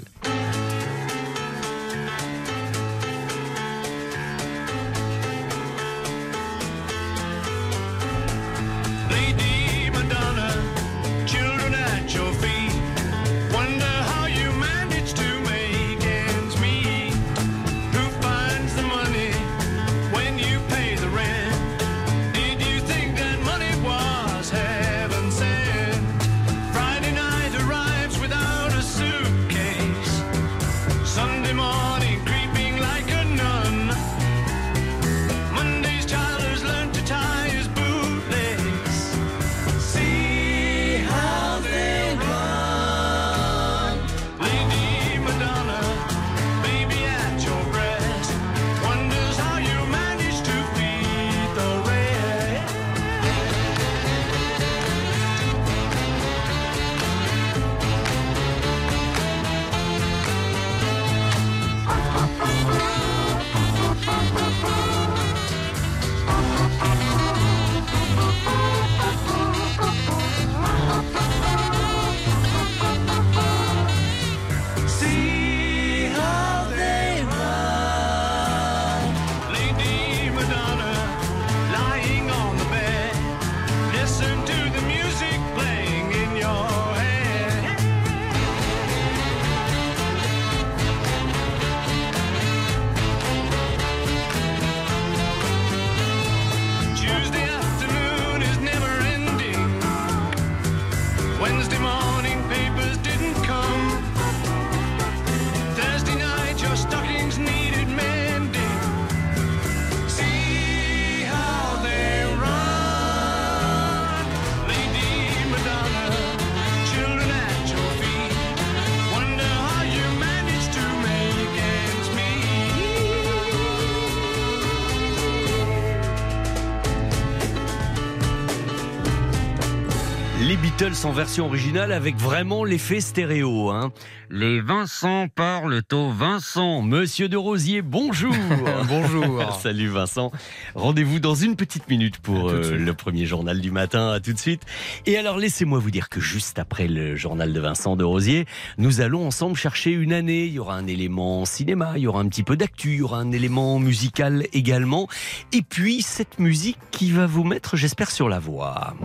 Beatles 130.93 131.07
en 131.07 131.11
version 131.11 131.45
originale 131.45 131.91
avec 131.91 132.15
vraiment 132.17 132.63
l'effet 132.63 133.01
stéréo. 133.01 133.69
Hein. 133.69 133.91
Les 134.29 134.61
Vincent 134.61 135.27
parlent 135.27 135.81
au 135.91 136.09
Vincent. 136.11 136.81
Monsieur 136.81 137.29
de 137.29 137.37
Rosier, 137.37 137.81
bonjour. 137.81 138.33
Bonjour. 138.87 139.59
Salut 139.61 139.87
Vincent. 139.87 140.31
Rendez-vous 140.75 141.19
dans 141.19 141.35
une 141.35 141.55
petite 141.55 141.89
minute 141.89 142.17
pour 142.17 142.49
euh, 142.49 142.77
le 142.77 142.93
premier 142.93 143.25
journal 143.25 143.61
du 143.61 143.71
matin. 143.71 144.11
À 144.11 144.19
tout 144.19 144.33
de 144.33 144.39
suite. 144.39 144.63
Et 145.05 145.17
alors 145.17 145.37
laissez-moi 145.37 145.79
vous 145.79 145.91
dire 145.91 146.09
que 146.09 146.19
juste 146.19 146.59
après 146.59 146.87
le 146.87 147.15
journal 147.15 147.53
de 147.53 147.59
Vincent 147.59 147.95
de 147.95 148.03
Rosier, 148.03 148.45
nous 148.77 149.01
allons 149.01 149.25
ensemble 149.27 149.55
chercher 149.55 149.91
une 149.91 150.13
année. 150.13 150.45
Il 150.45 150.53
y 150.53 150.59
aura 150.59 150.75
un 150.75 150.87
élément 150.87 151.45
cinéma, 151.45 151.93
il 151.95 152.03
y 152.03 152.07
aura 152.07 152.21
un 152.21 152.27
petit 152.27 152.43
peu 152.43 152.57
d'actu, 152.57 152.93
il 152.93 152.97
y 152.97 153.01
aura 153.01 153.19
un 153.19 153.31
élément 153.31 153.79
musical 153.79 154.45
également. 154.53 155.07
Et 155.53 155.61
puis 155.61 156.01
cette 156.01 156.39
musique 156.39 156.77
qui 156.91 157.11
va 157.11 157.25
vous 157.25 157.43
mettre, 157.43 157.77
j'espère, 157.77 158.11
sur 158.11 158.29
la 158.29 158.39
voie. 158.39 158.95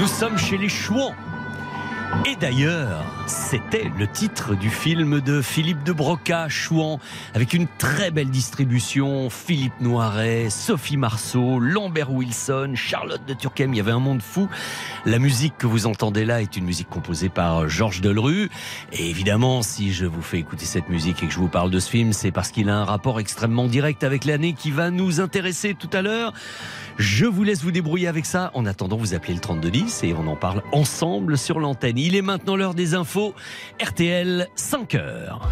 Nous 0.00 0.06
sommes 0.06 0.38
chez 0.38 0.56
les 0.56 0.70
Chouans. 0.70 1.14
Et 2.26 2.34
d'ailleurs, 2.36 3.04
c'était 3.26 3.90
le 3.96 4.06
titre 4.06 4.54
du 4.54 4.68
film 4.68 5.20
de 5.20 5.40
Philippe 5.40 5.84
de 5.84 5.92
Broca, 5.92 6.48
Chouan, 6.48 6.98
avec 7.34 7.54
une 7.54 7.66
très 7.78 8.10
belle 8.10 8.30
distribution. 8.30 9.30
Philippe 9.30 9.80
Noiret, 9.80 10.50
Sophie 10.50 10.96
Marceau, 10.96 11.60
Lambert 11.60 12.12
Wilson, 12.12 12.72
Charlotte 12.74 13.24
de 13.26 13.34
Turckheim. 13.34 13.72
Il 13.72 13.76
y 13.76 13.80
avait 13.80 13.92
un 13.92 14.00
monde 14.00 14.22
fou. 14.22 14.48
La 15.06 15.18
musique 15.18 15.56
que 15.56 15.66
vous 15.66 15.86
entendez 15.86 16.24
là 16.24 16.42
est 16.42 16.56
une 16.56 16.64
musique 16.64 16.88
composée 16.88 17.28
par 17.28 17.68
Georges 17.68 18.00
Delru. 18.00 18.50
Et 18.92 19.08
évidemment, 19.08 19.62
si 19.62 19.92
je 19.92 20.06
vous 20.06 20.22
fais 20.22 20.38
écouter 20.38 20.66
cette 20.66 20.88
musique 20.88 21.22
et 21.22 21.26
que 21.26 21.32
je 21.32 21.38
vous 21.38 21.48
parle 21.48 21.70
de 21.70 21.78
ce 21.78 21.88
film, 21.88 22.12
c'est 22.12 22.32
parce 22.32 22.50
qu'il 22.50 22.70
a 22.70 22.76
un 22.76 22.84
rapport 22.84 23.20
extrêmement 23.20 23.66
direct 23.66 24.02
avec 24.04 24.24
l'année 24.24 24.52
qui 24.52 24.72
va 24.72 24.90
nous 24.90 25.20
intéresser 25.20 25.74
tout 25.74 25.90
à 25.92 26.02
l'heure. 26.02 26.32
Je 26.98 27.24
vous 27.24 27.44
laisse 27.44 27.62
vous 27.62 27.70
débrouiller 27.70 28.08
avec 28.08 28.26
ça. 28.26 28.50
En 28.54 28.66
attendant, 28.66 28.96
vous 28.96 29.14
appelez 29.14 29.34
le 29.34 29.40
3210 29.40 30.04
et 30.04 30.12
on 30.12 30.26
en 30.26 30.36
parle 30.36 30.62
ensemble 30.72 31.38
sur 31.38 31.60
l'antenne. 31.60 31.99
Il 32.02 32.16
est 32.16 32.22
maintenant 32.22 32.56
l'heure 32.56 32.72
des 32.72 32.94
infos. 32.94 33.34
RTL, 33.78 34.48
5 34.54 34.94
heures. 34.94 35.46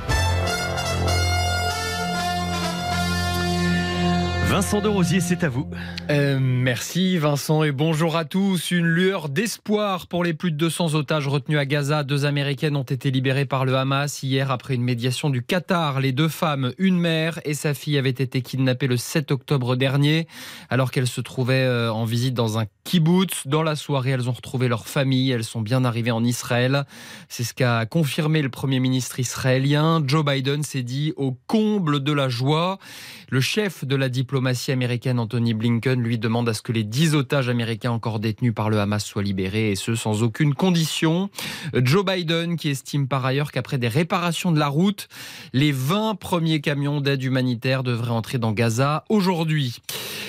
Vincent 4.48 4.80
de 4.80 4.88
Rosier, 4.88 5.20
c'est 5.20 5.44
à 5.44 5.50
vous. 5.50 5.68
Euh, 6.08 6.38
merci 6.40 7.18
Vincent 7.18 7.64
et 7.64 7.70
bonjour 7.70 8.16
à 8.16 8.24
tous. 8.24 8.70
Une 8.70 8.87
lueur 8.87 9.28
d'espoir 9.28 10.06
pour 10.06 10.24
les 10.24 10.32
plus 10.32 10.50
de 10.50 10.56
200 10.56 10.94
otages 10.94 11.28
retenus 11.28 11.58
à 11.58 11.66
Gaza. 11.66 12.02
Deux 12.02 12.24
Américaines 12.24 12.74
ont 12.74 12.82
été 12.82 13.11
libérées 13.11 13.44
par 13.44 13.66
le 13.66 13.76
Hamas 13.76 14.22
hier 14.22 14.50
après 14.50 14.74
une 14.74 14.82
médiation 14.82 15.28
du 15.28 15.42
Qatar. 15.42 16.00
Les 16.00 16.12
deux 16.12 16.28
femmes, 16.28 16.72
une 16.78 16.98
mère 16.98 17.40
et 17.44 17.52
sa 17.52 17.74
fille, 17.74 17.98
avaient 17.98 18.08
été 18.08 18.40
kidnappées 18.40 18.87
le 18.87 18.96
7 18.96 19.32
octobre 19.32 19.76
dernier 19.76 20.26
alors 20.70 20.92
qu'elles 20.92 21.08
se 21.08 21.20
trouvaient 21.20 21.66
euh, 21.66 21.92
en 21.92 22.06
visite 22.06 22.32
dans 22.32 22.58
un 22.58 22.64
kibbutz. 22.84 23.46
Dans 23.46 23.62
la 23.62 23.76
soirée, 23.76 24.12
elles 24.12 24.30
ont 24.30 24.32
retrouvé 24.32 24.68
leur 24.68 24.88
famille. 24.88 25.30
Elles 25.30 25.44
sont 25.44 25.61
bien 25.61 25.84
arrivées 25.84 26.11
en 26.11 26.24
Israël. 26.24 26.87
C'est 27.28 27.44
ce 27.44 27.52
qu'a 27.52 27.84
confirmé 27.84 28.40
le 28.40 28.48
Premier 28.48 28.80
ministre 28.80 29.20
israélien. 29.20 30.02
Joe 30.06 30.24
Biden 30.24 30.62
s'est 30.62 30.82
dit 30.82 31.12
au 31.18 31.37
comble 31.46 32.02
de 32.02 32.12
la 32.12 32.30
joie. 32.30 32.78
Le 33.28 33.42
chef 33.42 33.84
de 33.84 33.94
la 33.94 34.08
diplomatie 34.08 34.38
américaine, 34.68 35.18
Anthony 35.18 35.55
Blinken, 35.55 36.01
lui 36.01 36.18
demande 36.18 36.48
à 36.48 36.55
ce 36.55 36.62
que 36.62 36.72
les 36.72 36.85
10 36.85 37.14
otages 37.14 37.48
américains 37.48 37.90
encore 37.90 38.20
détenus 38.20 38.55
par 38.55 38.70
le 38.70 38.79
Hamas 38.81 39.05
soient 39.05 39.22
libérés, 39.22 39.72
et 39.72 39.77
ce 39.77 39.94
sans 39.94 40.22
aucune 40.22 40.55
condition. 40.55 41.31
Joe 41.74 42.05
Biden, 42.05 42.57
qui 42.57 42.68
estime 42.68 43.09
par 43.09 43.24
ailleurs 43.24 43.53
qu'après 43.53 43.79
des 43.79 43.88
réparations 43.88 44.53
de 44.53 44.59
la 44.59 44.68
route, 44.68 45.09
les 45.53 45.72
20 45.72 46.14
premiers 46.14 46.61
camions 46.61 47.01
d'aide 47.01 47.22
humanitaire 47.22 47.83
devraient 47.83 48.11
entrer 48.11 48.38
dans 48.38 48.53
Gaza 48.53 49.05
aujourd'hui. 49.09 49.81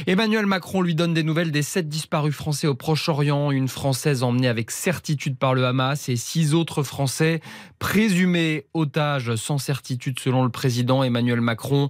Emmanuel 0.07 0.45
Macron 0.45 0.81
lui 0.81 0.95
donne 0.95 1.13
des 1.13 1.23
nouvelles 1.23 1.51
des 1.51 1.61
7 1.61 1.89
disparus 1.89 2.33
français 2.33 2.67
au 2.67 2.75
Proche-Orient, 2.75 3.51
une 3.51 3.67
Française 3.67 4.23
emmenée 4.23 4.47
avec 4.47 4.71
certitude 4.71 5.37
par 5.37 5.53
le 5.53 5.65
Hamas 5.65 6.09
et 6.09 6.15
six 6.15 6.53
autres 6.53 6.83
Français 6.83 7.41
présumés 7.79 8.65
otages 8.73 9.35
sans 9.35 9.57
certitude 9.57 10.19
selon 10.19 10.43
le 10.43 10.49
président 10.49 11.03
Emmanuel 11.03 11.41
Macron, 11.41 11.89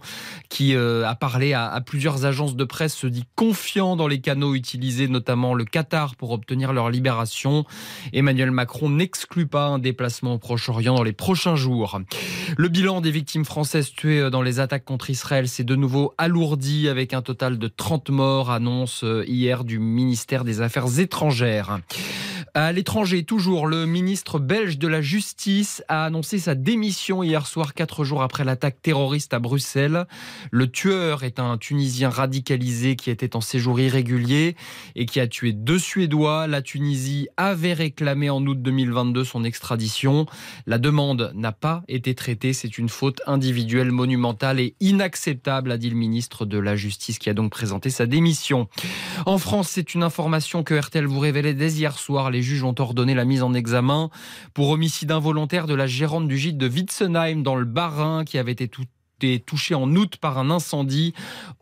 qui 0.50 0.76
euh, 0.76 1.08
a 1.08 1.16
parlé 1.16 1.54
à, 1.54 1.68
à 1.68 1.82
plusieurs 1.82 2.26
agences 2.26 2.56
de 2.56 2.64
presse, 2.64 2.96
se 2.96 3.08
dit 3.08 3.26
confiant 3.36 3.96
dans 3.96 4.08
les 4.08 4.22
canaux 4.22 4.56
utilisés, 4.56 5.08
notamment 5.08 5.54
le 5.54 5.66
Qatar, 5.66 6.16
pour 6.16 6.32
obtenir 6.32 6.74
leur 6.74 6.90
libération. 6.90 7.66
Emmanuel 8.14 8.52
Macron 8.52 8.90
n'exclut 8.90 9.48
pas 9.48 9.66
un 9.66 9.80
déplacement 9.80 10.36
au 10.36 10.38
Proche-Orient 10.38 10.96
dans 10.96 11.04
les 11.04 11.14
prochains 11.14 11.56
jours. 11.56 12.00
Le 12.58 12.68
bilan 12.68 13.02
des 13.02 13.12
victimes 13.12 13.46
françaises 13.46 13.92
tuées 13.92 14.30
dans 14.30 14.42
les 14.42 14.60
attaques 14.60 14.86
contre 14.86 15.10
Israël 15.10 15.48
s'est 15.48 15.64
de 15.64 15.76
nouveau 15.76 16.14
alourdi 16.18 16.88
avec 16.88 17.14
un 17.14 17.22
total 17.22 17.58
de 17.58 17.68
30 17.68 18.10
morts, 18.10 18.52
annonce 18.52 19.04
euh, 19.04 19.24
hier 19.28 19.64
du 19.64 19.80
ministère 19.80 20.44
des 20.44 20.62
Affaires 20.62 21.00
étrangères. 21.00 21.80
À 22.54 22.72
l'étranger, 22.72 23.24
toujours, 23.24 23.68
le 23.68 23.86
ministre 23.86 24.40
belge 24.40 24.80
de 24.80 24.88
la 24.88 25.02
Justice 25.02 25.84
a 25.88 26.06
annoncé 26.06 26.40
sa 26.40 26.56
démission 26.56 27.22
hier 27.22 27.46
soir, 27.46 27.74
quatre 27.74 28.04
jours 28.04 28.24
après 28.24 28.44
l'attaque 28.44 28.82
terroriste 28.82 29.34
à 29.34 29.40
Bruxelles. 29.40 30.06
Le 30.50 30.68
tueur 30.72 31.24
est 31.24 31.40
un 31.40 31.58
Tunisien 31.58 32.10
radicalisé 32.10 32.96
qui 32.96 33.12
était 33.12 33.36
en 33.36 33.42
séjour 33.42 33.80
irrégulier 33.80 34.56
et 34.96 35.06
qui 35.06 35.20
a 35.20 35.28
tué 35.28 35.54
deux 35.54 35.78
Suédois. 35.78 36.48
La 36.48 36.62
Tunisie 36.62 37.28
avait 37.38 37.74
réclamé 37.74 38.30
en 38.30 38.44
août 38.46 38.60
2022 38.62 39.24
son 39.24 39.44
extradition. 39.44 40.26
La 40.66 40.80
demande 40.80 41.32
n'a 41.36 41.52
pas 41.52 41.84
été 41.88 42.16
traitée. 42.16 42.54
C'est 42.54 42.78
une 42.78 42.90
faute 42.90 43.22
individuelle 43.28 43.92
monumentale 43.92 44.60
et 44.60 44.76
inacceptable, 44.80 45.72
a 45.72 45.78
dit 45.78 45.90
le 45.90 45.96
ministre 45.96 46.46
de 46.46 46.58
la 46.58 46.76
Justice 46.76 47.20
qui 47.20 47.30
a 47.30 47.34
donc 47.34 47.52
présenté 47.52 47.90
sa 47.90 48.06
démission. 48.06 48.68
En 49.26 49.38
France, 49.38 49.70
c'est 49.70 49.94
une 49.94 50.04
information 50.04 50.64
que 50.64 50.74
RTL 50.74 51.06
vous 51.06 51.20
révélait 51.20 51.54
dès 51.54 51.74
hier 51.74 52.00
soir. 52.00 52.32
Juges 52.42 52.64
ont 52.64 52.76
ordonné 52.80 53.14
la 53.14 53.26
mise 53.26 53.44
en 53.44 53.54
examen 53.54 54.10
pour 54.54 54.70
homicide 54.70 55.12
involontaire 55.12 55.68
de 55.68 55.74
la 55.74 55.88
gérante 55.88 56.28
du 56.28 56.38
gîte 56.38 56.58
de 56.58 56.68
Witzenheim 56.68 57.44
dans 57.44 57.56
le 57.56 57.66
Bas-Rhin 57.66 58.26
qui 58.26 58.38
avait 58.38 58.52
été 58.52 58.68
tout 58.68 58.86
été 59.24 59.44
en 59.74 59.96
août 59.96 60.18
par 60.18 60.38
un 60.38 60.50
incendie. 60.50 61.14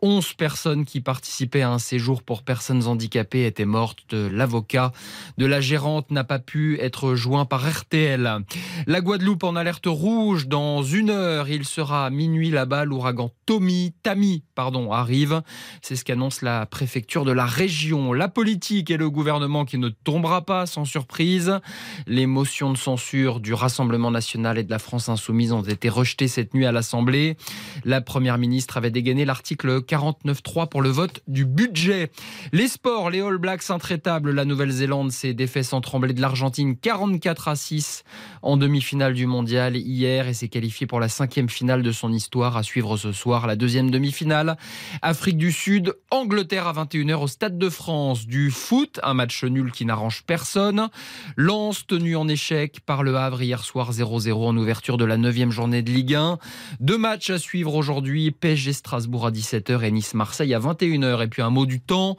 11 0.02 0.34
personnes 0.34 0.84
qui 0.84 1.00
participaient 1.00 1.62
à 1.62 1.70
un 1.70 1.78
séjour 1.78 2.22
pour 2.22 2.42
personnes 2.42 2.86
handicapées 2.86 3.46
étaient 3.46 3.64
mortes. 3.64 4.14
L'avocat 4.14 4.92
de 5.36 5.46
la 5.46 5.60
gérante 5.60 6.10
n'a 6.10 6.24
pas 6.24 6.38
pu 6.38 6.78
être 6.80 7.14
joint 7.14 7.44
par 7.44 7.68
RTL. 7.68 8.44
La 8.86 9.00
Guadeloupe 9.00 9.44
en 9.44 9.56
alerte 9.56 9.86
rouge 9.86 10.48
dans 10.48 10.82
une 10.82 11.10
heure. 11.10 11.48
Il 11.48 11.64
sera 11.64 12.06
à 12.06 12.10
minuit 12.10 12.50
là-bas. 12.50 12.84
L'ouragan 12.84 13.30
Tommy, 13.46 13.94
Tami, 14.02 14.42
pardon, 14.54 14.92
arrive. 14.92 15.42
C'est 15.82 15.96
ce 15.96 16.04
qu'annonce 16.04 16.42
la 16.42 16.66
préfecture 16.66 17.24
de 17.24 17.32
la 17.32 17.46
région. 17.46 18.12
La 18.12 18.28
politique 18.28 18.90
et 18.90 18.96
le 18.96 19.10
gouvernement 19.10 19.64
qui 19.64 19.78
ne 19.78 19.88
tombera 19.88 20.42
pas 20.42 20.66
sans 20.66 20.84
surprise. 20.84 21.58
Les 22.06 22.26
motions 22.26 22.72
de 22.72 22.78
censure 22.78 23.40
du 23.40 23.54
Rassemblement 23.54 24.10
national 24.10 24.58
et 24.58 24.64
de 24.64 24.70
la 24.70 24.78
France 24.78 25.08
insoumise 25.08 25.52
ont 25.52 25.62
été 25.62 25.88
rejetées 25.88 26.28
cette 26.28 26.54
nuit 26.54 26.66
à 26.66 26.72
l'Assemblée. 26.72 27.36
La 27.84 28.00
première 28.00 28.38
ministre 28.38 28.76
avait 28.76 28.90
dégainé 28.90 29.24
l'article 29.24 29.80
49.3 29.80 30.68
pour 30.68 30.82
le 30.82 30.88
vote 30.88 31.20
du 31.28 31.44
budget. 31.44 32.10
Les 32.52 32.68
sports, 32.68 33.10
les 33.10 33.20
All 33.20 33.38
Blacks 33.38 33.70
intraitables. 33.70 34.32
La 34.32 34.44
Nouvelle-Zélande 34.44 35.12
s'est 35.12 35.34
défait 35.34 35.62
sans 35.62 35.80
trembler 35.80 36.12
de 36.12 36.20
l'Argentine 36.20 36.76
44 36.76 37.48
à 37.48 37.56
6 37.56 38.04
en 38.42 38.56
demi-finale 38.56 39.14
du 39.14 39.26
mondial 39.26 39.76
hier 39.76 40.28
et 40.28 40.34
s'est 40.34 40.48
qualifié 40.48 40.86
pour 40.86 41.00
la 41.00 41.08
cinquième 41.08 41.48
finale 41.48 41.82
de 41.82 41.92
son 41.92 42.12
histoire 42.12 42.56
à 42.56 42.62
suivre 42.62 42.96
ce 42.96 43.12
soir. 43.12 43.46
La 43.46 43.56
deuxième 43.56 43.90
demi-finale, 43.90 44.56
Afrique 45.02 45.38
du 45.38 45.52
Sud, 45.52 45.94
Angleterre 46.10 46.66
à 46.66 46.72
21h 46.72 47.14
au 47.16 47.26
Stade 47.26 47.58
de 47.58 47.68
France. 47.68 48.26
Du 48.26 48.50
foot, 48.50 49.00
un 49.02 49.14
match 49.14 49.44
nul 49.44 49.72
qui 49.72 49.84
n'arrange 49.84 50.24
personne. 50.26 50.88
Lance 51.36 51.86
tenu 51.86 52.16
en 52.16 52.28
échec 52.28 52.80
par 52.84 53.02
le 53.02 53.16
Havre 53.16 53.42
hier 53.42 53.64
soir 53.64 53.92
0-0 53.92 54.32
en 54.32 54.56
ouverture 54.56 54.96
de 54.96 55.04
la 55.04 55.16
neuvième 55.16 55.50
journée 55.50 55.82
de 55.82 55.90
Ligue 55.90 56.14
1. 56.14 56.38
Deux 56.80 56.98
matchs 56.98 57.32
suivre 57.38 57.74
aujourd'hui, 57.74 58.30
PSG 58.30 58.72
Strasbourg 58.72 59.26
à 59.26 59.30
17h 59.30 59.82
et 59.82 59.90
Nice-Marseille 59.90 60.52
à 60.54 60.58
21h. 60.60 61.24
Et 61.24 61.28
puis 61.28 61.42
un 61.42 61.50
mot 61.50 61.66
du 61.66 61.80
temps. 61.80 62.16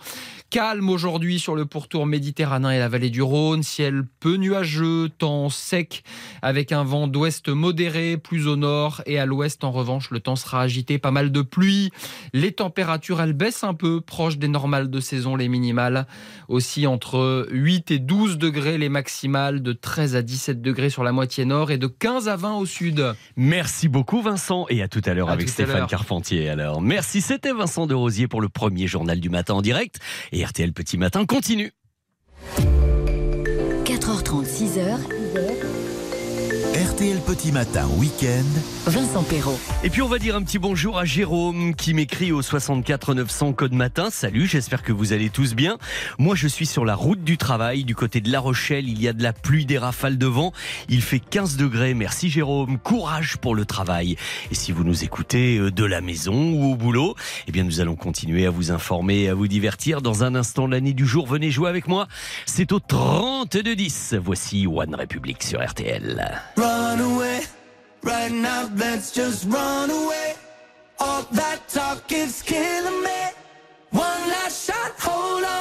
Calme 0.49 0.89
aujourd'hui 0.89 1.37
sur 1.37 1.53
le 1.53 1.65
pourtour 1.65 2.07
méditerranéen 2.07 2.71
et 2.71 2.79
la 2.79 2.89
vallée 2.89 3.11
du 3.11 3.21
Rhône. 3.21 3.61
Ciel 3.61 4.03
peu 4.19 4.35
nuageux, 4.35 5.09
temps 5.15 5.49
sec 5.49 6.03
avec 6.41 6.71
un 6.71 6.83
vent 6.83 7.07
d'ouest 7.07 7.49
modéré, 7.49 8.17
plus 8.17 8.47
au 8.47 8.55
nord 8.55 9.03
et 9.05 9.19
à 9.19 9.27
l'ouest 9.27 9.63
en 9.63 9.71
revanche 9.71 10.09
le 10.09 10.19
temps 10.19 10.35
sera 10.35 10.61
agité, 10.61 10.97
pas 10.97 11.11
mal 11.11 11.31
de 11.31 11.41
pluie. 11.43 11.91
Les 12.33 12.51
températures 12.51 13.21
elles 13.21 13.33
baissent 13.33 13.63
un 13.63 13.75
peu, 13.75 14.01
proches 14.01 14.39
des 14.39 14.47
normales 14.47 14.89
de 14.89 14.99
saison, 14.99 15.35
les 15.35 15.49
minimales 15.49 16.07
aussi 16.47 16.87
entre 16.87 17.47
8 17.51 17.91
et 17.91 17.99
12 17.99 18.39
degrés, 18.39 18.77
les 18.77 18.89
maximales 18.89 19.61
de 19.61 19.73
13 19.73 20.15
à 20.15 20.21
17 20.23 20.61
degrés 20.61 20.89
sur 20.89 21.03
la 21.03 21.11
moitié 21.11 21.45
nord 21.45 21.69
et 21.69 21.77
de 21.77 21.87
15 21.87 22.27
à 22.27 22.35
20 22.35 22.55
au 22.55 22.65
sud. 22.65 23.13
Merci 23.35 23.87
beaucoup 23.87 24.21
Vincent 24.21 24.65
et 24.69 24.81
à 24.81 24.87
tout 24.87 25.01
à 25.05 25.08
À 25.09 25.31
avec 25.31 25.49
Stéphane. 25.49 25.87
Carpentier. 25.87 26.49
Alors 26.49 26.81
merci, 26.81 27.21
c'était 27.21 27.51
Vincent 27.51 27.87
de 27.87 27.95
Rosier 27.95 28.27
pour 28.27 28.41
le 28.41 28.49
premier 28.49 28.87
journal 28.87 29.19
du 29.19 29.29
matin 29.29 29.55
en 29.55 29.61
direct 29.61 29.99
et 30.31 30.45
RTL 30.45 30.71
Petit 30.71 30.97
Matin 30.97 31.25
continue. 31.25 31.71
4h30, 33.85 34.45
6h, 34.45 34.99
RTL 36.79 37.19
Petit 37.19 37.51
Matin 37.51 37.89
Week-end. 37.97 38.45
Vincent 38.85 39.23
Perrault. 39.23 39.59
Et 39.83 39.89
puis 39.89 40.01
on 40.01 40.07
va 40.07 40.17
dire 40.17 40.37
un 40.37 40.41
petit 40.43 40.59
bonjour 40.59 40.97
à 40.97 41.03
Jérôme 41.03 41.75
qui 41.75 41.93
m'écrit 41.93 42.31
au 42.31 42.41
64 42.41 43.15
900 43.15 43.51
code 43.51 43.73
matin. 43.73 44.07
Salut, 44.09 44.47
j'espère 44.47 44.81
que 44.81 44.93
vous 44.93 45.11
allez 45.11 45.29
tous 45.29 45.55
bien. 45.55 45.77
Moi 46.19 46.35
je 46.35 46.47
suis 46.47 46.65
sur 46.65 46.85
la 46.85 46.95
route 46.95 47.21
du 47.21 47.37
travail 47.37 47.83
du 47.83 47.95
côté 47.95 48.21
de 48.21 48.31
La 48.31 48.39
Rochelle. 48.39 48.87
Il 48.87 49.01
y 49.01 49.09
a 49.09 49.13
de 49.13 49.21
la 49.21 49.33
pluie, 49.33 49.65
des 49.65 49.77
rafales 49.77 50.17
de 50.17 50.25
vent. 50.25 50.53
Il 50.87 51.01
fait 51.01 51.19
15 51.19 51.57
degrés. 51.57 51.93
Merci 51.93 52.29
Jérôme. 52.29 52.79
Courage 52.79 53.35
pour 53.35 53.55
le 53.55 53.65
travail. 53.65 54.15
Et 54.49 54.55
si 54.55 54.71
vous 54.71 54.85
nous 54.85 55.03
écoutez 55.03 55.57
euh, 55.57 55.71
de 55.71 55.83
la 55.83 55.99
maison 55.99 56.53
ou 56.53 56.71
au 56.71 56.75
boulot, 56.77 57.15
eh 57.47 57.51
bien 57.51 57.65
nous 57.65 57.81
allons 57.81 57.97
continuer 57.97 58.45
à 58.45 58.51
vous 58.51 58.71
informer 58.71 59.23
et 59.23 59.29
à 59.29 59.33
vous 59.33 59.49
divertir. 59.49 60.01
Dans 60.01 60.23
un 60.23 60.33
instant, 60.33 60.65
l'année 60.65 60.93
du 60.93 61.05
jour, 61.05 61.27
venez 61.27 61.51
jouer 61.51 61.67
avec 61.67 61.89
moi. 61.89 62.07
C'est 62.45 62.71
au 62.71 62.79
32 62.79 63.75
10. 63.75 64.15
Voici 64.23 64.65
One 64.65 64.95
Republic 64.95 65.43
sur 65.43 65.61
RTL. 65.61 66.39
Run 66.69 66.99
away, 66.99 67.41
right 68.03 68.31
now, 68.31 68.69
let's 68.75 69.09
just 69.11 69.47
run 69.47 69.89
away. 69.89 70.35
All 70.99 71.23
that 71.31 71.67
talk 71.67 72.11
is 72.11 72.43
killing 72.43 73.01
me. 73.03 73.21
One 73.89 74.21
last 74.29 74.67
shot, 74.67 74.91
hold 74.99 75.45
on 75.45 75.58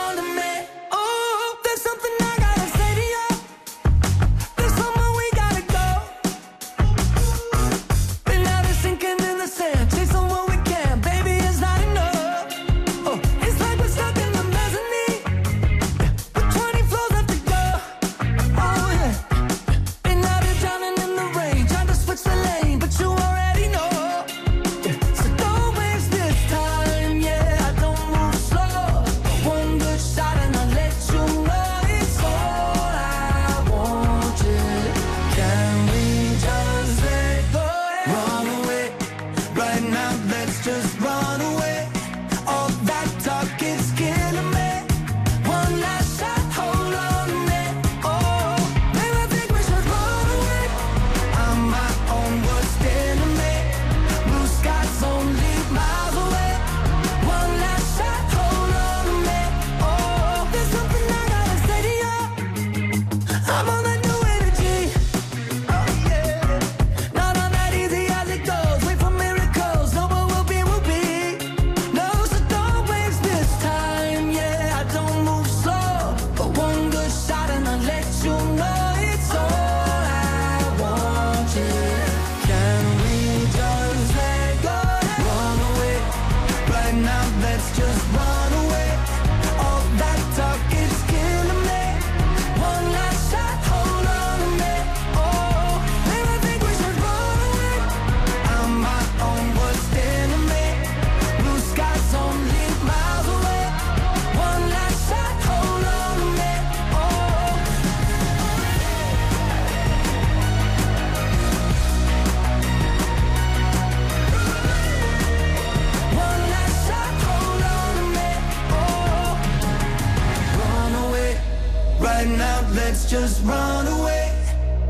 just 123.09 123.43
run 123.47 123.87
away. 123.87 124.31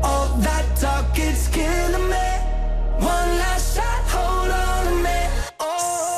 All 0.03 0.27
that 0.41 0.65
talk, 0.75 1.17
it's 1.17 1.47
killing 1.47 2.09
me. 2.09 2.29
One 2.99 3.37
last 3.37 3.77
shot, 3.77 4.03
hold 4.11 4.51
on 4.51 4.85
to 4.85 4.95
me. 5.01 5.09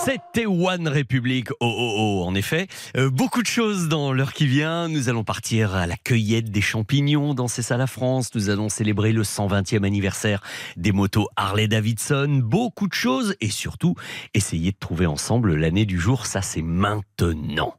C'était 0.04 0.48
One 0.48 0.88
Republic. 0.88 1.52
Oh, 1.52 1.56
oh, 1.62 1.96
oh, 1.98 2.28
en 2.28 2.34
effet. 2.34 2.68
Euh, 2.98 3.12
beaucoup 3.12 3.44
de 3.44 3.48
choses 3.48 3.88
dans 3.88 4.14
l'heure 4.14 4.34
qui 4.34 4.48
vient. 4.48 4.88
Nous 4.88 5.10
allons 5.10 5.24
partir 5.24 5.76
à 5.76 5.86
la 5.86 5.96
cueillette 5.96 6.50
des 6.50 6.62
champignons 6.62 7.36
dans 7.36 7.48
ces 7.48 7.62
salles 7.62 7.82
à 7.82 7.88
France. 7.88 8.34
Nous 8.34 8.50
allons 8.50 8.70
célébrer 8.70 9.12
le 9.12 9.22
120e 9.22 9.86
anniversaire 9.86 10.42
des 10.78 10.92
motos 10.92 11.28
Harley 11.36 11.68
Davidson. 11.68 12.42
Beaucoup 12.44 12.88
de 12.88 12.96
choses 12.96 13.36
et 13.42 13.50
surtout 13.50 13.94
essayer 14.34 14.72
de 14.72 14.78
trouver 14.80 15.06
ensemble 15.06 15.54
l'année 15.54 15.86
du 15.86 16.00
jour. 16.00 16.26
Ça, 16.26 16.42
c'est 16.42 16.64
maintenant. 16.64 17.76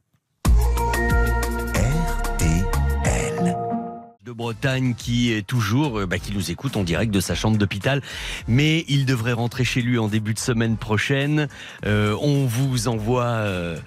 Bretagne 4.33 4.95
qui 4.95 5.31
est 5.31 5.45
toujours, 5.45 5.99
euh, 5.99 6.05
bah, 6.05 6.19
qui 6.19 6.33
nous 6.33 6.51
écoute 6.51 6.77
en 6.77 6.83
direct 6.83 7.11
de 7.13 7.19
sa 7.19 7.35
chambre 7.35 7.57
d'hôpital, 7.57 8.01
mais 8.47 8.85
il 8.87 9.05
devrait 9.05 9.33
rentrer 9.33 9.63
chez 9.63 9.81
lui 9.81 9.97
en 9.97 10.07
début 10.07 10.33
de 10.33 10.39
semaine 10.39 10.77
prochaine. 10.77 11.47
Euh, 11.85 12.15
on 12.21 12.45
vous 12.45 12.87
envoie 12.87 13.25
euh, 13.25 13.77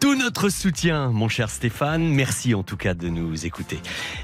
tout 0.00 0.14
notre 0.14 0.48
soutien, 0.48 1.08
mon 1.08 1.28
cher 1.28 1.50
Stéphane. 1.50 2.08
Merci 2.08 2.54
en 2.54 2.62
tout 2.62 2.76
cas 2.76 2.94
de 2.94 3.08
nous 3.08 3.46
écouter. 3.46 3.78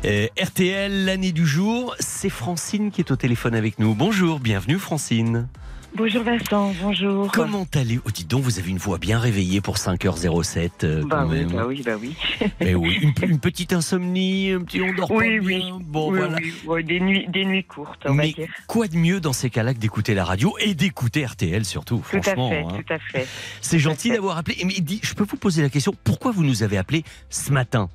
RTL, 0.05 1.05
l'année 1.05 1.33
du 1.33 1.47
jour, 1.47 1.95
c'est 1.99 2.31
Francine 2.31 2.91
qui 2.91 3.01
est 3.01 3.11
au 3.11 3.17
téléphone 3.17 3.55
avec 3.55 3.79
nous. 3.79 3.95
Bonjour, 3.95 4.41
bienvenue 4.41 4.79
Francine. 4.79 5.49
Bonjour 5.97 6.25
Vincent, 6.25 6.75
bonjour. 6.83 7.31
Comment 7.31 7.67
allez-vous 7.73 8.03
oh, 8.05 8.11
Dites 8.11 8.29
donc, 8.29 8.43
vous 8.43 8.59
avez 8.59 8.71
une 8.71 8.79
voix 8.79 8.99
bien 8.99 9.21
réveillée 9.21 9.61
pour 9.61 9.77
5h07 9.77 10.71
euh, 10.83 11.05
bah 11.07 11.19
quand 11.23 11.31
oui, 11.31 11.39
même. 11.39 11.53
bah 11.53 11.65
oui, 11.69 11.83
bah 11.85 11.93
oui. 12.01 12.17
Mais 12.61 12.75
oui, 12.75 12.99
une, 13.01 13.13
une 13.31 13.39
petite 13.39 13.73
insomnie, 13.73 14.51
un 14.51 14.63
petit 14.63 14.81
on 14.83 14.93
dort 14.93 15.09
Oui, 15.13 15.39
pas 15.39 15.45
oui. 15.45 15.59
bien. 15.61 15.79
Bon, 15.81 16.11
oui, 16.11 16.19
voilà. 16.19 16.39
oui, 16.67 16.83
des 16.85 16.99
nuits, 16.99 17.27
des 17.29 17.45
nuits 17.45 17.63
courtes, 17.63 18.01
on 18.07 18.15
va 18.15 18.23
Mais 18.25 18.33
dire. 18.33 18.49
quoi 18.67 18.89
de 18.89 18.97
mieux 18.97 19.21
dans 19.21 19.33
ces 19.33 19.51
cas-là 19.51 19.73
que 19.73 19.79
d'écouter 19.79 20.15
la 20.15 20.25
radio 20.25 20.57
et 20.61 20.75
d'écouter 20.75 21.25
RTL 21.25 21.65
surtout, 21.65 22.03
Tout 22.11 22.17
à 22.17 22.23
franchement. 22.23 22.51
fait, 22.51 22.59
hein. 22.65 22.83
tout 22.85 22.93
à 22.93 22.99
fait. 22.99 23.29
C'est 23.61 23.79
gentil 23.79 24.11
d'avoir 24.11 24.37
appelé. 24.37 24.57
Mais 24.65 24.75
je 25.01 25.15
peux 25.15 25.25
vous 25.25 25.37
poser 25.37 25.63
la 25.63 25.69
question, 25.69 25.95
pourquoi 26.03 26.33
vous 26.33 26.43
nous 26.43 26.65
avez 26.65 26.77
appelé 26.77 27.05
ce 27.31 27.53
matin? 27.53 27.89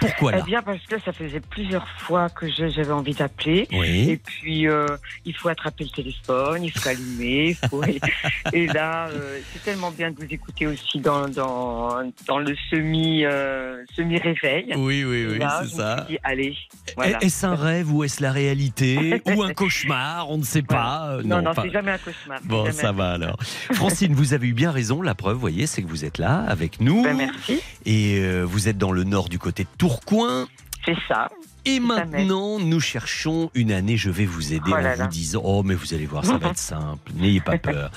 Pourquoi 0.00 0.32
Eh 0.38 0.42
bien, 0.42 0.62
parce 0.62 0.82
que 0.86 1.00
ça 1.00 1.12
faisait 1.12 1.40
plusieurs 1.40 1.86
fois 2.00 2.28
que 2.28 2.46
j'avais 2.50 2.90
envie 2.92 3.14
d'appeler. 3.14 3.68
Oui. 3.72 4.10
Et 4.10 4.16
puis, 4.16 4.66
euh, 4.68 4.86
il 5.24 5.34
faut 5.34 5.48
attraper 5.48 5.84
le 5.84 5.90
téléphone, 5.90 6.64
il 6.64 6.70
faut 6.72 6.88
allumer. 6.88 7.56
il 7.62 7.68
faut- 7.68 7.82
et 8.52 8.66
là, 8.68 9.08
euh, 9.08 9.38
c'est 9.52 9.62
tellement 9.62 9.90
bien 9.90 10.10
de 10.10 10.16
vous 10.16 10.26
écouter 10.32 10.66
aussi 10.66 10.98
dans, 11.00 11.28
dans, 11.28 12.02
dans 12.26 12.38
le 12.38 12.54
semi, 12.70 13.24
euh, 13.24 13.82
semi-réveil. 13.94 14.72
Oui, 14.76 15.04
oui, 15.04 15.16
Et 15.18 15.26
oui, 15.26 15.38
là, 15.38 15.60
c'est 15.62 15.68
je 15.70 15.74
me 15.74 15.80
ça. 15.80 15.96
suis 16.06 16.14
dit, 16.14 16.18
allez, 16.24 16.56
voilà. 16.96 17.22
Est-ce 17.22 17.46
un 17.46 17.54
rêve 17.54 17.92
ou 17.92 18.04
est-ce 18.04 18.22
la 18.22 18.32
réalité 18.32 19.22
Ou 19.36 19.42
un 19.42 19.52
cauchemar 19.54 20.30
On 20.30 20.38
ne 20.38 20.44
sait 20.44 20.62
pas. 20.62 21.18
Non, 21.24 21.42
non, 21.42 21.52
c'est 21.60 21.70
jamais 21.70 21.92
un 21.92 21.98
cauchemar. 21.98 22.38
c'est 22.42 22.48
Bon, 22.48 22.64
jamais 22.66 22.72
ça 22.76 22.88
un 22.90 22.92
va 22.92 23.12
alors. 23.12 23.36
Francine, 23.72 24.14
vous 24.14 24.34
avez 24.34 24.48
eu 24.48 24.52
bien 24.54 24.70
raison. 24.70 25.00
La 25.02 25.14
preuve, 25.14 25.34
vous 25.34 25.40
voyez, 25.40 25.66
c'est 25.66 25.82
que 25.82 25.88
vous 25.88 26.04
êtes 26.04 26.18
là 26.18 26.44
avec 26.48 26.80
nous. 26.80 27.02
Ben, 27.02 27.16
merci. 27.16 27.60
Et 27.86 28.18
euh, 28.20 28.42
vous 28.42 28.68
êtes 28.68 28.78
dans 28.78 28.92
le 28.92 29.04
nord 29.04 29.28
du 29.28 29.38
côté 29.38 29.64
de 29.64 29.68
Tourcoing. 30.00 30.46
C'est 30.84 30.96
ça. 31.06 31.28
Et 31.64 31.78
maintenant, 31.78 32.58
nous 32.58 32.80
cherchons 32.80 33.48
une 33.54 33.70
année. 33.70 33.96
Je 33.96 34.10
vais 34.10 34.24
vous 34.26 34.52
aider 34.52 34.72
Oh 34.72 34.74
en 34.74 34.78
là 34.78 34.96
vous 34.96 35.06
disant 35.06 35.40
Oh, 35.44 35.62
mais 35.62 35.74
vous 35.76 35.94
allez 35.94 36.06
voir, 36.06 36.24
ça 36.24 36.36
va 36.38 36.48
être 36.48 36.58
simple. 36.58 37.12
N'ayez 37.14 37.40
pas 37.40 37.56
peur. 37.56 37.92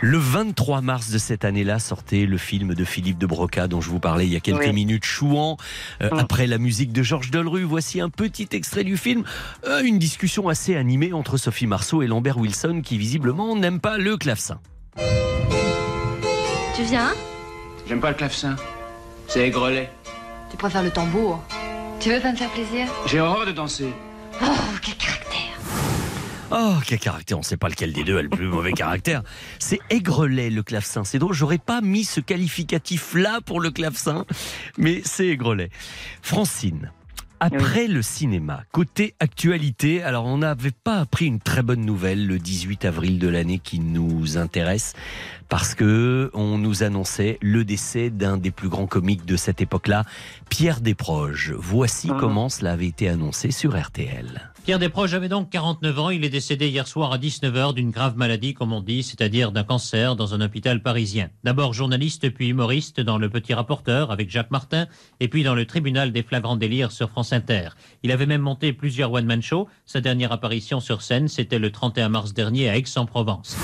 Le 0.00 0.16
23 0.16 0.80
mars 0.80 1.10
de 1.10 1.18
cette 1.18 1.44
année-là 1.44 1.78
sortait 1.80 2.24
le 2.24 2.38
film 2.38 2.72
de 2.74 2.82
Philippe 2.84 3.18
de 3.18 3.26
Broca 3.26 3.68
dont 3.68 3.82
je 3.82 3.90
vous 3.90 4.00
parlais 4.00 4.24
il 4.26 4.32
y 4.32 4.36
a 4.36 4.40
quelques 4.40 4.60
Oui. 4.68 4.72
minutes, 4.72 5.04
Chouan. 5.04 5.58
Euh, 6.00 6.08
Mm. 6.14 6.18
Après 6.18 6.46
la 6.46 6.56
musique 6.56 6.92
de 6.92 7.02
Georges 7.02 7.30
Delru, 7.30 7.64
voici 7.64 8.00
un 8.00 8.08
petit 8.08 8.48
extrait 8.52 8.84
du 8.84 8.96
film. 8.96 9.24
Euh, 9.66 9.82
une 9.84 9.98
discussion 9.98 10.48
assez 10.48 10.74
animée 10.76 11.12
entre 11.12 11.36
Sophie 11.36 11.66
Marceau 11.66 12.00
et 12.00 12.06
Lambert 12.06 12.38
Wilson 12.38 12.80
qui 12.82 12.96
visiblement 12.96 13.54
n'aiment 13.54 13.80
pas 13.80 13.98
le 13.98 14.16
clavecin. 14.16 14.60
Tu 16.74 16.82
viens? 16.84 17.12
J'aime 17.86 18.00
pas 18.00 18.08
le 18.10 18.16
clavecin. 18.16 18.56
C'est 19.28 19.46
aigrelet. 19.46 19.90
Tu 20.54 20.58
préfères 20.58 20.84
le 20.84 20.92
tambour 20.92 21.42
Tu 21.98 22.10
veux 22.10 22.20
pas 22.20 22.30
me 22.30 22.36
faire 22.36 22.50
plaisir 22.50 22.86
J'ai 23.06 23.18
horreur 23.18 23.44
de 23.44 23.50
danser. 23.50 23.92
Oh, 24.40 24.46
quel 24.80 24.94
caractère 24.94 25.58
Oh, 26.52 26.74
quel 26.86 27.00
caractère 27.00 27.38
On 27.38 27.40
ne 27.40 27.44
sait 27.44 27.56
pas 27.56 27.68
lequel 27.68 27.92
des 27.92 28.04
deux 28.04 28.16
a 28.18 28.22
le 28.22 28.28
plus 28.28 28.46
mauvais 28.46 28.70
caractère. 28.70 29.24
C'est 29.58 29.80
aigrelet 29.90 30.50
le 30.50 30.62
clavecin. 30.62 31.02
C'est 31.02 31.18
drôle, 31.18 31.34
j'aurais 31.34 31.58
pas 31.58 31.80
mis 31.80 32.04
ce 32.04 32.20
qualificatif-là 32.20 33.40
pour 33.44 33.60
le 33.60 33.72
clavecin, 33.72 34.26
mais 34.78 35.02
c'est 35.04 35.26
aigrelet. 35.26 35.70
Francine. 36.22 36.92
Après 37.40 37.88
le 37.88 38.00
cinéma, 38.00 38.62
côté 38.72 39.16
actualité, 39.18 40.02
alors 40.02 40.24
on 40.24 40.38
n'avait 40.38 40.70
pas 40.70 41.00
appris 41.00 41.26
une 41.26 41.40
très 41.40 41.62
bonne 41.62 41.84
nouvelle 41.84 42.26
le 42.26 42.38
18 42.38 42.84
avril 42.84 43.18
de 43.18 43.28
l'année 43.28 43.58
qui 43.58 43.80
nous 43.80 44.38
intéresse 44.38 44.94
parce 45.48 45.74
que 45.74 46.30
on 46.34 46.58
nous 46.58 46.82
annonçait 46.82 47.38
le 47.40 47.64
décès 47.64 48.10
d'un 48.10 48.36
des 48.36 48.50
plus 48.50 48.68
grands 48.68 48.86
comiques 48.86 49.24
de 49.24 49.36
cette 49.36 49.60
époque-là, 49.60 50.04
Pierre 50.48 50.80
Desproges. 50.80 51.54
Voici 51.56 52.08
comment 52.18 52.48
cela 52.48 52.72
avait 52.72 52.86
été 52.86 53.08
annoncé 53.08 53.50
sur 53.50 53.80
RTL. 53.80 54.50
Pierre 54.64 54.78
Desproges 54.78 55.12
avait 55.12 55.28
donc 55.28 55.50
49 55.50 55.98
ans. 55.98 56.10
Il 56.10 56.24
est 56.24 56.30
décédé 56.30 56.68
hier 56.68 56.88
soir 56.88 57.12
à 57.12 57.18
19h 57.18 57.74
d'une 57.74 57.90
grave 57.90 58.16
maladie, 58.16 58.54
comme 58.54 58.72
on 58.72 58.80
dit, 58.80 59.02
c'est-à-dire 59.02 59.52
d'un 59.52 59.62
cancer 59.62 60.16
dans 60.16 60.32
un 60.34 60.40
hôpital 60.40 60.82
parisien. 60.82 61.28
D'abord 61.44 61.74
journaliste, 61.74 62.30
puis 62.30 62.48
humoriste 62.48 63.00
dans 63.00 63.18
Le 63.18 63.28
Petit 63.28 63.52
Rapporteur 63.52 64.10
avec 64.10 64.30
Jacques 64.30 64.50
Martin, 64.50 64.86
et 65.20 65.28
puis 65.28 65.42
dans 65.42 65.54
le 65.54 65.66
Tribunal 65.66 66.12
des 66.12 66.22
flagrants 66.22 66.56
délires 66.56 66.92
sur 66.92 67.10
France 67.10 67.34
Inter. 67.34 67.70
Il 68.02 68.10
avait 68.10 68.26
même 68.26 68.40
monté 68.40 68.72
plusieurs 68.72 69.12
one-man 69.12 69.42
shows. 69.42 69.68
Sa 69.84 70.00
dernière 70.00 70.32
apparition 70.32 70.80
sur 70.80 71.02
scène, 71.02 71.28
c'était 71.28 71.58
le 71.58 71.70
31 71.70 72.08
mars 72.08 72.32
dernier 72.32 72.70
à 72.70 72.76
Aix-en-Provence. 72.76 73.56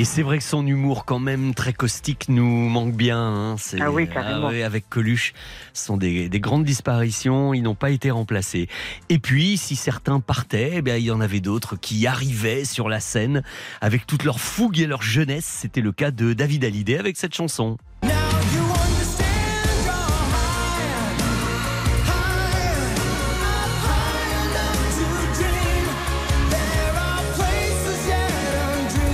Et 0.00 0.04
c'est 0.06 0.22
vrai 0.22 0.38
que 0.38 0.44
son 0.44 0.66
humour, 0.66 1.04
quand 1.04 1.18
même 1.18 1.52
très 1.52 1.74
caustique, 1.74 2.30
nous 2.30 2.42
manque 2.70 2.94
bien. 2.94 3.18
hein. 3.18 3.56
Ah 3.78 3.90
oui, 3.90 4.08
carrément. 4.08 4.48
ouais, 4.48 4.62
avec 4.62 4.88
Coluche, 4.88 5.34
ce 5.74 5.84
sont 5.84 5.98
des, 5.98 6.30
des 6.30 6.40
grandes 6.40 6.64
disparitions. 6.64 7.52
Ils 7.52 7.60
n'ont 7.60 7.74
pas 7.74 7.90
été 7.90 8.10
remplacés. 8.10 8.66
Et 9.10 9.18
puis, 9.18 9.58
si 9.58 9.76
certains 9.76 10.20
partaient, 10.20 10.70
eh 10.76 10.80
bien, 10.80 10.96
il 10.96 11.04
y 11.04 11.10
en 11.10 11.20
avait 11.20 11.40
d'autres 11.40 11.76
qui 11.76 12.06
arrivaient 12.06 12.64
sur 12.64 12.88
la 12.88 12.98
scène 12.98 13.42
avec 13.82 14.06
toute 14.06 14.24
leur 14.24 14.40
fougue 14.40 14.80
et 14.80 14.86
leur 14.86 15.02
jeunesse. 15.02 15.44
C'était 15.44 15.82
le 15.82 15.92
cas 15.92 16.10
de 16.10 16.32
David 16.32 16.64
Hallyday 16.64 16.96
avec 16.96 17.18
cette 17.18 17.34
chanson. 17.34 17.76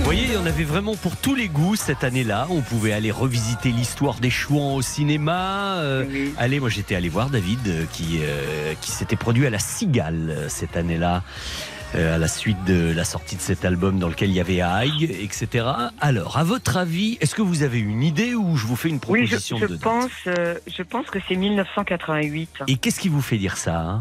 Voyez, 0.07 0.23
il 0.23 0.33
y 0.33 0.37
en 0.37 0.45
avait 0.45 0.63
vraiment 0.63 0.95
pour 0.95 1.17
tous 1.17 1.35
les 1.35 1.49
goûts 1.49 1.75
cette 1.75 2.03
année-là. 2.05 2.47
On 2.49 2.61
pouvait 2.61 2.93
aller 2.93 3.11
revisiter 3.11 3.69
l'histoire 3.71 4.15
des 4.15 4.29
chouans 4.29 4.75
au 4.75 4.81
cinéma. 4.81 5.79
Euh, 5.79 6.29
Allez, 6.37 6.59
moi 6.61 6.69
j'étais 6.69 6.95
allé 6.95 7.09
voir 7.09 7.29
David 7.29 7.59
euh, 7.67 7.83
qui, 7.91 8.19
euh, 8.21 8.73
qui 8.79 8.91
s'était 8.91 9.17
produit 9.17 9.45
à 9.45 9.49
la 9.49 9.59
Cigale 9.59 10.29
euh, 10.29 10.49
cette 10.49 10.77
année-là. 10.77 11.23
euh, 11.95 12.15
à 12.15 12.17
la 12.17 12.27
suite 12.29 12.63
de 12.65 12.93
la 12.95 13.03
sortie 13.03 13.35
de 13.35 13.41
cet 13.41 13.65
album 13.65 13.99
dans 13.99 14.07
lequel 14.07 14.29
il 14.29 14.35
y 14.35 14.39
avait 14.39 14.57
Haig, 14.61 15.03
etc. 15.03 15.65
Alors, 16.01 16.37
à 16.37 16.43
votre 16.45 16.77
avis, 16.77 17.17
est-ce 17.21 17.33
que 17.35 17.41
vous 17.41 17.63
avez 17.63 17.79
une 17.79 18.03
idée 18.03 18.33
ou 18.33 18.55
je 18.57 18.65
vous 18.65 18.75
fais 18.77 18.89
une 18.89 18.99
Oui, 19.07 19.25
je, 19.25 19.35
proposition 19.35 19.57
je 19.57 19.65
de 19.65 19.71
date 19.73 19.81
pense, 19.81 20.11
euh, 20.27 20.55
je 20.67 20.83
pense 20.83 21.07
que 21.07 21.19
c'est 21.27 21.35
1988. 21.35 22.49
Et 22.67 22.75
qu'est-ce 22.77 22.99
qui 22.99 23.09
vous 23.09 23.21
fait 23.21 23.37
dire 23.37 23.57
ça 23.57 23.79
hein? 23.79 23.99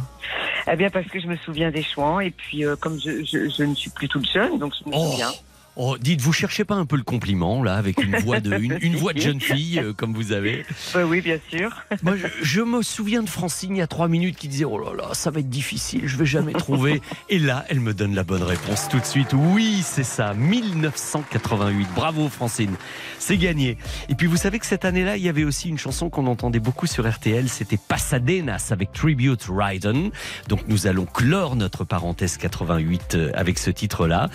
Eh 0.71 0.75
bien, 0.77 0.91
parce 0.91 1.07
que 1.07 1.21
je 1.21 1.27
me 1.29 1.37
souviens 1.37 1.71
des 1.71 1.85
chouans, 1.85 2.19
et 2.19 2.33
puis 2.33 2.65
euh, 2.65 2.75
comme 2.75 2.99
je, 3.01 3.25
je, 3.25 3.49
je 3.57 3.63
ne 3.63 3.75
suis 3.77 3.91
plus 3.91 4.09
toute 4.09 4.29
jeune, 4.31 4.59
donc 4.59 4.73
je 4.85 4.89
me 4.91 4.95
souviens. 4.97 5.31
Oh, 5.77 5.97
dites, 5.99 6.21
vous 6.23 6.33
cherchez 6.33 6.65
pas 6.65 6.75
un 6.75 6.87
peu 6.87 6.97
le 6.97 7.03
compliment 7.03 7.63
là, 7.63 7.77
avec 7.77 8.03
une 8.03 8.17
voix 8.17 8.41
de, 8.41 8.57
une, 8.59 8.79
une 8.81 8.97
voix 8.97 9.13
de 9.13 9.21
jeune 9.21 9.41
fille 9.41 9.79
euh, 9.79 9.93
comme 9.93 10.15
vous 10.15 10.33
avez 10.33 10.65
Bah 10.95 11.05
oui, 11.05 11.21
bien 11.21 11.39
sûr. 11.51 11.71
Moi, 12.03 12.15
je, 12.17 12.27
je 12.43 12.61
me 12.63 12.83
souviens 12.83 13.23
de 13.23 13.29
Francine 13.29 13.77
il 13.77 13.79
y 13.81 13.83
a 13.83 13.87
trois 13.87 14.09
minutes 14.09 14.37
qui 14.37 14.49
disait 14.49 14.65
Oh 14.65 14.79
là 14.79 14.93
là, 14.97 15.13
ça 15.13 15.31
va 15.31 15.41
être 15.41 15.51
difficile, 15.51 16.03
je 16.07 16.17
vais 16.17 16.25
jamais 16.27 16.53
trouver. 16.53 17.03
Et 17.29 17.39
là, 17.39 17.65
elle 17.69 17.81
me 17.81 17.93
donne 17.93 18.15
la 18.15 18.25
bonne 18.25 18.43
réponse 18.43 18.89
tout 18.89 18.99
de 18.99 19.05
suite. 19.05 19.35
Oui, 19.35 19.83
c'est 19.85 20.03
ça, 20.05 20.33
1988. 20.35 21.89
Bravo, 21.95 22.29
Francine, 22.29 22.75
c'est 23.19 23.37
gagné. 23.37 23.79
Et 24.09 24.15
puis, 24.15 24.27
vous 24.27 24.37
savez 24.37 24.59
que 24.59 24.67
cette 24.67 24.85
année-là, 24.85 25.17
il 25.17 25.23
y 25.23 25.29
avait 25.29 25.45
aussi 25.45 25.69
une 25.69 25.79
chanson 25.79 26.11
qu'on 26.11 26.27
entendait 26.27 26.61
beaucoup 26.61 26.87
sur 26.87 27.09
RTL 27.09 27.49
c'était 27.49 27.77
Pasadenas 27.77 28.69
avec 28.71 28.93
Tribute 28.93 29.47
Ryden. 29.49 30.11
Donc, 30.49 30.61
nous 30.69 30.87
allons 30.87 31.07
clore 31.07 31.57
notre 31.57 31.85
parenthèse 31.85 32.37
88 32.37 33.15
euh, 33.15 33.31
avec 33.35 33.59
ce 33.59 33.71
titre-là. 33.71 34.29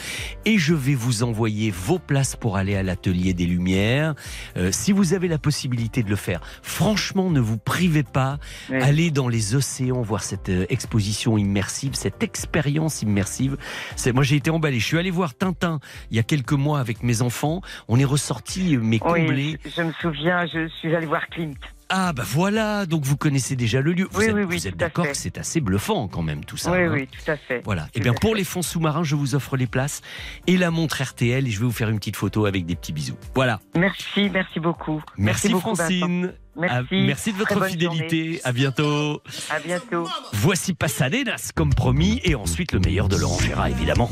Et 0.45 0.57
je 0.57 0.73
vais 0.73 0.95
vous 0.95 1.23
envoyer 1.23 1.71
vos 1.71 1.99
places 1.99 2.35
pour 2.35 2.57
aller 2.57 2.75
à 2.75 2.83
l'atelier 2.83 3.33
des 3.33 3.45
Lumières. 3.45 4.15
Euh, 4.57 4.71
si 4.71 4.91
vous 4.91 5.13
avez 5.13 5.27
la 5.27 5.37
possibilité 5.37 6.03
de 6.03 6.09
le 6.09 6.15
faire, 6.15 6.41
franchement, 6.61 7.29
ne 7.29 7.39
vous 7.39 7.57
privez 7.57 8.03
pas. 8.03 8.39
Ouais. 8.69 8.81
Allez 8.81 9.11
dans 9.11 9.27
les 9.27 9.55
océans 9.55 10.01
voir 10.01 10.23
cette 10.23 10.49
euh, 10.49 10.65
exposition 10.69 11.37
immersive, 11.37 11.93
cette 11.95 12.23
expérience 12.23 13.01
immersive. 13.01 13.57
C'est 13.95 14.11
moi 14.11 14.23
j'ai 14.23 14.35
été 14.35 14.49
emballé. 14.49 14.79
Je 14.79 14.85
suis 14.85 14.97
allé 14.97 15.11
voir 15.11 15.35
Tintin 15.35 15.79
il 16.09 16.17
y 16.17 16.19
a 16.19 16.23
quelques 16.23 16.53
mois 16.53 16.79
avec 16.79 17.03
mes 17.03 17.21
enfants. 17.21 17.61
On 17.87 17.99
est 17.99 18.05
ressorti 18.05 18.70
mais 18.77 18.99
comblés. 18.99 19.57
Oui, 19.65 19.71
je, 19.75 19.81
me 19.81 19.91
souviens, 20.01 20.45
je 20.47 20.67
suis 20.79 20.95
allée 20.95 21.05
voir 21.07 21.27
Klimt. 21.27 21.57
Ah 21.93 22.13
bah 22.13 22.23
voilà, 22.25 22.85
donc 22.85 23.03
vous 23.03 23.17
connaissez 23.17 23.57
déjà 23.57 23.81
le 23.81 23.91
lieu. 23.91 24.07
Vous 24.11 24.19
Oui, 24.21 24.25
êtes, 24.27 24.33
oui, 24.33 24.43
oui, 24.47 24.65
êtes 24.65 24.77
d'accord 24.77 25.05
que 25.09 25.13
c'est 25.17 25.37
assez 25.37 25.59
bluffant 25.59 26.07
quand 26.07 26.21
même 26.21 26.45
tout 26.45 26.55
ça. 26.55 26.71
oui, 26.71 26.77
hein 26.83 26.89
oui, 26.93 27.07
tout 27.07 27.29
à 27.29 27.35
fait. 27.35 27.61
Voilà. 27.65 27.87
Et 27.93 27.99
Tout 27.99 28.03
bien 28.03 28.13
à 28.13 28.15
pour 28.15 28.31
fait. 28.31 28.37
les 28.37 28.43
fonds 28.45 28.61
sous-marins, 28.61 29.03
je 29.03 29.15
vous 29.15 29.35
offre 29.35 29.57
les 29.57 29.67
places 29.67 30.01
et 30.47 30.55
la 30.55 30.71
montre 30.71 31.03
RTL 31.03 31.45
et 31.45 31.51
je 31.51 31.59
vais 31.59 31.65
vous 31.65 31.71
faire 31.73 31.89
une 31.89 31.99
petite 31.99 32.15
photo 32.15 32.45
avec 32.45 32.65
des 32.65 32.77
petits 32.77 32.93
bisous. 32.93 33.17
Voilà. 33.35 33.59
Merci, 33.75 34.29
merci 34.29 34.61
beaucoup. 34.61 35.03
Merci, 35.17 35.49
beaucoup, 35.49 35.75
Francine. 35.75 36.27
Vincent. 36.27 36.33
Merci. 36.55 36.95
À- 36.95 37.05
merci 37.05 37.33
de 37.33 37.37
votre 37.37 37.65
fidélité. 37.65 38.23
journée. 38.25 38.39
À 38.45 38.51
bientôt. 38.53 39.21
À 39.49 39.59
bientôt. 39.59 40.07
Voici 40.31 40.73
Pasadenas 40.73 41.51
comme 41.53 41.73
promis 41.73 42.21
et 42.23 42.35
ensuite 42.35 42.71
le 42.71 42.79
meilleur 42.79 43.09
de 43.09 43.17
Laurent 43.17 43.39
Gérard 43.39 43.67
évidemment. 43.67 44.09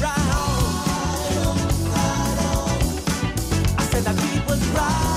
Right. 0.00 0.12
I 3.76 3.82
said 3.90 4.04
that 4.04 4.16
beat 4.16 4.48
was 4.48 4.66
right 4.68 5.09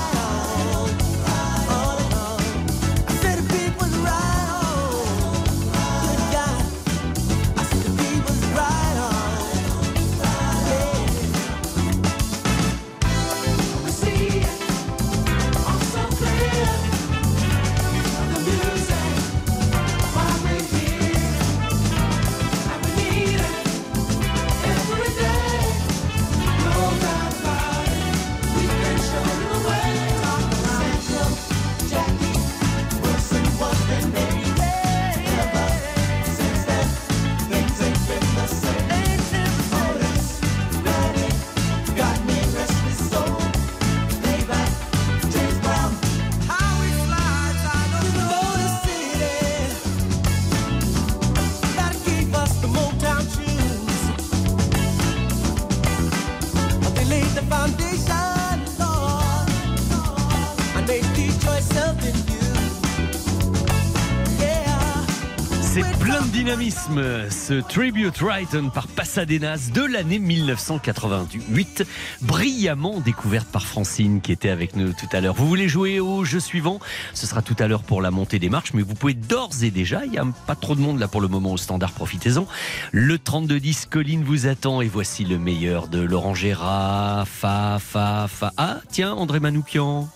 dynamisme, 66.74 67.30
ce 67.30 67.54
Tribute 67.62 68.18
Written 68.22 68.72
par 68.72 68.88
Pasadenas 68.88 69.70
de 69.74 69.84
l'année 69.84 70.20
1988, 70.20 71.86
brillamment 72.22 73.00
découverte 73.00 73.48
par 73.48 73.66
Francine 73.66 74.22
qui 74.22 74.32
était 74.32 74.50
avec 74.50 74.76
nous 74.76 74.94
tout 74.94 75.08
à 75.12 75.22
l'heure. 75.22 75.36
Vous 75.36 75.48
voulez 75.48 75.68
jouer 75.68 76.00
au 76.00 76.24
jeu 76.24 76.40
suivant? 76.40 76.80
Ce 77.14 77.28
sera 77.28 77.42
tout 77.42 77.56
à 77.60 77.68
l'heure 77.68 77.84
pour 77.84 78.02
la 78.02 78.12
montée 78.12 78.40
des 78.40 78.50
marches, 78.50 78.74
mais 78.74 78.82
vous 78.82 78.96
pouvez 78.96 79.14
d'ores 79.14 79.64
et 79.64 79.72
déjà, 79.72 80.06
il 80.06 80.12
n'y 80.12 80.18
a 80.18 80.26
pas 80.48 80.56
trop 80.56 80.76
de 80.76 80.82
monde 80.82 81.00
là 81.00 81.08
pour 81.08 81.22
le 81.22 81.28
moment 81.28 81.52
au 81.52 81.58
standard, 81.58 81.92
profitez-en. 81.92 82.48
Le 82.92 83.18
3210 83.18 83.88
Colline 83.90 84.24
vous 84.24 84.48
attend 84.48 84.82
et 84.82 84.88
voici 84.88 85.26
le 85.26 85.38
meilleur 85.38 85.88
de 85.88 86.00
Laurent 86.00 86.34
Gérard, 86.34 87.28
Fa, 87.28 87.78
Fa, 87.80 88.28
Fa. 88.28 88.52
Ah, 88.58 88.78
tiens, 88.90 89.14
André 89.14 89.40
Manoukian. 89.40 90.10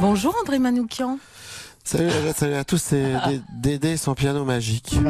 Bonjour 0.00 0.36
André 0.40 0.58
Manoukian. 0.58 1.18
Salut, 1.90 2.08
à- 2.28 2.32
salut 2.34 2.54
à 2.54 2.64
tous, 2.64 2.76
c'est 2.82 3.14
Dé- 3.28 3.40
Dédé 3.62 3.88
et 3.92 3.96
son 3.96 4.14
piano 4.14 4.44
magique. 4.44 4.94
Ah 4.94 5.04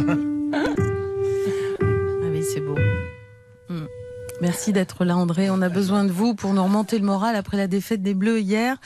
oui, 2.31 2.43
c'est 2.55 2.61
beau. 2.61 2.77
Mm. 3.69 3.87
Merci 4.41 4.73
d'être 4.73 5.05
là, 5.05 5.17
André. 5.17 5.51
On 5.51 5.61
a 5.61 5.69
besoin 5.69 6.05
de 6.05 6.13
vous 6.13 6.37
pour 6.37 6.55
nous 6.55 6.63
remonter 6.63 7.01
le 7.01 7.05
moral 7.05 7.35
après 7.35 7.57
la 7.57 7.67
défaite 7.67 8.01
des 8.03 8.15
Bleus 8.15 8.39
hier 8.41 8.77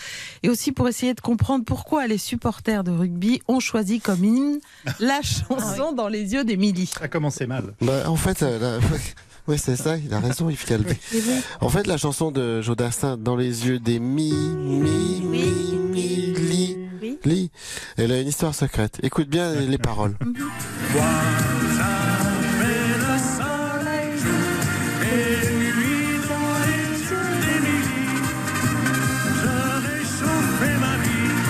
et 0.42 0.48
aussi 0.48 0.72
pour 0.72 0.88
essayer 0.88 1.12
de 1.12 1.20
comprendre 1.20 1.66
pourquoi 1.66 2.06
les 2.06 2.16
supporters 2.16 2.82
de 2.82 2.90
rugby 2.92 3.42
ont 3.46 3.60
choisi 3.60 4.00
comme 4.00 4.24
hymne 4.24 4.58
la 4.98 5.20
chanson 5.20 5.92
dans 5.92 6.08
les 6.08 6.32
yeux 6.32 6.44
d'Émilie. 6.44 6.86
Ça 6.86 7.04
a 7.04 7.08
commencé 7.08 7.46
mal. 7.46 7.74
Bah, 7.82 8.04
en 8.08 8.16
fait, 8.16 8.42
euh, 8.42 8.58
la- 8.58 8.78
oui, 9.48 9.58
c'est 9.58 9.76
ça, 9.76 9.96
il 9.96 10.12
a 10.14 10.20
raison, 10.20 10.48
Yves 10.48 10.64
Calvé. 10.64 10.96
En 11.60 11.68
fait, 11.68 11.86
la 11.86 11.96
chanson 11.96 12.30
de 12.30 12.60
Jodassin, 12.62 13.16
Dans 13.16 13.36
les 13.36 13.66
yeux 13.66 13.78
des 13.78 13.98
mi, 13.98 14.32
mi, 14.32 15.20
mi, 15.22 15.52
mi, 15.90 16.34
li, 16.34 16.76
li, 17.24 17.50
elle 17.96 18.12
a 18.12 18.20
une 18.20 18.28
histoire 18.28 18.54
secrète. 18.54 18.98
Écoute 19.02 19.28
bien 19.28 19.52
les 19.54 19.78
paroles. 19.78 20.16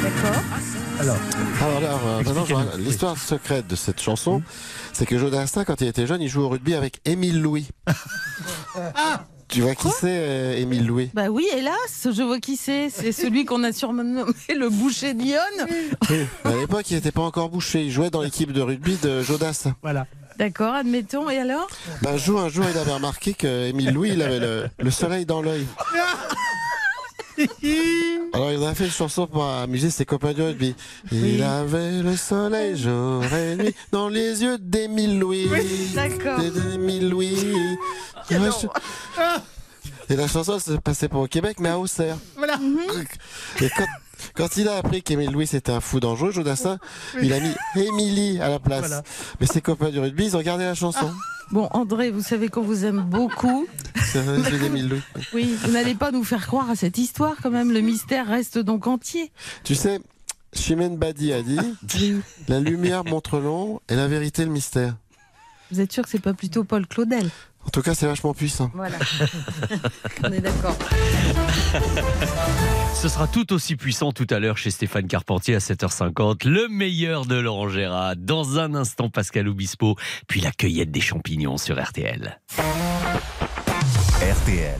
D'accord. 0.02 0.42
Alors, 1.00 1.16
alors, 1.60 1.80
là, 1.80 1.98
euh, 2.06 2.22
maintenant, 2.22 2.44
je 2.44 2.54
vois- 2.54 2.64
l'histoire 2.78 3.16
secrète 3.18 3.66
de 3.66 3.74
cette 3.76 4.00
chanson, 4.00 4.42
c'est 4.92 5.06
que 5.06 5.18
Jodassin, 5.18 5.64
quand 5.64 5.80
il 5.80 5.86
était 5.88 6.06
jeune, 6.06 6.22
il 6.22 6.28
jouait 6.28 6.44
au 6.44 6.48
rugby 6.48 6.74
avec 6.74 7.00
Émile 7.04 7.40
Louis. 7.40 7.68
Tu 9.48 9.60
vois 9.60 9.74
qui 9.74 9.88
c'est, 9.90 10.06
euh, 10.06 10.56
Émile 10.56 10.86
Louis? 10.86 11.10
Bah 11.12 11.28
oui, 11.28 11.46
hélas, 11.54 12.08
je 12.10 12.22
vois 12.22 12.40
qui 12.40 12.56
c'est. 12.56 12.88
C'est 12.88 13.12
celui 13.12 13.44
qu'on 13.44 13.62
a 13.64 13.72
surnommé 13.72 14.22
le 14.48 14.70
boucher 14.70 15.12
de 15.12 15.22
Lyon. 15.22 15.40
Oui. 16.08 16.26
À 16.42 16.54
l'époque, 16.56 16.90
il 16.90 16.94
n'était 16.94 17.10
pas 17.12 17.20
encore 17.20 17.50
bouché. 17.50 17.84
Il 17.84 17.90
jouait 17.90 18.08
dans 18.08 18.22
l'équipe 18.22 18.50
de 18.50 18.62
rugby 18.62 18.96
de 19.02 19.20
Jodas. 19.20 19.68
Voilà. 19.82 20.06
D'accord, 20.38 20.72
admettons. 20.72 21.28
Et 21.28 21.36
alors? 21.36 21.68
Ben, 22.00 22.14
un 22.14 22.16
jour, 22.16 22.40
un 22.40 22.48
jour, 22.48 22.64
il 22.72 22.78
avait 22.78 22.92
remarqué 22.94 23.34
qu'Émile 23.34 23.92
Louis, 23.92 24.12
il 24.14 24.22
avait 24.22 24.40
le, 24.40 24.70
le 24.78 24.90
soleil 24.90 25.26
dans 25.26 25.42
l'œil. 25.42 25.66
Alors, 28.34 28.50
il 28.52 28.62
a 28.64 28.74
fait 28.74 28.84
une 28.86 28.90
chanson 28.90 29.26
pour 29.26 29.44
amuser 29.44 29.90
ses 29.90 30.04
copains 30.04 30.32
du 30.32 30.42
rugby. 30.42 30.74
Il 31.10 31.42
avait 31.42 32.02
le 32.02 32.16
soleil 32.16 32.76
jour 32.76 33.22
et 33.24 33.56
nuit 33.56 33.74
dans 33.90 34.08
les 34.08 34.42
yeux 34.42 34.58
d'Émile 34.58 35.18
Louis. 35.18 35.48
D'accord. 35.94 36.38
D'Émile 36.40 37.08
Louis. 37.10 37.36
Ouais, 38.30 38.38
je- 38.38 40.12
Et 40.12 40.16
la 40.16 40.28
chanson, 40.28 40.58
se 40.58 40.72
passait 40.72 41.08
pas 41.08 41.18
au 41.18 41.26
Québec, 41.26 41.56
mais 41.60 41.68
à 41.70 41.78
Auxerre. 41.78 42.16
Voilà. 42.36 42.58
Et 43.60 43.68
quand, 43.76 43.86
quand 44.34 44.56
il 44.56 44.68
a 44.68 44.76
appris 44.76 45.02
qu'Émile 45.02 45.30
Louis 45.30 45.46
c'était 45.46 45.72
un 45.72 45.80
fou 45.80 46.00
dangereux, 46.00 46.30
Jodassin, 46.32 46.78
il 47.20 47.32
a 47.32 47.40
mis 47.40 47.54
Émilie 47.76 48.40
à 48.40 48.48
la 48.48 48.58
place. 48.58 48.80
Voilà. 48.80 49.02
Mais 49.40 49.46
ses 49.46 49.60
copains 49.60 49.90
du 49.90 49.98
rugby, 50.00 50.26
ils 50.26 50.36
ont 50.36 50.42
gardé 50.42 50.64
la 50.64 50.74
chanson. 50.74 51.10
Bon, 51.52 51.68
André, 51.72 52.10
vous 52.10 52.22
savez 52.22 52.48
qu'on 52.48 52.62
vous 52.62 52.86
aime 52.86 53.02
beaucoup. 53.02 53.66
Oui, 55.34 55.54
vous 55.62 55.72
n'allez 55.72 55.94
pas 55.94 56.10
nous 56.10 56.24
faire 56.24 56.46
croire 56.46 56.70
à 56.70 56.76
cette 56.76 56.96
histoire 56.96 57.36
quand 57.42 57.50
même. 57.50 57.70
Le 57.72 57.82
mystère 57.82 58.26
reste 58.26 58.58
donc 58.58 58.86
entier. 58.86 59.30
Tu 59.62 59.74
sais, 59.74 60.00
Chimène 60.54 60.96
Badi 60.96 61.30
a 61.34 61.42
dit 61.42 61.58
La 62.48 62.58
lumière 62.58 63.04
montre 63.04 63.38
l'ombre 63.38 63.82
et 63.90 63.96
la 63.96 64.08
vérité 64.08 64.46
le 64.46 64.50
mystère. 64.50 64.96
Vous 65.70 65.80
êtes 65.80 65.92
sûr 65.92 66.04
que 66.04 66.08
c'est 66.08 66.18
pas 66.22 66.34
plutôt 66.34 66.64
Paul 66.64 66.86
Claudel? 66.86 67.28
En 67.66 67.70
tout 67.70 67.82
cas, 67.82 67.94
c'est 67.94 68.06
vachement 68.06 68.34
puissant. 68.34 68.70
Voilà. 68.74 68.98
On 70.24 70.32
est 70.32 70.40
d'accord. 70.40 70.76
Ce 72.94 73.08
sera 73.08 73.26
tout 73.26 73.52
aussi 73.52 73.76
puissant 73.76 74.12
tout 74.12 74.26
à 74.30 74.38
l'heure 74.38 74.58
chez 74.58 74.70
Stéphane 74.70 75.06
Carpentier 75.06 75.54
à 75.54 75.58
7h50. 75.58 76.48
Le 76.48 76.68
meilleur 76.68 77.24
de 77.24 77.36
Laurent 77.36 77.68
Gérard. 77.68 78.16
Dans 78.16 78.58
un 78.58 78.74
instant, 78.74 79.10
Pascal 79.10 79.48
Obispo. 79.48 79.96
Puis 80.28 80.40
la 80.40 80.50
cueillette 80.50 80.90
des 80.90 81.00
champignons 81.00 81.56
sur 81.56 81.82
RTL. 81.82 82.40
RTL. 84.20 84.78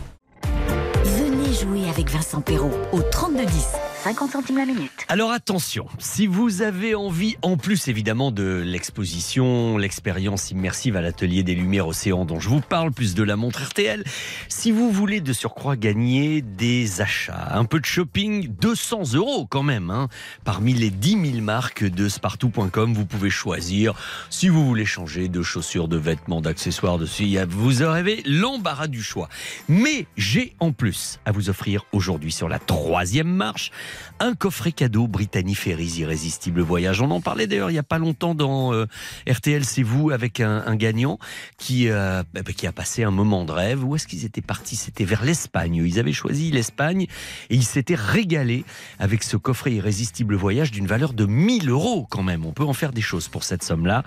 Venez 1.04 1.54
jouer 1.54 1.88
avec 1.88 2.10
Vincent 2.10 2.40
Perrault 2.40 2.76
au 2.92 3.02
3210. 3.02 3.66
50 4.02 4.32
centimes 4.32 4.58
la 4.58 4.64
minute. 4.64 4.90
Alors 5.06 5.30
attention, 5.30 5.86
si 6.00 6.26
vous 6.26 6.62
avez 6.62 6.96
envie, 6.96 7.36
en 7.42 7.56
plus 7.56 7.86
évidemment 7.86 8.32
de 8.32 8.60
l'exposition, 8.66 9.78
l'expérience 9.78 10.50
immersive 10.50 10.96
à 10.96 11.00
l'atelier 11.00 11.44
des 11.44 11.54
Lumières 11.54 11.86
Océan 11.86 12.24
dont 12.24 12.40
je 12.40 12.48
vous 12.48 12.60
parle, 12.60 12.90
plus 12.90 13.14
de 13.14 13.22
la 13.22 13.36
montre 13.36 13.62
RTL, 13.62 14.02
si 14.48 14.72
vous 14.72 14.90
voulez 14.90 15.20
de 15.20 15.32
surcroît 15.32 15.76
gagner 15.76 16.42
des 16.42 17.00
achats, 17.00 17.50
un 17.52 17.64
peu 17.64 17.78
de 17.78 17.84
shopping, 17.84 18.48
200 18.48 19.14
euros 19.14 19.46
quand 19.46 19.62
même, 19.62 19.88
hein, 19.90 20.08
parmi 20.42 20.74
les 20.74 20.90
10 20.90 21.34
000 21.34 21.40
marques 21.44 21.84
de 21.84 22.08
spartou.com, 22.08 22.94
vous 22.94 23.06
pouvez 23.06 23.30
choisir 23.30 23.94
si 24.30 24.48
vous 24.48 24.66
voulez 24.66 24.84
changer 24.84 25.28
de 25.28 25.42
chaussures, 25.42 25.86
de 25.86 25.96
vêtements, 25.96 26.40
d'accessoires, 26.40 26.98
de 26.98 27.06
si 27.06 27.38
vous 27.48 27.82
avez 27.82 28.20
l'embarras 28.26 28.88
du 28.88 29.00
choix. 29.00 29.28
Mais 29.68 30.06
j'ai 30.16 30.56
en 30.58 30.72
plus 30.72 31.20
à 31.24 31.30
vous 31.30 31.50
offrir 31.50 31.84
aujourd'hui 31.92 32.32
sur 32.32 32.48
la 32.48 32.58
troisième 32.58 33.32
marche 33.32 33.70
un 34.20 34.34
coffret 34.34 34.72
cadeau 34.72 35.08
Brittany 35.08 35.54
Ferries 35.54 35.94
Irrésistible 35.98 36.60
Voyage. 36.60 37.00
On 37.00 37.10
en 37.10 37.20
parlait 37.20 37.46
d'ailleurs 37.46 37.70
il 37.70 37.74
n'y 37.74 37.78
a 37.78 37.84
pas 37.84 37.98
longtemps 37.98 38.34
dans 38.34 38.72
euh, 38.72 38.86
RTL 39.28 39.64
C'est 39.64 39.82
vous 39.82 40.10
avec 40.10 40.40
un, 40.40 40.76
gagnant 40.76 41.18
qui, 41.58 41.88
euh, 41.88 42.22
bah, 42.32 42.42
qui 42.42 42.66
a 42.66 42.72
passé 42.72 43.02
un 43.04 43.10
moment 43.10 43.44
de 43.44 43.52
rêve. 43.52 43.84
Où 43.84 43.96
est-ce 43.96 44.06
qu'ils 44.06 44.24
étaient 44.24 44.40
partis? 44.40 44.76
C'était 44.76 45.04
vers 45.04 45.24
l'Espagne. 45.24 45.74
Ils 45.76 45.98
avaient 45.98 46.12
choisi 46.12 46.50
l'Espagne 46.50 47.06
et 47.50 47.54
ils 47.54 47.64
s'étaient 47.64 47.94
régalés 47.94 48.64
avec 48.98 49.22
ce 49.22 49.36
coffret 49.36 49.72
Irrésistible 49.72 50.34
Voyage 50.34 50.70
d'une 50.70 50.86
valeur 50.86 51.12
de 51.12 51.26
1000 51.26 51.68
euros 51.70 52.06
quand 52.10 52.22
même. 52.22 52.44
On 52.46 52.52
peut 52.52 52.64
en 52.64 52.72
faire 52.72 52.92
des 52.92 53.00
choses 53.00 53.28
pour 53.28 53.44
cette 53.44 53.62
somme-là. 53.62 54.04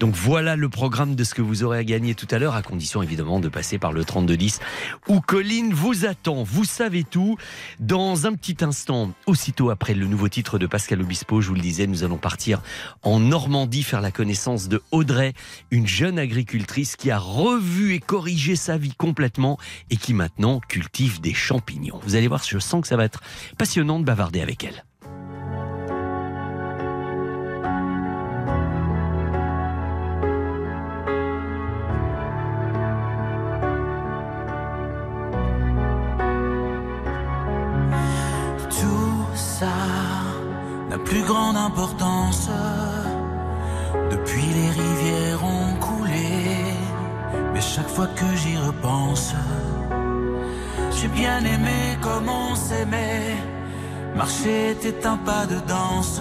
Donc 0.00 0.14
voilà 0.14 0.56
le 0.56 0.68
programme 0.68 1.14
de 1.14 1.24
ce 1.24 1.34
que 1.34 1.42
vous 1.42 1.64
aurez 1.64 1.78
à 1.78 1.84
gagner 1.84 2.14
tout 2.14 2.28
à 2.30 2.38
l'heure, 2.38 2.54
à 2.54 2.62
condition 2.62 3.02
évidemment 3.02 3.40
de 3.40 3.48
passer 3.48 3.78
par 3.78 3.92
le 3.92 4.04
3210 4.04 4.60
où 5.08 5.20
Colline 5.20 5.72
vous 5.72 6.06
attend. 6.06 6.42
Vous 6.42 6.64
savez 6.64 7.04
tout. 7.04 7.36
Dans 7.80 8.26
un 8.26 8.34
petit 8.34 8.64
instant, 8.64 9.12
aussitôt 9.26 9.70
après 9.70 9.94
le 9.94 10.06
nouveau 10.06 10.28
titre 10.28 10.58
de 10.58 10.66
Pascal 10.66 11.02
Obispo, 11.02 11.40
je 11.40 11.48
vous 11.48 11.54
le 11.54 11.60
disais, 11.60 11.86
nous 11.86 12.04
allons 12.04 12.16
partir 12.16 12.62
en 13.02 13.20
Normandie 13.20 13.82
faire 13.82 14.00
la 14.00 14.12
connaissance 14.12 14.68
de 14.68 14.82
Audrey, 14.92 15.34
une 15.70 15.86
jeune 15.86 16.18
agricultrice 16.18 16.96
qui 16.96 17.10
a 17.10 17.18
revu 17.18 17.94
et 17.94 17.98
corrigé 17.98 18.56
sa 18.56 18.78
vie 18.78 18.94
complètement 18.94 19.58
et 19.90 19.96
qui 19.96 20.14
maintenant 20.14 20.60
cultive 20.60 21.20
des 21.20 21.34
champignons. 21.34 22.00
Vous 22.04 22.14
allez 22.14 22.28
voir, 22.28 22.42
je 22.44 22.58
sens 22.58 22.82
que 22.82 22.88
ça 22.88 22.96
va 22.96 23.04
être 23.04 23.20
passionnant 23.58 23.98
de 23.98 24.04
bavarder 24.04 24.40
avec 24.40 24.64
elle. 24.64 24.84
Grande 41.22 41.56
importance. 41.56 42.48
Depuis 44.10 44.46
les 44.58 44.70
rivières 44.70 45.44
ont 45.44 45.74
coulé, 45.80 46.28
mais 47.52 47.60
chaque 47.60 47.88
fois 47.88 48.08
que 48.08 48.28
j'y 48.36 48.56
repense, 48.58 49.34
j'ai 50.96 51.08
bien 51.08 51.38
aimé 51.38 51.96
comme 52.00 52.28
on 52.28 52.54
s'aimait. 52.54 53.36
Marcher 54.14 54.70
était 54.70 55.06
un 55.06 55.16
pas 55.18 55.46
de 55.46 55.58
danse, 55.66 56.20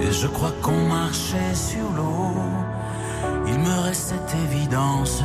et 0.00 0.12
je 0.12 0.26
crois 0.26 0.54
qu'on 0.62 0.88
marchait 0.88 1.54
sur 1.54 1.88
l'eau. 1.96 2.34
Il 3.46 3.58
me 3.58 3.80
reste 3.86 4.08
cette 4.10 4.34
évidence. 4.46 5.22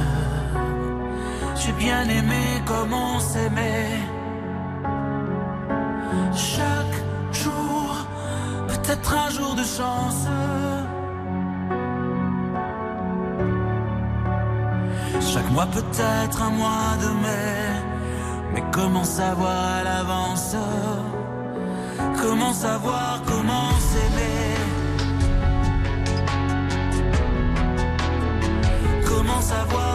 J'ai 1.55 1.71
bien 1.73 2.03
aimé 2.03 2.43
comme 2.65 2.93
on 2.93 3.19
s'aimait. 3.19 3.99
Chance. 9.63 10.27
Chaque 15.21 15.51
mois, 15.51 15.67
peut-être 15.67 16.41
un 16.41 16.49
mois 16.49 16.95
de 17.01 17.09
mai. 17.23 17.59
Mais 18.53 18.63
comment 18.71 19.03
savoir 19.03 19.57
à 19.79 19.83
l'avance? 19.83 20.55
Comment 22.21 22.53
savoir 22.53 23.21
comment 23.25 23.69
s'aimer? 23.89 24.55
Comment 29.07 29.41
savoir 29.41 29.88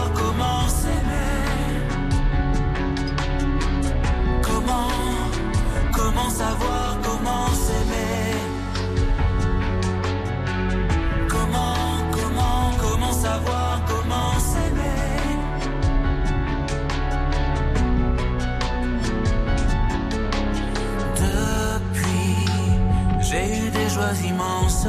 joies 24.04 24.28
immenses 24.28 24.86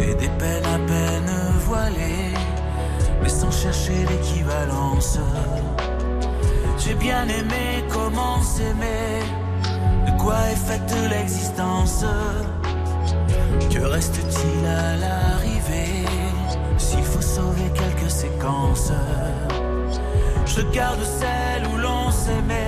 et 0.00 0.14
des 0.14 0.28
peines 0.28 0.64
à 0.64 0.78
peine 0.86 1.32
voilées, 1.66 2.34
mais 3.22 3.28
sans 3.28 3.50
chercher 3.50 4.04
l'équivalence. 4.08 5.18
J'ai 6.78 6.94
bien 6.94 7.24
aimé 7.24 7.84
comment 7.90 8.42
s'aimer, 8.42 9.22
de 10.06 10.22
quoi 10.22 10.36
est 10.52 10.56
faite 10.56 10.94
l'existence. 11.10 12.04
Que 13.70 13.80
reste-t-il 13.84 14.66
à 14.66 14.96
l'arrivée 14.96 16.06
s'il 16.78 17.04
faut 17.04 17.22
sauver 17.22 17.70
quelques 17.74 18.10
séquences? 18.10 18.92
Je 20.46 20.62
garde 20.72 21.02
celle 21.02 21.66
où 21.72 21.76
l'on 21.78 22.10
s'aimait. 22.10 22.59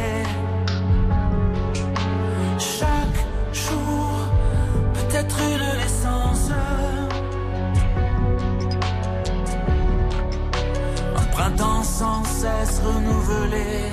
Une 5.54 5.68
naissance. 5.80 6.50
Un 11.16 11.26
printemps 11.32 11.82
sans 11.82 12.24
cesse 12.24 12.80
renouvelé, 12.84 13.92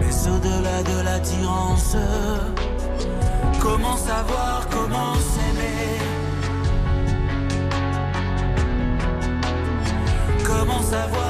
mais 0.00 0.14
au-delà 0.32 0.82
de 0.82 1.04
l'attirance, 1.04 1.96
comment 3.60 3.96
savoir 3.96 4.66
comment 4.70 5.14
s'aimer? 5.14 5.98
Comment 10.44 10.82
savoir 10.82 11.29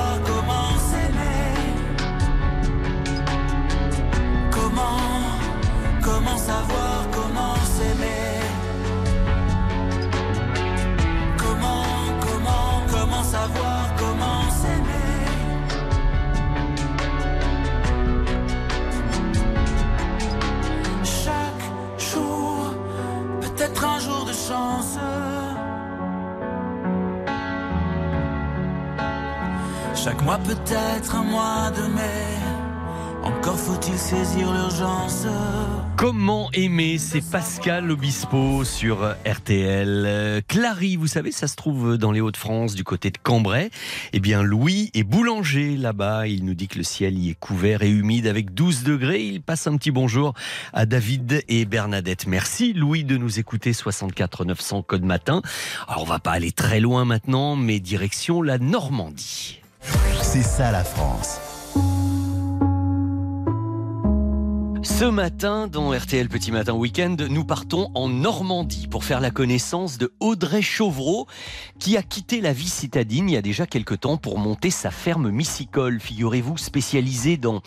Comment 35.96 36.52
aimer 36.52 36.98
C'est 36.98 37.20
Pascal 37.20 37.90
Obispo 37.90 38.62
sur 38.62 39.16
RTL. 39.26 40.40
Clary, 40.46 40.94
vous 40.94 41.08
savez, 41.08 41.32
ça 41.32 41.48
se 41.48 41.56
trouve 41.56 41.98
dans 41.98 42.12
les 42.12 42.20
Hauts-de-France, 42.20 42.76
du 42.76 42.84
côté 42.84 43.10
de 43.10 43.18
Cambrai. 43.18 43.72
Eh 44.12 44.20
bien, 44.20 44.44
Louis 44.44 44.92
est 44.94 45.02
boulanger 45.02 45.76
là-bas. 45.76 46.28
Il 46.28 46.44
nous 46.44 46.54
dit 46.54 46.68
que 46.68 46.78
le 46.78 46.84
ciel 46.84 47.18
y 47.18 47.30
est 47.30 47.34
couvert 47.34 47.82
et 47.82 47.90
humide 47.90 48.28
avec 48.28 48.54
12 48.54 48.84
degrés. 48.84 49.24
Il 49.24 49.42
passe 49.42 49.66
un 49.66 49.76
petit 49.76 49.90
bonjour 49.90 50.34
à 50.72 50.86
David 50.86 51.42
et 51.48 51.64
Bernadette. 51.64 52.28
Merci 52.28 52.72
Louis 52.72 53.02
de 53.02 53.16
nous 53.16 53.40
écouter 53.40 53.72
64 53.72 54.44
900 54.44 54.82
code 54.82 55.04
matin. 55.04 55.42
Alors, 55.88 56.02
on 56.02 56.06
va 56.06 56.20
pas 56.20 56.30
aller 56.30 56.52
très 56.52 56.78
loin 56.78 57.04
maintenant, 57.04 57.56
mais 57.56 57.80
direction 57.80 58.42
la 58.42 58.58
Normandie. 58.58 59.59
C'est 60.22 60.42
ça 60.42 60.70
la 60.70 60.84
France. 60.84 61.49
Ce 65.01 65.07
matin, 65.07 65.66
dans 65.66 65.96
RTL 65.96 66.28
Petit 66.28 66.53
Matin 66.53 66.74
Week-end, 66.74 67.16
nous 67.30 67.46
partons 67.46 67.90
en 67.94 68.11
Normandie 68.11 68.86
pour 68.86 69.03
faire 69.03 69.20
la 69.20 69.30
connaissance 69.30 69.96
de 69.96 70.12
Audrey 70.20 70.61
Chauvreau, 70.61 71.26
qui 71.78 71.96
a 71.96 72.03
quitté 72.03 72.42
la 72.42 72.53
vie 72.53 72.68
citadine 72.68 73.30
il 73.30 73.32
y 73.32 73.36
a 73.38 73.40
déjà 73.40 73.64
quelque 73.64 73.94
temps 73.94 74.18
pour 74.18 74.36
monter 74.36 74.68
sa 74.68 74.90
ferme 74.90 75.30
mycicole, 75.30 76.01
figurez-vous, 76.01 76.59
spécialisée 76.59 77.38
dans 77.38 77.62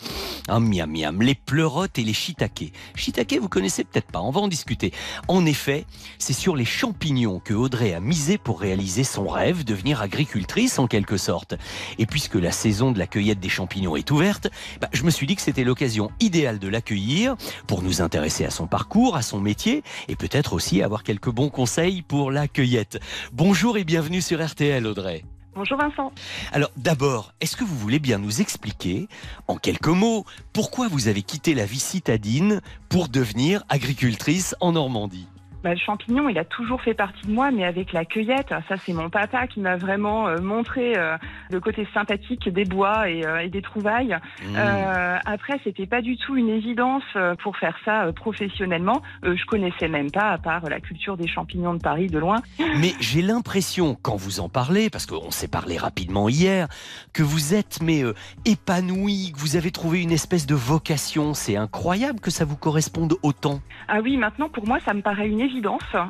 un 0.46 0.60
miam 0.60 0.88
miam, 0.88 1.22
les 1.22 1.34
pleurotes 1.34 1.98
et 1.98 2.04
les 2.04 2.12
shiitake. 2.12 2.72
Shiitake, 2.94 3.40
vous 3.40 3.48
connaissez 3.48 3.82
peut-être 3.82 4.12
pas, 4.12 4.20
on 4.20 4.30
va 4.30 4.40
en 4.40 4.46
discuter. 4.46 4.92
En 5.26 5.44
effet, 5.44 5.86
c'est 6.20 6.34
sur 6.34 6.54
les 6.54 6.64
champignons 6.64 7.40
que 7.40 7.52
Audrey 7.52 7.94
a 7.94 8.00
misé 8.00 8.38
pour 8.38 8.60
réaliser 8.60 9.02
son 9.02 9.26
rêve, 9.26 9.64
devenir 9.64 10.02
agricultrice 10.02 10.78
en 10.78 10.86
quelque 10.86 11.16
sorte. 11.16 11.56
Et 11.98 12.06
puisque 12.06 12.36
la 12.36 12.52
saison 12.52 12.92
de 12.92 13.00
la 13.00 13.08
cueillette 13.08 13.40
des 13.40 13.48
champignons 13.48 13.96
est 13.96 14.12
ouverte, 14.12 14.46
bah, 14.80 14.88
je 14.92 15.02
me 15.02 15.10
suis 15.10 15.26
dit 15.26 15.34
que 15.34 15.42
c'était 15.42 15.64
l'occasion 15.64 16.12
idéale 16.20 16.60
de 16.60 16.68
l'accueillir 16.68 17.23
pour 17.66 17.82
nous 17.82 18.02
intéresser 18.02 18.44
à 18.44 18.50
son 18.50 18.66
parcours, 18.66 19.16
à 19.16 19.22
son 19.22 19.40
métier 19.40 19.82
et 20.08 20.16
peut-être 20.16 20.52
aussi 20.52 20.82
avoir 20.82 21.02
quelques 21.02 21.30
bons 21.30 21.50
conseils 21.50 22.02
pour 22.02 22.30
la 22.30 22.48
cueillette. 22.48 22.98
Bonjour 23.32 23.76
et 23.76 23.84
bienvenue 23.84 24.20
sur 24.20 24.44
RTL 24.44 24.86
Audrey. 24.86 25.24
Bonjour 25.54 25.78
Vincent. 25.78 26.10
Alors 26.52 26.70
d'abord, 26.76 27.32
est-ce 27.40 27.56
que 27.56 27.62
vous 27.62 27.78
voulez 27.78 28.00
bien 28.00 28.18
nous 28.18 28.40
expliquer, 28.40 29.08
en 29.46 29.56
quelques 29.56 29.86
mots, 29.86 30.24
pourquoi 30.52 30.88
vous 30.88 31.06
avez 31.06 31.22
quitté 31.22 31.54
la 31.54 31.64
vie 31.64 31.78
citadine 31.78 32.60
pour 32.88 33.08
devenir 33.08 33.62
agricultrice 33.68 34.56
en 34.60 34.72
Normandie? 34.72 35.28
Bah, 35.64 35.70
le 35.70 35.78
champignon, 35.78 36.28
il 36.28 36.38
a 36.38 36.44
toujours 36.44 36.82
fait 36.82 36.92
partie 36.92 37.26
de 37.26 37.32
moi, 37.32 37.50
mais 37.50 37.64
avec 37.64 37.94
la 37.94 38.04
cueillette, 38.04 38.50
ça 38.68 38.76
c'est 38.84 38.92
mon 38.92 39.08
papa 39.08 39.46
qui 39.46 39.60
m'a 39.60 39.76
vraiment 39.76 40.28
euh, 40.28 40.38
montré 40.38 40.92
euh, 40.98 41.16
le 41.50 41.58
côté 41.58 41.88
sympathique 41.94 42.50
des 42.50 42.66
bois 42.66 43.08
et, 43.08 43.24
euh, 43.24 43.38
et 43.38 43.48
des 43.48 43.62
trouvailles. 43.62 44.14
Mmh. 44.42 44.56
Euh, 44.58 45.16
après, 45.24 45.58
c'était 45.64 45.86
pas 45.86 46.02
du 46.02 46.18
tout 46.18 46.36
une 46.36 46.50
évidence 46.50 47.02
pour 47.42 47.56
faire 47.56 47.78
ça 47.86 48.12
professionnellement. 48.14 49.00
Je 49.22 49.42
connaissais 49.46 49.88
même 49.88 50.10
pas, 50.10 50.32
à 50.32 50.38
part 50.38 50.68
la 50.68 50.80
culture 50.80 51.16
des 51.16 51.26
champignons 51.26 51.72
de 51.72 51.80
Paris 51.80 52.08
de 52.08 52.18
loin. 52.18 52.42
Mais 52.78 52.92
j'ai 53.00 53.22
l'impression, 53.22 53.96
quand 54.02 54.16
vous 54.16 54.40
en 54.40 54.50
parlez, 54.50 54.90
parce 54.90 55.06
qu'on 55.06 55.30
s'est 55.30 55.48
parlé 55.48 55.78
rapidement 55.78 56.28
hier, 56.28 56.68
que 57.14 57.22
vous 57.22 57.54
êtes 57.54 57.80
mais 57.80 58.02
épanoui, 58.44 59.32
que 59.32 59.38
vous 59.38 59.56
avez 59.56 59.70
trouvé 59.70 60.02
une 60.02 60.12
espèce 60.12 60.46
de 60.46 60.54
vocation. 60.54 61.32
C'est 61.32 61.56
incroyable 61.56 62.20
que 62.20 62.30
ça 62.30 62.44
vous 62.44 62.56
corresponde 62.56 63.14
autant. 63.22 63.60
Ah 63.88 64.00
oui, 64.02 64.18
maintenant 64.18 64.50
pour 64.50 64.66
moi 64.66 64.78
ça 64.84 64.92
me 64.92 65.00
paraît 65.00 65.28
une 65.28 65.40
évidence. 65.40 65.53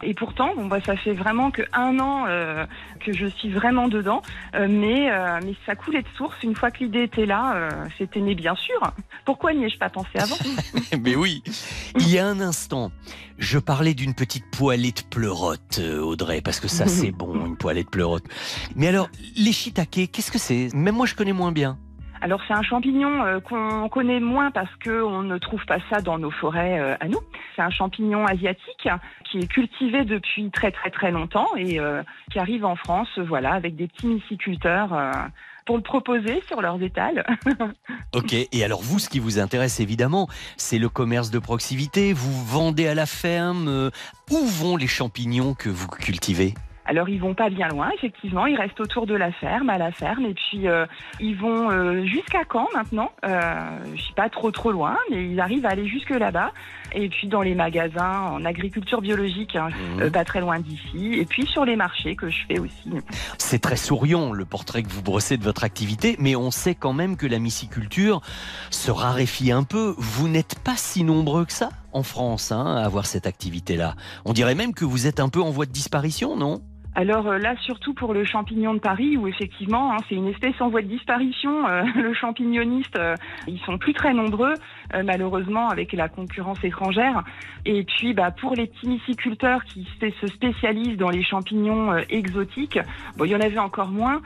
Et 0.02 0.14
pourtant, 0.14 0.54
bon 0.56 0.66
bah 0.66 0.78
ça 0.84 0.96
fait 0.96 1.12
vraiment 1.12 1.50
que 1.50 1.62
un 1.72 1.98
an 1.98 2.24
euh, 2.28 2.66
que 3.00 3.12
je 3.12 3.26
suis 3.26 3.50
vraiment 3.50 3.88
dedans, 3.88 4.22
Euh, 4.54 4.66
mais 4.68 5.10
euh, 5.10 5.40
mais 5.44 5.54
ça 5.66 5.74
coulait 5.74 6.02
de 6.02 6.08
source. 6.16 6.36
Une 6.42 6.54
fois 6.54 6.70
que 6.70 6.84
l'idée 6.84 7.02
était 7.02 7.26
là, 7.26 7.54
euh, 7.54 7.70
c'était 7.98 8.20
né 8.20 8.34
bien 8.34 8.54
sûr. 8.54 8.80
Pourquoi 9.24 9.52
n'y 9.52 9.64
ai-je 9.64 9.78
pas 9.78 9.90
pensé 9.90 10.10
avant 10.18 10.36
Mais 11.02 11.16
oui, 11.16 11.42
il 11.98 12.10
y 12.10 12.18
a 12.18 12.26
un 12.26 12.40
instant, 12.40 12.92
je 13.38 13.58
parlais 13.58 13.94
d'une 13.94 14.14
petite 14.14 14.44
poêlée 14.50 14.92
de 14.92 15.02
pleurote, 15.10 15.80
Audrey, 15.80 16.40
parce 16.40 16.60
que 16.60 16.68
ça 16.68 16.86
c'est 16.96 17.10
bon, 17.10 17.46
une 17.46 17.56
poêlée 17.56 17.84
de 17.84 17.88
pleurote. 17.88 18.24
Mais 18.76 18.88
alors, 18.88 19.08
les 19.36 19.52
shiitake, 19.52 20.10
qu'est-ce 20.12 20.30
que 20.30 20.38
c'est? 20.38 20.68
Même 20.74 20.94
moi 20.94 21.06
je 21.06 21.14
connais 21.14 21.32
moins 21.32 21.52
bien. 21.52 21.78
Alors 22.20 22.40
c'est 22.46 22.54
un 22.54 22.62
champignon 22.62 23.24
euh, 23.24 23.40
qu'on 23.40 23.88
connaît 23.88 24.20
moins 24.20 24.50
parce 24.50 24.74
que 24.76 25.02
on 25.02 25.22
ne 25.22 25.38
trouve 25.38 25.64
pas 25.66 25.78
ça 25.90 26.00
dans 26.00 26.18
nos 26.18 26.30
forêts 26.30 26.80
euh, 26.80 26.96
à 27.00 27.08
nous. 27.08 27.20
C'est 27.54 27.62
un 27.62 27.70
champignon 27.70 28.24
asiatique 28.26 28.88
qui 29.24 29.38
est 29.38 29.46
cultivé 29.46 30.04
depuis 30.04 30.50
très 30.50 30.70
très 30.70 30.90
très 30.90 31.10
longtemps 31.10 31.48
et 31.56 31.78
euh, 31.78 32.02
qui 32.30 32.38
arrive 32.38 32.64
en 32.64 32.76
France, 32.76 33.18
voilà, 33.18 33.52
avec 33.52 33.76
des 33.76 33.88
petits 33.88 34.06
myciculteurs 34.06 35.12
pour 35.66 35.76
le 35.76 35.82
proposer 35.82 36.42
sur 36.46 36.60
leurs 36.60 36.82
étals. 36.82 37.24
Ok, 38.14 38.32
et 38.32 38.64
alors 38.64 38.80
vous, 38.80 39.00
ce 39.00 39.08
qui 39.08 39.18
vous 39.18 39.40
intéresse 39.40 39.80
évidemment, 39.80 40.28
c'est 40.56 40.78
le 40.78 40.88
commerce 40.88 41.32
de 41.32 41.40
proximité. 41.40 42.12
Vous 42.12 42.44
vendez 42.44 42.86
à 42.86 42.94
la 42.94 43.06
ferme. 43.06 43.90
Où 44.30 44.46
vont 44.46 44.76
les 44.76 44.86
champignons 44.86 45.54
que 45.54 45.68
vous 45.68 45.88
cultivez? 45.88 46.54
Alors 46.86 47.08
ils 47.08 47.20
vont 47.20 47.34
pas 47.34 47.48
bien 47.48 47.68
loin, 47.68 47.90
effectivement, 47.94 48.46
ils 48.46 48.56
restent 48.56 48.80
autour 48.80 49.06
de 49.06 49.14
la 49.14 49.32
ferme, 49.32 49.70
à 49.70 49.78
la 49.78 49.90
ferme, 49.90 50.26
et 50.26 50.34
puis 50.34 50.68
euh, 50.68 50.84
ils 51.18 51.34
vont 51.34 51.70
euh, 51.70 52.04
jusqu'à 52.04 52.42
Caen 52.50 52.68
maintenant. 52.74 53.10
Euh, 53.24 53.78
je 53.94 54.02
suis 54.02 54.12
pas 54.14 54.28
trop 54.28 54.50
trop 54.50 54.70
loin, 54.70 54.96
mais 55.10 55.24
ils 55.30 55.40
arrivent 55.40 55.64
à 55.64 55.70
aller 55.70 55.88
jusque 55.88 56.10
là-bas. 56.10 56.52
Et 56.96 57.08
puis 57.08 57.26
dans 57.26 57.42
les 57.42 57.54
magasins 57.54 58.20
en 58.20 58.44
agriculture 58.44 59.00
biologique, 59.00 59.56
hein, 59.56 59.70
euh, 60.00 60.10
pas 60.10 60.24
très 60.24 60.40
loin 60.40 60.60
d'ici, 60.60 61.14
et 61.14 61.24
puis 61.24 61.46
sur 61.46 61.64
les 61.64 61.74
marchés 61.74 62.14
que 62.16 62.28
je 62.28 62.38
fais 62.46 62.58
aussi. 62.58 62.90
C'est 63.38 63.60
très 63.60 63.76
souriant 63.76 64.32
le 64.32 64.44
portrait 64.44 64.82
que 64.82 64.90
vous 64.90 65.02
brossez 65.02 65.36
de 65.36 65.42
votre 65.42 65.64
activité, 65.64 66.16
mais 66.18 66.36
on 66.36 66.50
sait 66.50 66.74
quand 66.74 66.92
même 66.92 67.16
que 67.16 67.26
la 67.26 67.38
myciculture 67.38 68.20
se 68.70 68.90
raréfie 68.90 69.50
un 69.50 69.64
peu. 69.64 69.94
Vous 69.98 70.28
n'êtes 70.28 70.58
pas 70.60 70.76
si 70.76 71.02
nombreux 71.02 71.46
que 71.46 71.52
ça 71.52 71.70
en 71.92 72.02
France 72.02 72.52
hein, 72.52 72.76
à 72.76 72.84
avoir 72.84 73.06
cette 73.06 73.26
activité-là. 73.26 73.94
On 74.24 74.32
dirait 74.32 74.54
même 74.54 74.74
que 74.74 74.84
vous 74.84 75.06
êtes 75.06 75.18
un 75.18 75.28
peu 75.28 75.40
en 75.40 75.50
voie 75.50 75.66
de 75.66 75.72
disparition, 75.72 76.36
non? 76.36 76.60
Alors 76.94 77.26
euh, 77.26 77.38
là, 77.38 77.54
surtout 77.60 77.92
pour 77.92 78.14
le 78.14 78.24
champignon 78.24 78.74
de 78.74 78.78
Paris, 78.78 79.16
où 79.16 79.26
effectivement, 79.26 79.92
hein, 79.92 79.96
c'est 80.08 80.14
une 80.14 80.28
espèce 80.28 80.60
en 80.60 80.68
voie 80.68 80.82
de 80.82 80.86
disparition. 80.86 81.66
euh, 81.66 81.82
le 81.96 82.14
champignoniste, 82.14 82.96
euh, 82.96 83.16
ils 83.48 83.58
sont 83.60 83.78
plus 83.78 83.94
très 83.94 84.14
nombreux, 84.14 84.54
euh, 84.94 85.02
malheureusement, 85.04 85.68
avec 85.68 85.92
la 85.92 86.08
concurrence 86.08 86.62
étrangère. 86.62 87.24
Et 87.64 87.82
puis, 87.82 88.14
bah, 88.14 88.30
pour 88.30 88.54
les 88.54 88.66
petits 88.66 88.88
myciculteurs 88.88 89.64
qui 89.64 89.86
se 90.00 90.04
se 90.20 90.26
spécialisent 90.26 90.98
dans 90.98 91.08
les 91.08 91.24
champignons 91.24 91.96
exotiques, 92.10 92.78
bon, 93.16 93.24
il 93.24 93.30
y 93.30 93.36
en 93.36 93.40
avait 93.40 93.58
encore 93.58 93.88
moins. 93.88 94.20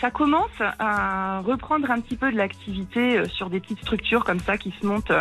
Ça 0.00 0.10
commence 0.10 0.60
à 0.80 1.40
reprendre 1.40 1.88
un 1.90 2.00
petit 2.00 2.16
peu 2.16 2.32
de 2.32 2.36
l'activité 2.36 3.24
sur 3.26 3.48
des 3.48 3.60
petites 3.60 3.78
structures 3.78 4.24
comme 4.24 4.40
ça 4.40 4.58
qui 4.58 4.74
se 4.80 4.86
montent 4.86 5.12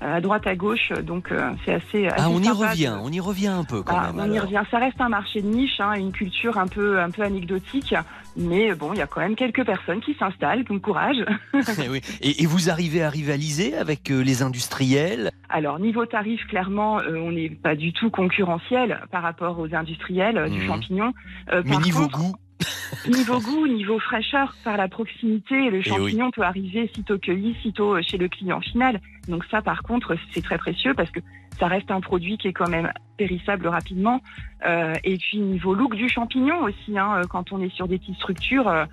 à 0.00 0.20
droite 0.20 0.46
à 0.46 0.54
gauche. 0.54 0.92
Donc, 1.02 1.32
c'est 1.64 1.74
assez, 1.74 2.06
assez 2.06 2.22
Ah, 2.22 2.30
on 2.30 2.40
y 2.40 2.44
sympa 2.44 2.70
revient, 2.70 2.94
on 3.02 3.10
y 3.10 3.18
revient 3.18 3.48
un 3.48 3.64
peu 3.64 3.82
quand 3.82 3.96
ah, 3.98 4.12
même. 4.12 4.30
on 4.30 4.32
y 4.32 4.38
revient. 4.38 4.62
Ça 4.70 4.78
reste 4.78 5.00
un 5.00 5.08
marché 5.08 5.42
de 5.42 5.48
niche, 5.48 5.80
hein, 5.80 5.94
une 5.94 6.12
culture 6.12 6.37
un 6.46 6.66
peu, 6.68 7.00
un 7.00 7.10
peu 7.10 7.22
anecdotique. 7.22 7.94
Mais 8.36 8.72
bon, 8.74 8.92
il 8.92 8.98
y 8.98 9.02
a 9.02 9.06
quand 9.08 9.20
même 9.20 9.34
quelques 9.34 9.64
personnes 9.66 10.00
qui 10.00 10.14
s'installent, 10.14 10.62
bon 10.64 10.78
courage. 10.78 11.24
Eh 11.82 11.88
oui. 11.88 12.00
et, 12.20 12.42
et 12.42 12.46
vous 12.46 12.70
arrivez 12.70 13.02
à 13.02 13.10
rivaliser 13.10 13.76
avec 13.76 14.10
euh, 14.10 14.20
les 14.22 14.42
industriels? 14.42 15.32
Alors, 15.48 15.78
niveau 15.80 16.06
tarif, 16.06 16.46
clairement, 16.46 17.00
euh, 17.00 17.16
on 17.16 17.32
n'est 17.32 17.50
pas 17.50 17.74
du 17.74 17.92
tout 17.92 18.10
concurrentiel 18.10 19.00
par 19.10 19.22
rapport 19.22 19.58
aux 19.58 19.74
industriels 19.74 20.38
euh, 20.38 20.48
du 20.48 20.60
Mhm. 20.60 20.66
champignon. 20.66 21.12
Euh, 21.52 21.62
Mais 21.64 21.76
niveau 21.78 22.02
contre, 22.02 22.18
goût 22.18 22.34
Niveau 23.08 23.40
goût, 23.40 23.66
niveau 23.66 23.98
fraîcheur, 23.98 24.54
par 24.64 24.76
la 24.76 24.88
proximité, 24.88 25.70
le 25.70 25.78
Eh 25.78 25.82
champignon 25.82 26.30
peut 26.30 26.42
arriver 26.42 26.90
sitôt 26.94 27.18
cueilli, 27.18 27.56
sitôt 27.62 27.96
euh, 27.96 28.02
chez 28.02 28.18
le 28.18 28.28
client 28.28 28.60
final. 28.60 29.00
Donc 29.28 29.44
ça, 29.50 29.62
par 29.62 29.82
contre, 29.82 30.16
c'est 30.32 30.42
très 30.42 30.58
précieux 30.58 30.94
parce 30.94 31.10
que 31.10 31.20
ça 31.58 31.66
reste 31.66 31.90
un 31.90 32.00
produit 32.00 32.38
qui 32.38 32.48
est 32.48 32.52
quand 32.52 32.68
même 32.68 32.92
périssable 33.16 33.66
rapidement. 33.68 34.20
Euh, 34.66 34.94
et 35.04 35.16
puis 35.18 35.38
niveau 35.38 35.74
look 35.74 35.94
du 35.94 36.08
champignon 36.08 36.62
aussi, 36.62 36.98
hein, 36.98 37.18
euh, 37.18 37.24
quand 37.28 37.52
on 37.52 37.60
est 37.60 37.74
sur 37.74 37.88
des 37.88 37.98
petites 37.98 38.16
structures, 38.16 38.68
euh, 38.68 38.84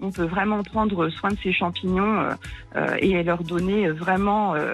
on 0.00 0.10
peut 0.10 0.24
vraiment 0.24 0.62
prendre 0.62 1.08
soin 1.10 1.30
de 1.30 1.38
ces 1.42 1.52
champignons 1.52 2.20
euh, 2.20 2.30
euh, 2.76 2.96
et 3.00 3.22
leur 3.22 3.42
donner 3.44 3.88
vraiment 3.88 4.54
euh, 4.54 4.72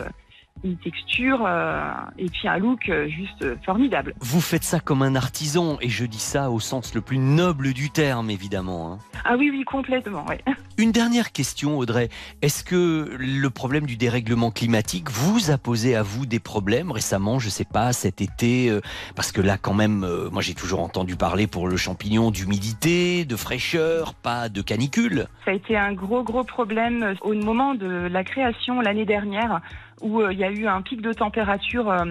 une 0.65 0.77
texture 0.77 1.45
euh, 1.47 1.91
et 2.19 2.27
puis 2.27 2.49
un 2.49 2.59
look 2.59 2.89
euh, 2.89 3.09
juste 3.09 3.43
euh, 3.43 3.57
formidable. 3.65 4.15
Vous 4.21 4.41
faites 4.41 4.65
ça 4.65 4.81
comme 4.81 5.03
un 5.03 5.15
artisan, 5.15 5.79
et 5.81 5.89
je 5.89 6.05
dis 6.05 6.19
ça 6.19 6.51
au 6.51 6.61
sens 6.61 6.95
le 6.95 7.01
plus 7.01 7.19
noble 7.19 7.73
du 7.73 7.91
terme, 7.91 8.31
évidemment. 8.31 8.93
hein. 8.93 8.99
Ah 9.25 9.37
oui, 9.37 9.51
oui, 9.51 9.65
complètement, 9.65 10.25
ouais. 10.27 10.41
Une 10.79 10.93
dernière 10.93 11.33
question, 11.33 11.79
Audrey. 11.79 12.09
Est-ce 12.43 12.63
que 12.65 13.17
le 13.19 13.51
problème 13.51 13.87
du 13.87 13.97
dérèglement 13.97 14.51
climatique 14.51 15.11
vous 15.11 15.51
a 15.51 15.59
posé 15.59 15.97
à 15.97 16.03
vous 16.03 16.25
des 16.27 16.39
problèmes 16.39 16.93
récemment, 16.93 17.39
je 17.39 17.49
sais 17.49 17.65
pas, 17.65 17.93
cet 17.93 18.21
été 18.21 18.71
euh, 18.71 18.81
Parce 19.17 19.33
que 19.33 19.41
là, 19.41 19.59
quand 19.59 19.75
même, 19.75 20.05
euh, 20.05 20.31
moi 20.31 20.43
j'ai 20.43 20.55
toujours 20.55 20.81
entendu 20.81 21.17
parler 21.17 21.47
pour 21.47 21.69
le 21.69 21.77
champignon 21.77 22.31
d'humidité, 22.31 23.25
de 23.25 23.37
fraîcheur, 23.37 24.15
pas 24.15 24.49
de 24.49 24.63
canicule. 24.63 25.27
Ça 25.45 25.51
a 25.51 25.55
été 25.55 25.77
un 25.77 25.93
gros, 25.93 26.23
gros 26.23 26.45
problème 26.45 27.15
au 27.23 27.35
moment 27.35 27.75
de 27.75 28.09
la 28.11 28.25
création 28.25 28.81
l'année 28.81 29.05
dernière 29.05 29.61
où 30.01 30.21
euh, 30.21 30.33
il 30.33 30.39
y 30.39 30.45
a 30.45 30.51
eu 30.51 30.67
un 30.67 30.83
pic 30.83 31.01
de 31.01 31.13
température 31.13 31.91
euh, 31.91 32.05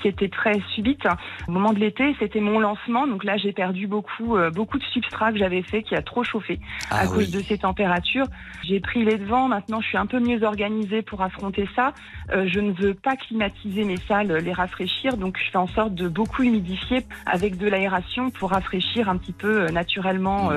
qui 0.00 0.08
était 0.08 0.28
très 0.28 0.60
subite 0.74 1.06
au 1.48 1.52
moment 1.52 1.72
de 1.72 1.78
l'été. 1.78 2.14
C'était 2.18 2.40
mon 2.40 2.58
lancement, 2.58 3.06
donc 3.06 3.24
là 3.24 3.36
j'ai 3.36 3.52
perdu 3.52 3.86
beaucoup, 3.86 4.36
euh, 4.36 4.50
beaucoup 4.50 4.78
de 4.78 4.84
substrat 4.84 5.32
que 5.32 5.38
j'avais 5.38 5.62
fait 5.62 5.82
qui 5.82 5.94
a 5.94 6.02
trop 6.02 6.24
chauffé 6.24 6.60
Ah 6.90 7.00
à 7.00 7.06
cause 7.06 7.30
de 7.30 7.40
ces 7.40 7.58
températures. 7.58 8.26
J'ai 8.64 8.80
pris 8.80 9.04
les 9.04 9.18
devants. 9.18 9.48
Maintenant, 9.48 9.80
je 9.80 9.88
suis 9.88 9.98
un 9.98 10.06
peu 10.06 10.20
mieux 10.20 10.42
organisée 10.42 11.02
pour 11.02 11.22
affronter 11.22 11.68
ça. 11.74 11.92
Je 12.32 12.60
ne 12.60 12.72
veux 12.72 12.94
pas 12.94 13.16
climatiser 13.16 13.84
mes 13.84 13.96
salles, 13.96 14.32
les 14.32 14.52
rafraîchir, 14.52 15.16
donc 15.16 15.38
je 15.38 15.50
fais 15.50 15.58
en 15.58 15.66
sorte 15.66 15.94
de 15.94 16.08
beaucoup 16.08 16.42
humidifier 16.42 17.04
avec 17.26 17.56
de 17.56 17.66
l'aération 17.66 18.30
pour 18.30 18.50
rafraîchir 18.50 19.08
un 19.08 19.16
petit 19.16 19.32
peu 19.32 19.66
naturellement 19.70 20.50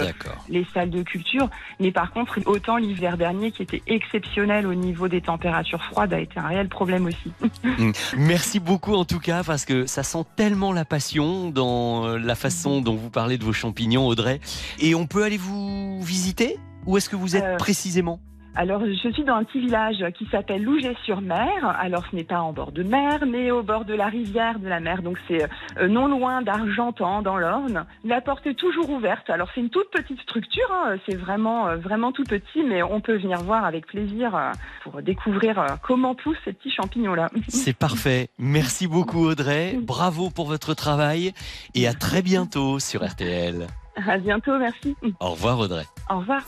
les 0.49 0.65
salles 0.73 0.91
de 0.91 1.01
culture. 1.01 1.49
Mais 1.79 1.91
par 1.91 2.11
contre, 2.11 2.39
autant 2.45 2.77
l'hiver 2.77 3.17
dernier 3.17 3.51
qui 3.51 3.63
était 3.63 3.81
exceptionnel 3.87 4.67
au 4.67 4.75
niveau 4.75 5.07
des 5.07 5.21
températures 5.21 5.83
froides 5.83 6.13
a 6.13 6.19
été 6.19 6.39
un 6.43 6.47
réel 6.47 6.69
problème 6.69 7.05
aussi. 7.07 7.31
Mm. 7.63 7.91
Merci 8.17 8.59
beaucoup 8.59 8.93
en 8.93 9.05
tout 9.05 9.19
cas 9.19 9.43
parce 9.43 9.65
que 9.65 9.85
ça 9.87 10.03
sent 10.03 10.23
tellement 10.35 10.73
la 10.73 10.85
passion 10.85 11.49
dans 11.49 12.05
euh, 12.05 12.17
la 12.19 12.35
façon 12.35 12.81
dont 12.81 12.95
vous 12.95 13.09
parlez 13.09 13.37
de 13.37 13.43
vos 13.43 13.53
champignons, 13.53 14.05
Audrey. 14.07 14.39
Et 14.79 14.93
on 14.95 15.07
peut 15.07 15.23
aller 15.23 15.37
vous 15.37 16.01
visiter? 16.03 16.57
Où 16.85 16.97
est-ce 16.97 17.09
que 17.09 17.15
vous 17.15 17.35
êtes 17.35 17.43
Euh, 17.43 17.57
précisément? 17.57 18.19
Alors, 18.55 18.81
je 18.85 19.09
suis 19.11 19.23
dans 19.23 19.35
un 19.35 19.43
petit 19.43 19.59
village 19.59 20.05
qui 20.17 20.27
s'appelle 20.27 20.63
Louget-sur-Mer. 20.63 21.75
Alors, 21.79 22.03
ce 22.09 22.15
n'est 22.15 22.23
pas 22.23 22.39
en 22.39 22.53
bord 22.53 22.71
de 22.71 22.83
mer, 22.83 23.25
mais 23.27 23.49
au 23.49 23.63
bord 23.63 23.83
de 23.83 23.95
la 23.95 24.05
rivière 24.07 24.59
de 24.59 24.67
la 24.67 24.79
mer. 24.79 25.01
Donc, 25.01 25.17
c'est 25.27 25.47
euh, 25.79 25.87
non 25.87 26.07
loin 26.07 26.43
d'Argentan, 26.43 27.23
dans 27.23 27.37
l'Orne. 27.37 27.85
La 28.03 28.21
porte 28.21 28.45
est 28.45 28.53
toujours 28.53 28.89
ouverte. 28.91 29.27
Alors, 29.31 29.49
c'est 29.55 29.61
une 29.61 29.71
toute 29.71 29.89
petite 29.89 30.21
structure. 30.21 30.71
hein. 30.71 30.97
C'est 31.07 31.15
vraiment, 31.15 31.67
euh, 31.67 31.77
vraiment 31.77 32.11
tout 32.11 32.23
petit, 32.23 32.63
mais 32.63 32.83
on 32.83 33.01
peut 33.01 33.17
venir 33.17 33.39
voir 33.39 33.65
avec 33.65 33.87
plaisir 33.87 34.35
euh, 34.35 34.51
pour 34.83 35.01
découvrir 35.01 35.65
comment 35.81 36.13
poussent 36.13 36.37
ces 36.45 36.53
petits 36.53 36.71
champignons-là. 36.71 37.29
C'est 37.47 37.75
parfait. 37.75 38.27
Merci 38.37 38.87
beaucoup 38.87 39.25
Audrey. 39.25 39.77
Bravo 39.81 40.29
pour 40.29 40.45
votre 40.45 40.75
travail 40.75 41.33
et 41.73 41.87
à 41.87 41.93
très 41.93 42.21
bientôt 42.21 42.77
sur 42.79 43.03
RTL. 43.03 43.65
À 44.07 44.17
bientôt, 44.17 44.57
merci. 44.57 44.95
Au 45.19 45.31
revoir 45.31 45.59
Audrey. 45.59 45.85
Au 46.09 46.19
revoir. 46.19 46.43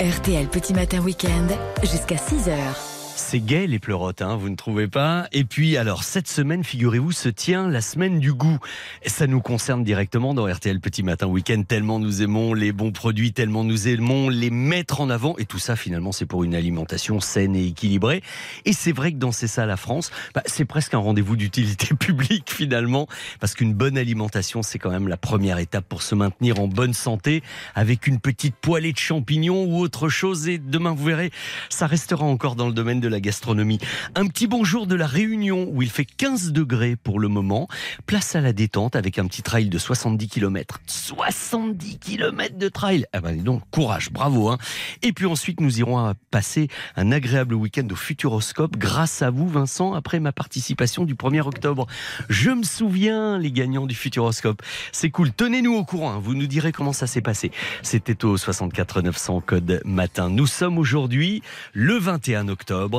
RTL 0.00 0.48
Petit 0.48 0.74
Matin 0.74 1.00
Week-end 1.00 1.54
jusqu'à 1.82 2.16
6h. 2.16 2.93
C'est 3.16 3.38
gay 3.38 3.68
les 3.68 3.78
pleurotes, 3.78 4.22
hein, 4.22 4.34
vous 4.34 4.48
ne 4.48 4.56
trouvez 4.56 4.88
pas? 4.88 5.28
Et 5.30 5.44
puis 5.44 5.76
alors, 5.76 6.02
cette 6.02 6.26
semaine, 6.26 6.64
figurez-vous, 6.64 7.12
se 7.12 7.28
tient 7.28 7.68
la 7.68 7.80
semaine 7.80 8.18
du 8.18 8.32
goût. 8.32 8.58
Ça 9.06 9.28
nous 9.28 9.40
concerne 9.40 9.84
directement 9.84 10.34
dans 10.34 10.52
RTL 10.52 10.80
Petit 10.80 11.04
Matin 11.04 11.28
Week-end, 11.28 11.62
tellement 11.62 12.00
nous 12.00 12.22
aimons 12.22 12.54
les 12.54 12.72
bons 12.72 12.90
produits, 12.90 13.32
tellement 13.32 13.62
nous 13.62 13.86
aimons 13.86 14.28
les 14.28 14.50
mettre 14.50 15.00
en 15.00 15.10
avant. 15.10 15.36
Et 15.38 15.44
tout 15.44 15.60
ça, 15.60 15.76
finalement, 15.76 16.10
c'est 16.10 16.26
pour 16.26 16.42
une 16.42 16.56
alimentation 16.56 17.20
saine 17.20 17.54
et 17.54 17.68
équilibrée. 17.68 18.20
Et 18.64 18.72
c'est 18.72 18.90
vrai 18.90 19.12
que 19.12 19.18
dans 19.18 19.32
ces 19.32 19.46
salles 19.46 19.70
à 19.70 19.76
France, 19.76 20.10
bah, 20.34 20.42
c'est 20.46 20.64
presque 20.64 20.94
un 20.94 20.98
rendez-vous 20.98 21.36
d'utilité 21.36 21.94
publique 21.98 22.50
finalement, 22.52 23.06
parce 23.38 23.54
qu'une 23.54 23.74
bonne 23.74 23.96
alimentation, 23.96 24.62
c'est 24.62 24.80
quand 24.80 24.90
même 24.90 25.06
la 25.06 25.16
première 25.16 25.58
étape 25.58 25.84
pour 25.88 26.02
se 26.02 26.16
maintenir 26.16 26.58
en 26.58 26.66
bonne 26.66 26.94
santé, 26.94 27.44
avec 27.76 28.08
une 28.08 28.18
petite 28.18 28.56
poêlée 28.56 28.92
de 28.92 28.98
champignons 28.98 29.64
ou 29.66 29.78
autre 29.78 30.08
chose. 30.08 30.48
Et 30.48 30.58
demain, 30.58 30.94
vous 30.94 31.04
verrez, 31.04 31.30
ça 31.68 31.86
restera 31.86 32.24
encore 32.24 32.56
dans 32.56 32.66
le 32.66 32.74
domaine 32.74 33.03
de 33.04 33.08
la 33.10 33.20
gastronomie. 33.20 33.78
Un 34.14 34.26
petit 34.28 34.46
bonjour 34.46 34.86
de 34.86 34.94
la 34.94 35.06
Réunion, 35.06 35.68
où 35.70 35.82
il 35.82 35.90
fait 35.90 36.06
15 36.06 36.52
degrés 36.52 36.96
pour 36.96 37.20
le 37.20 37.28
moment. 37.28 37.68
Place 38.06 38.34
à 38.34 38.40
la 38.40 38.54
détente 38.54 38.96
avec 38.96 39.18
un 39.18 39.26
petit 39.26 39.42
trail 39.42 39.68
de 39.68 39.76
70 39.76 40.26
km. 40.28 40.80
70 40.86 41.98
km 41.98 42.56
de 42.56 42.68
trail 42.70 43.04
Ah 43.12 43.20
ben 43.20 43.36
dis 43.36 43.42
donc, 43.42 43.62
courage, 43.70 44.10
bravo. 44.10 44.48
Hein. 44.48 44.56
Et 45.02 45.12
puis 45.12 45.26
ensuite, 45.26 45.60
nous 45.60 45.80
irons 45.80 46.14
passer 46.30 46.68
un 46.96 47.12
agréable 47.12 47.54
week-end 47.54 47.86
au 47.90 47.96
Futuroscope 47.96 48.78
grâce 48.78 49.20
à 49.20 49.28
vous, 49.30 49.48
Vincent, 49.48 49.92
après 49.92 50.18
ma 50.18 50.32
participation 50.32 51.04
du 51.04 51.14
1er 51.14 51.42
octobre. 51.42 51.86
Je 52.30 52.50
me 52.50 52.62
souviens, 52.62 53.38
les 53.38 53.52
gagnants 53.52 53.86
du 53.86 53.94
Futuroscope. 53.94 54.62
C'est 54.92 55.10
cool. 55.10 55.30
Tenez-nous 55.30 55.74
au 55.74 55.84
courant. 55.84 56.18
Vous 56.20 56.34
nous 56.34 56.46
direz 56.46 56.72
comment 56.72 56.94
ça 56.94 57.06
s'est 57.06 57.20
passé. 57.20 57.50
C'était 57.82 58.24
au 58.24 58.38
64 58.38 59.02
900 59.02 59.42
code 59.44 59.82
matin. 59.84 60.30
Nous 60.30 60.46
sommes 60.46 60.78
aujourd'hui 60.78 61.42
le 61.74 61.98
21 61.98 62.48
octobre, 62.48 62.93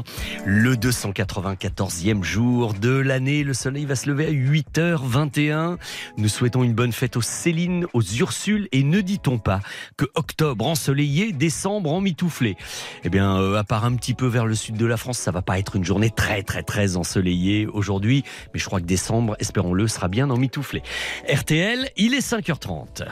le 0.45 0.75
294e 0.75 2.23
jour 2.23 2.73
de 2.73 2.89
l'année. 2.89 3.43
Le 3.43 3.53
soleil 3.53 3.85
va 3.85 3.95
se 3.95 4.09
lever 4.09 4.27
à 4.27 4.31
8h21. 4.31 5.77
Nous 6.17 6.27
souhaitons 6.27 6.63
une 6.63 6.73
bonne 6.73 6.91
fête 6.91 7.17
aux 7.17 7.21
Céline, 7.21 7.85
aux 7.93 8.01
Ursules 8.01 8.67
et 8.71 8.83
ne 8.83 9.01
dit-on 9.01 9.37
pas 9.37 9.59
que 9.97 10.05
octobre 10.15 10.65
ensoleillé, 10.65 11.31
décembre 11.31 11.91
emmitouflé 11.93 12.57
Eh 13.03 13.09
bien, 13.09 13.37
euh, 13.37 13.57
à 13.57 13.63
part 13.63 13.85
un 13.85 13.95
petit 13.95 14.13
peu 14.13 14.27
vers 14.27 14.45
le 14.45 14.55
sud 14.55 14.77
de 14.77 14.85
la 14.85 14.97
France, 14.97 15.17
ça 15.17 15.31
va 15.31 15.41
pas 15.41 15.59
être 15.59 15.75
une 15.75 15.85
journée 15.85 16.09
très 16.09 16.43
très 16.43 16.63
très 16.63 16.95
ensoleillée 16.97 17.67
aujourd'hui, 17.67 18.23
mais 18.53 18.59
je 18.59 18.65
crois 18.65 18.79
que 18.79 18.85
décembre, 18.85 19.35
espérons-le, 19.39 19.87
sera 19.87 20.07
bien 20.07 20.29
emmitouflé. 20.29 20.83
RTL, 21.31 21.89
il 21.97 22.13
est 22.13 22.27
5h30. 22.27 23.05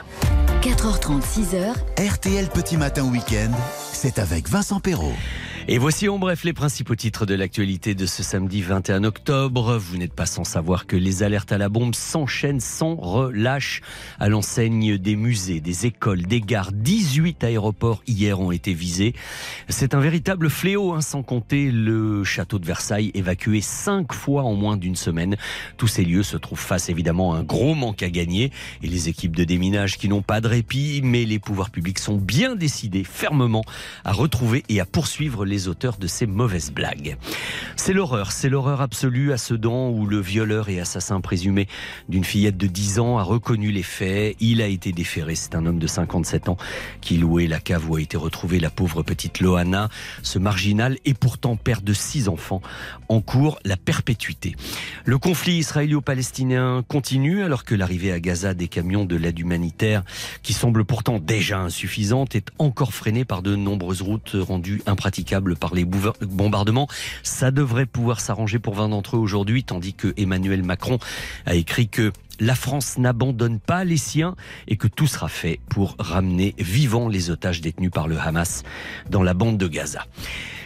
4h30, 0.62 1.22
6h. 1.22 1.74
RTL 1.98 2.48
Petit 2.48 2.76
Matin 2.76 3.04
Week-end, 3.04 3.52
c'est 3.92 4.18
avec 4.18 4.48
Vincent 4.48 4.80
Perrault. 4.80 5.12
Et 5.66 5.78
voici 5.78 6.10
en 6.10 6.18
bref 6.18 6.44
les 6.44 6.52
principaux 6.52 6.94
titres 6.94 7.24
de 7.24 7.34
l'actualité 7.34 7.94
de 7.94 8.04
ce 8.04 8.22
samedi 8.22 8.60
21 8.60 9.02
octobre. 9.02 9.78
Vous 9.78 9.96
n'êtes 9.96 10.12
pas 10.12 10.26
sans 10.26 10.44
savoir 10.44 10.86
que 10.86 10.94
les 10.94 11.22
alertes 11.22 11.52
à 11.52 11.58
la 11.58 11.70
bombe 11.70 11.94
s'enchaînent 11.94 12.60
sans 12.60 12.96
relâche 12.96 13.80
à 14.20 14.28
l'enseigne 14.28 14.98
des 14.98 15.16
musées, 15.16 15.60
des 15.60 15.86
écoles, 15.86 16.20
des 16.20 16.42
gares. 16.42 16.70
18 16.70 17.44
aéroports 17.44 18.02
hier 18.06 18.40
ont 18.40 18.52
été 18.52 18.74
visés. 18.74 19.14
C'est 19.70 19.94
un 19.94 20.00
véritable 20.00 20.50
fléau, 20.50 20.92
hein, 20.92 21.00
sans 21.00 21.22
compter 21.22 21.70
le 21.70 22.24
château 22.24 22.58
de 22.58 22.66
Versailles 22.66 23.10
évacué 23.14 23.62
cinq 23.62 24.12
fois 24.12 24.42
en 24.42 24.52
moins 24.52 24.76
d'une 24.76 24.96
semaine. 24.96 25.34
Tous 25.78 25.88
ces 25.88 26.04
lieux 26.04 26.24
se 26.24 26.36
trouvent 26.36 26.60
face 26.60 26.90
évidemment 26.90 27.32
à 27.32 27.38
un 27.38 27.42
gros 27.42 27.74
manque 27.74 28.02
à 28.02 28.10
gagner 28.10 28.52
et 28.82 28.86
les 28.86 29.08
équipes 29.08 29.34
de 29.34 29.44
déminage 29.44 29.96
qui 29.96 30.10
n'ont 30.10 30.20
pas 30.20 30.42
de 30.42 30.48
répit, 30.48 31.00
mais 31.02 31.24
les 31.24 31.38
pouvoirs 31.38 31.70
publics 31.70 32.00
sont 32.00 32.18
bien 32.18 32.54
décidés 32.54 33.02
fermement 33.02 33.64
à 34.04 34.12
retrouver 34.12 34.62
et 34.68 34.78
à 34.78 34.84
poursuivre 34.84 35.46
les 35.46 35.53
auteurs 35.68 35.96
de 35.96 36.06
ces 36.06 36.26
mauvaises 36.26 36.70
blagues. 36.70 37.16
C'est 37.76 37.92
l'horreur, 37.92 38.32
c'est 38.32 38.48
l'horreur 38.48 38.80
absolue 38.80 39.32
à 39.32 39.36
Sedan 39.36 39.90
où 39.90 40.06
le 40.06 40.20
violeur 40.20 40.68
et 40.68 40.80
assassin 40.80 41.20
présumé 41.20 41.68
d'une 42.08 42.24
fillette 42.24 42.56
de 42.56 42.66
10 42.66 42.98
ans 42.98 43.18
a 43.18 43.22
reconnu 43.22 43.70
les 43.70 43.82
faits. 43.82 44.36
Il 44.40 44.62
a 44.62 44.66
été 44.66 44.92
déféré. 44.92 45.34
C'est 45.34 45.54
un 45.54 45.66
homme 45.66 45.78
de 45.78 45.86
57 45.86 46.48
ans 46.48 46.56
qui 47.00 47.16
louait 47.16 47.46
la 47.46 47.60
cave 47.60 47.90
où 47.90 47.96
a 47.96 48.00
été 48.00 48.16
retrouvée 48.16 48.60
la 48.60 48.70
pauvre 48.70 49.02
petite 49.02 49.40
Loana. 49.40 49.88
Ce 50.22 50.38
marginal 50.38 50.98
est 51.04 51.18
pourtant 51.18 51.56
père 51.56 51.82
de 51.82 51.92
six 51.92 52.28
enfants 52.28 52.62
en 53.08 53.20
cours 53.20 53.58
la 53.64 53.76
perpétuité. 53.76 54.56
Le 55.04 55.18
conflit 55.18 55.54
israélo-palestinien 55.54 56.84
continue 56.86 57.42
alors 57.42 57.64
que 57.64 57.74
l'arrivée 57.74 58.12
à 58.12 58.20
Gaza 58.20 58.54
des 58.54 58.68
camions 58.68 59.04
de 59.04 59.16
l'aide 59.16 59.38
humanitaire 59.38 60.02
qui 60.42 60.52
semble 60.52 60.84
pourtant 60.84 61.18
déjà 61.18 61.58
insuffisante 61.60 62.34
est 62.34 62.48
encore 62.58 62.94
freinée 62.94 63.24
par 63.24 63.42
de 63.42 63.56
nombreuses 63.56 64.02
routes 64.02 64.36
rendues 64.38 64.82
impraticables 64.86 65.43
par 65.52 65.74
les 65.74 65.84
bombardements. 65.84 66.88
Ça 67.22 67.50
devrait 67.50 67.86
pouvoir 67.86 68.20
s'arranger 68.20 68.58
pour 68.58 68.74
20 68.74 68.88
d'entre 68.88 69.16
eux 69.16 69.20
aujourd'hui, 69.20 69.64
tandis 69.64 69.94
que 69.94 70.14
Emmanuel 70.16 70.62
Macron 70.62 70.98
a 71.46 71.54
écrit 71.54 71.88
que 71.88 72.12
la 72.40 72.54
France 72.54 72.98
n'abandonne 72.98 73.60
pas 73.60 73.84
les 73.84 73.96
siens 73.96 74.34
et 74.66 74.76
que 74.76 74.88
tout 74.88 75.06
sera 75.06 75.28
fait 75.28 75.60
pour 75.68 75.94
ramener 75.98 76.54
vivants 76.58 77.08
les 77.08 77.30
otages 77.30 77.60
détenus 77.60 77.90
par 77.92 78.08
le 78.08 78.18
Hamas 78.18 78.62
dans 79.08 79.22
la 79.22 79.34
bande 79.34 79.58
de 79.58 79.68
Gaza. 79.68 80.06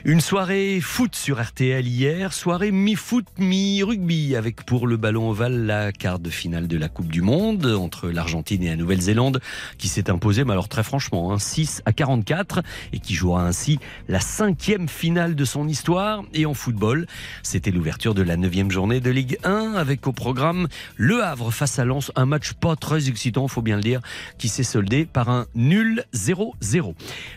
Une 0.09 0.23
soirée 0.23 0.81
foot 0.81 1.15
sur 1.15 1.39
RTL 1.39 1.87
hier, 1.87 2.33
soirée 2.33 2.71
mi-foot, 2.71 3.27
mi-rugby, 3.37 4.37
avec 4.37 4.65
pour 4.65 4.87
le 4.87 4.97
ballon 4.97 5.29
ovale 5.29 5.67
la 5.67 5.93
quart 5.93 6.19
de 6.19 6.31
finale 6.31 6.67
de 6.67 6.79
la 6.79 6.89
Coupe 6.89 7.09
du 7.09 7.21
Monde 7.21 7.67
entre 7.67 8.09
l'Argentine 8.09 8.63
et 8.63 8.71
la 8.71 8.77
Nouvelle-Zélande, 8.77 9.43
qui 9.77 9.87
s'est 9.87 10.09
imposée, 10.09 10.45
mais 10.45 10.53
alors 10.53 10.71
très 10.71 10.83
franchement, 10.83 11.31
hein, 11.31 11.39
6 11.39 11.83
à 11.85 11.93
44, 11.93 12.63
et 12.95 13.01
qui 13.01 13.13
jouera 13.13 13.45
ainsi 13.45 13.81
la 14.09 14.19
cinquième 14.19 14.89
finale 14.89 15.35
de 15.35 15.45
son 15.45 15.69
histoire. 15.69 16.23
Et 16.33 16.47
en 16.47 16.55
football, 16.55 17.07
c'était 17.43 17.71
l'ouverture 17.71 18.15
de 18.15 18.23
la 18.23 18.39
neuvième 18.39 18.71
journée 18.71 19.01
de 19.01 19.11
Ligue 19.11 19.39
1, 19.45 19.75
avec 19.75 20.07
au 20.07 20.13
programme 20.15 20.69
Le 20.97 21.23
Havre 21.23 21.51
face 21.51 21.79
à 21.79 21.85
Lens, 21.85 22.13
un 22.17 22.25
match 22.25 22.55
pas 22.55 22.77
très 22.77 23.11
excitant, 23.11 23.47
faut 23.47 23.61
bien 23.61 23.77
le 23.77 23.83
dire, 23.83 24.01
qui 24.39 24.49
s'est 24.49 24.63
soldé 24.63 25.05
par 25.05 25.29
un 25.29 25.45
nul 25.55 26.07
0-0. 26.15 26.95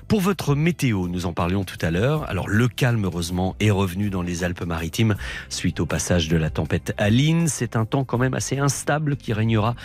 Pour 0.07 0.21
votre 0.21 0.55
météo, 0.55 1.09
nous 1.09 1.25
en 1.25 1.33
parlions 1.33 1.65
tout 1.65 1.77
à 1.81 1.91
l'heure. 1.91 2.29
Alors 2.29 2.47
calme, 2.67 3.05
heureusement, 3.05 3.55
est 3.59 3.71
revenu 3.71 4.09
dans 4.09 4.21
les 4.21 4.43
Alpes-Maritimes 4.43 5.15
suite 5.49 5.79
au 5.79 5.85
passage 5.85 6.27
de 6.27 6.37
la 6.37 6.49
tempête 6.49 6.93
Aline. 6.97 7.47
C'est 7.47 7.75
un 7.75 7.85
temps 7.85 8.03
quand 8.03 8.17
même 8.17 8.33
assez 8.33 8.59
instable 8.59 9.15
qui 9.15 9.33
régnera 9.33 9.75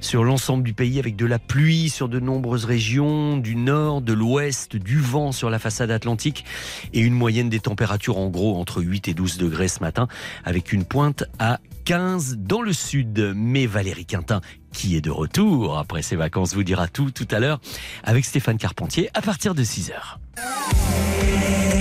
sur 0.00 0.24
l'ensemble 0.24 0.62
du 0.62 0.74
pays 0.74 0.98
avec 0.98 1.16
de 1.16 1.26
la 1.26 1.38
pluie 1.38 1.88
sur 1.88 2.08
de 2.08 2.20
nombreuses 2.20 2.64
régions, 2.64 3.36
du 3.36 3.56
nord, 3.56 4.00
de 4.02 4.12
l'ouest, 4.12 4.76
du 4.76 4.98
vent 4.98 5.32
sur 5.32 5.50
la 5.50 5.58
façade 5.58 5.90
atlantique 5.90 6.44
et 6.92 7.00
une 7.00 7.14
moyenne 7.14 7.48
des 7.48 7.60
températures 7.60 8.18
en 8.18 8.28
gros 8.28 8.58
entre 8.58 8.82
8 8.82 9.08
et 9.08 9.14
12 9.14 9.38
degrés 9.38 9.68
ce 9.68 9.80
matin 9.80 10.08
avec 10.44 10.72
une 10.72 10.84
pointe 10.84 11.24
à 11.38 11.60
dans 11.90 12.62
le 12.62 12.72
sud. 12.72 13.32
Mais 13.34 13.66
Valérie 13.66 14.06
Quintin, 14.06 14.40
qui 14.72 14.96
est 14.96 15.00
de 15.00 15.10
retour 15.10 15.76
après 15.78 16.02
ses 16.02 16.14
vacances, 16.14 16.54
vous 16.54 16.62
dira 16.62 16.86
tout 16.86 17.10
tout 17.10 17.26
à 17.30 17.40
l'heure 17.40 17.60
avec 18.04 18.24
Stéphane 18.24 18.58
Carpentier 18.58 19.10
à 19.14 19.22
partir 19.22 19.54
de 19.54 19.64
6h. 19.64 19.92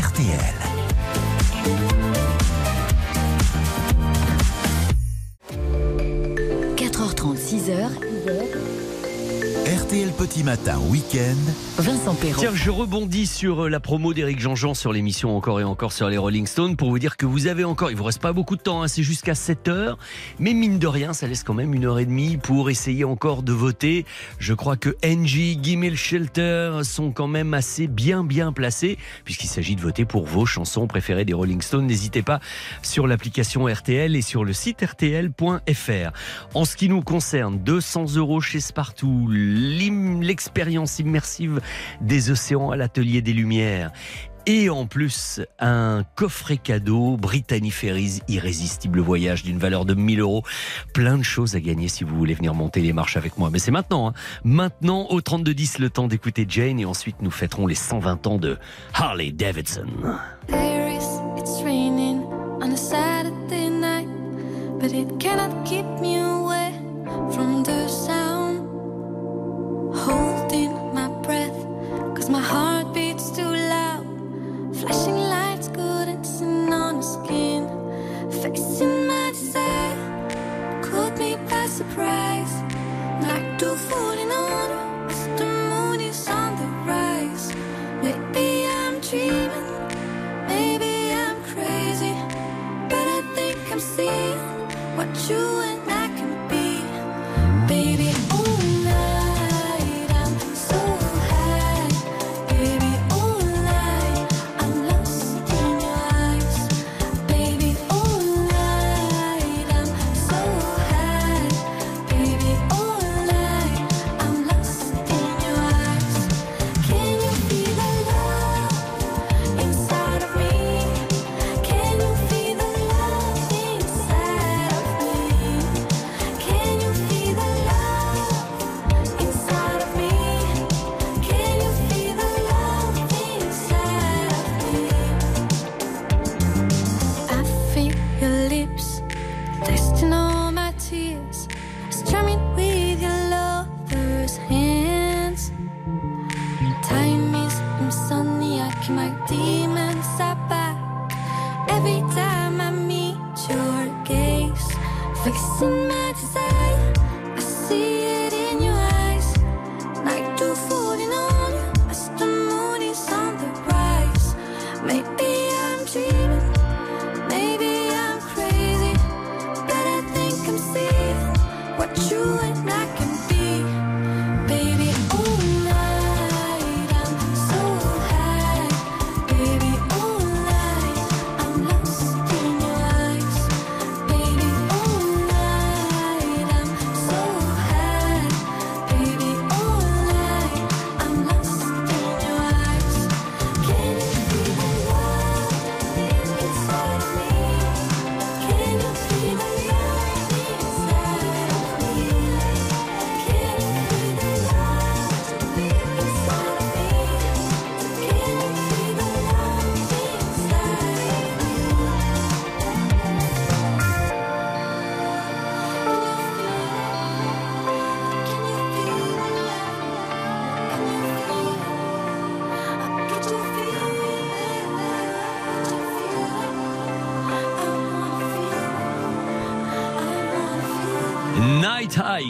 RTL. 0.01 0.55
h 6.75 7.13
36 7.13 7.69
h 7.69 8.58
RTL. 9.69 10.09
petit 10.17 10.43
matin 10.43 10.79
week-end. 10.89 11.35
Vincent 11.77 12.15
Perrault. 12.15 12.39
Tiens, 12.39 12.55
je 12.55 12.71
rebondis 12.71 13.27
sur 13.27 13.65
euh, 13.65 13.69
la 13.69 13.79
promo 13.79 14.13
d'Éric 14.13 14.39
Jean-Jean 14.39 14.73
sur 14.73 14.91
l'émission 14.91 15.37
Encore 15.37 15.61
et 15.61 15.63
encore 15.63 15.91
sur 15.91 16.09
les 16.09 16.17
Rolling 16.17 16.47
Stones 16.47 16.75
pour 16.75 16.89
vous 16.89 16.97
dire 16.97 17.17
que 17.17 17.27
vous 17.27 17.45
avez 17.45 17.63
encore, 17.63 17.91
il 17.91 17.95
vous 17.95 18.03
reste 18.03 18.21
pas 18.21 18.33
beaucoup 18.33 18.55
de 18.55 18.61
temps, 18.61 18.81
hein, 18.81 18.87
c'est 18.87 19.03
jusqu'à 19.03 19.35
7 19.35 19.67
heures, 19.67 19.99
mais 20.39 20.53
mine 20.53 20.79
de 20.79 20.87
rien, 20.87 21.13
ça 21.13 21.27
laisse 21.27 21.43
quand 21.43 21.53
même 21.53 21.73
une 21.75 21.85
heure 21.85 21.99
et 21.99 22.05
demie 22.05 22.37
pour 22.37 22.71
essayer 22.71 23.03
encore 23.03 23.43
de 23.43 23.53
voter. 23.53 24.05
Je 24.39 24.53
crois 24.55 24.75
que 24.75 24.97
Angie, 25.05 25.59
Gimmel 25.61 25.95
Shelter 25.95 26.79
sont 26.83 27.11
quand 27.11 27.27
même 27.27 27.53
assez 27.53 27.87
bien 27.87 28.23
bien 28.23 28.51
placés 28.51 28.97
puisqu'il 29.23 29.47
s'agit 29.47 29.75
de 29.75 29.81
voter 29.81 30.05
pour 30.05 30.25
vos 30.25 30.47
chansons 30.47 30.87
préférées 30.87 31.25
des 31.25 31.33
Rolling 31.33 31.61
Stones. 31.61 31.85
N'hésitez 31.85 32.23
pas 32.23 32.39
sur 32.81 33.05
l'application 33.05 33.67
RTL 33.67 34.15
et 34.15 34.21
sur 34.23 34.43
le 34.43 34.53
site 34.53 34.81
rtl.fr. 34.81 36.11
En 36.55 36.65
ce 36.65 36.75
qui 36.75 36.89
nous 36.89 37.01
concerne, 37.01 37.59
200 37.59 38.15
euros 38.15 38.41
chez 38.41 38.59
Spartoo, 38.59 39.27
l'expérience 39.59 40.99
immersive 40.99 41.61
des 42.01 42.31
océans 42.31 42.71
à 42.71 42.77
l'atelier 42.77 43.21
des 43.21 43.33
Lumières. 43.33 43.91
Et 44.45 44.69
en 44.69 44.87
plus, 44.87 45.41
un 45.59 46.03
coffret 46.15 46.57
cadeau 46.57 47.17
Brittany 47.17 47.69
Ferries 47.69 48.21
Irrésistible 48.27 48.99
Voyage 48.99 49.43
d'une 49.43 49.59
valeur 49.59 49.85
de 49.85 49.93
1000 49.93 50.21
euros. 50.21 50.43
Plein 50.93 51.17
de 51.17 51.23
choses 51.23 51.55
à 51.55 51.59
gagner 51.59 51.87
si 51.87 52.03
vous 52.03 52.17
voulez 52.17 52.33
venir 52.33 52.55
monter 52.55 52.81
les 52.81 52.93
marches 52.93 53.17
avec 53.17 53.37
moi. 53.37 53.49
Mais 53.51 53.59
c'est 53.59 53.69
maintenant. 53.69 54.07
hein. 54.07 54.13
Maintenant, 54.43 55.05
au 55.09 55.21
3210, 55.21 55.79
le 55.79 55.89
temps 55.89 56.07
d'écouter 56.07 56.45
Jane 56.49 56.79
et 56.79 56.85
ensuite 56.85 57.17
nous 57.21 57.31
fêterons 57.31 57.67
les 57.67 57.75
120 57.75 58.25
ans 58.27 58.37
de 58.37 58.57
Harley 58.93 59.31
Davidson. 59.31 59.85
Holding 69.93 70.93
my 70.93 71.09
breath, 71.23 71.65
cause 72.15 72.29
my 72.29 72.41
heart 72.41 72.93
beats 72.93 73.31
too 73.31 73.43
loud. 73.43 74.05
Flashing 74.75 75.17
lights 75.17 75.67
couldn't 75.69 76.25
sin 76.25 76.71
on 76.71 76.97
the 76.97 77.01
skin. 77.01 77.67
Facing 78.31 79.07
my 79.07 79.31
desire, 79.31 80.81
caught 80.83 81.17
me 81.17 81.37
by 81.49 81.65
surprise. 81.67 82.18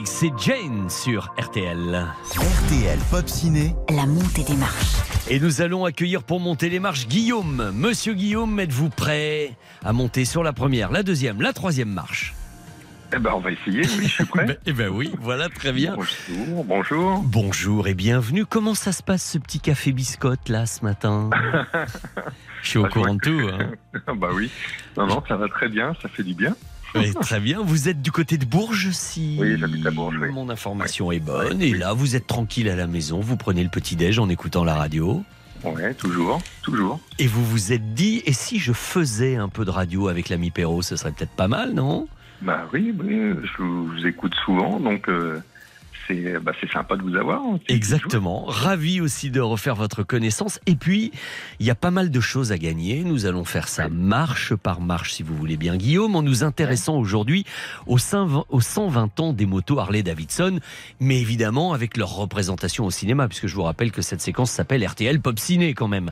C'est 0.06 0.32
Jane 0.38 0.88
sur 0.90 1.34
RTL. 1.40 2.06
RTL 2.36 3.00
Pop 3.10 3.28
Ciné. 3.28 3.74
La 3.90 4.06
montée 4.06 4.44
des 4.44 4.56
marches. 4.56 4.96
Et 5.30 5.40
nous 5.40 5.62
allons 5.62 5.84
accueillir 5.86 6.22
pour 6.24 6.40
monter 6.40 6.70
les 6.70 6.80
marches 6.80 7.08
Guillaume. 7.08 7.72
Monsieur 7.74 8.14
Guillaume, 8.14 8.60
êtes-vous 8.60 8.90
prêt 8.90 9.56
à 9.84 9.92
monter 9.94 10.26
sur 10.26 10.44
la 10.44 10.54
première, 10.54 10.92
la 10.92 11.02
deuxième, 11.02 11.42
la 11.42 11.54
troisième 11.54 11.90
marche? 11.90 12.36
Eh 13.16 13.18
ben, 13.18 13.32
on 13.34 13.40
va 13.40 13.52
essayer, 13.52 13.82
oui, 13.98 14.04
je 14.04 14.08
suis 14.10 14.26
prêt. 14.26 14.60
Eh 14.68 14.74
ben 14.74 14.90
oui, 14.90 15.12
voilà, 15.20 15.50
très 15.50 15.72
bien. 15.72 15.96
Bonjour, 15.96 16.64
bonjour. 16.66 17.20
Bonjour 17.26 17.88
et 17.88 17.96
bienvenue. 17.96 18.46
Comment 18.46 18.76
ça 18.76 18.92
se 18.92 19.02
passe 19.02 19.24
ce 19.24 19.38
petit 19.40 19.60
café 19.60 19.92
biscotte 19.92 20.50
là 20.50 20.66
ce 20.68 20.84
matin? 20.86 21.30
Je 22.62 22.70
suis 22.72 22.78
au 22.78 22.84
Ah, 22.86 22.90
je 22.90 22.94
courant 22.94 23.14
de 23.16 23.20
tout. 23.22 23.50
hein. 23.54 23.72
Ah 24.06 24.14
bah 24.18 24.28
oui. 24.34 24.52
Non, 24.98 25.08
non, 25.08 25.24
ça 25.28 25.38
va 25.38 25.48
très 25.48 25.70
bien, 25.70 25.94
ça 26.02 26.10
fait 26.10 26.24
du 26.24 26.34
bien. 26.34 26.56
Oui, 26.96 27.14
très 27.22 27.40
bien. 27.40 27.62
Vous 27.64 27.88
êtes 27.90 28.02
du 28.02 28.12
côté 28.12 28.38
de 28.38 28.46
Bourges 28.46 28.90
si 28.92 29.38
Oui, 29.40 29.58
j'habite 29.60 29.86
à 29.86 29.92
Bourges, 29.92 30.18
oui. 30.22 30.30
mon 30.32 30.50
information 30.50 31.12
est 31.12 31.20
bonne. 31.20 31.62
Et 31.62 31.74
là, 31.74 31.94
vous 31.94 32.16
êtes 32.16 32.28
tranquille 32.28 32.70
à 32.70 32.76
la 32.76 32.88
maison, 32.88 33.20
vous 33.20 33.38
prenez 33.38 33.64
le 33.64 33.70
petit-déj 33.70 34.20
en 34.20 34.30
écoutant 34.30 34.64
la 34.64 34.76
radio. 34.76 35.24
Ouais, 35.64 35.94
toujours, 35.94 36.42
toujours. 36.64 37.00
Et 37.20 37.28
vous 37.28 37.46
vous 37.46 37.74
êtes 37.74 37.94
dit, 37.94 38.22
et 38.26 38.34
si 38.34 38.60
je 38.60 38.72
faisais 38.74 39.36
un 39.36 39.50
peu 39.50 39.66
de 39.66 39.70
radio 39.72 40.08
avec 40.08 40.30
l'ami 40.30 40.52
Perrault, 40.52 40.82
ce 40.82 40.96
serait 40.96 41.12
peut-être 41.12 41.36
pas 41.36 41.48
mal, 41.50 41.74
non? 41.74 42.08
Bah 42.42 42.66
oui, 42.74 42.94
oui, 42.98 43.16
je 43.44 43.62
vous, 43.62 43.92
je 43.96 44.02
vous 44.02 44.08
écoute 44.08 44.34
souvent, 44.46 44.80
donc 44.80 45.10
euh, 45.10 45.40
c'est 46.10 46.40
bah, 46.40 46.52
c'est 46.60 46.72
sympa 46.72 46.96
de 46.98 47.04
vous 47.04 47.16
avoir. 47.16 47.42
hein. 47.42 47.60
Exactement. 47.68 48.46
Ravi 48.46 49.00
aussi 49.02 49.30
de 49.30 49.40
refaire 49.40 49.76
votre 49.76 50.04
connaissance. 50.04 50.60
Et 50.66 50.76
puis, 50.76 51.12
il 51.60 51.66
y 51.66 51.70
a 51.70 51.76
pas 51.76 51.92
mal 51.92 52.10
de 52.12 52.20
choses 52.20 52.52
à 52.52 52.58
gagner. 52.58 53.04
Nous 53.04 53.26
allons 53.26 53.46
faire 53.46 53.68
ça 53.68 53.88
marche 53.90 54.56
par 54.56 54.82
marche, 54.82 55.14
si 55.14 55.24
vous 55.24 55.36
voulez 55.36 55.58
bien, 55.58 55.78
Guillaume, 55.78 56.16
en 56.16 56.22
nous 56.24 56.44
intéressant 56.44 56.96
aujourd'hui 56.98 57.46
aux 57.88 57.98
120 57.98 58.46
aux 58.50 58.62
120 58.62 59.20
ans 59.20 59.34
des 59.34 59.46
motos 59.46 59.80
Harley 59.80 60.04
Davidson, 60.04 60.60
mais 61.00 61.20
évidemment 61.22 61.74
avec 61.74 61.98
leur 61.98 62.16
représentation 62.16 62.86
au 62.86 62.92
cinéma, 62.92 63.28
puisque 63.28 63.48
je 63.48 63.56
vous 63.56 63.64
rappelle 63.64 63.92
que 63.92 64.02
cette 64.02 64.22
séquence 64.22 64.52
s'appelle 64.52 64.86
RTL 64.86 65.20
Pop 65.20 65.38
Ciné 65.38 65.74
quand 65.74 65.88
même. 65.88 66.12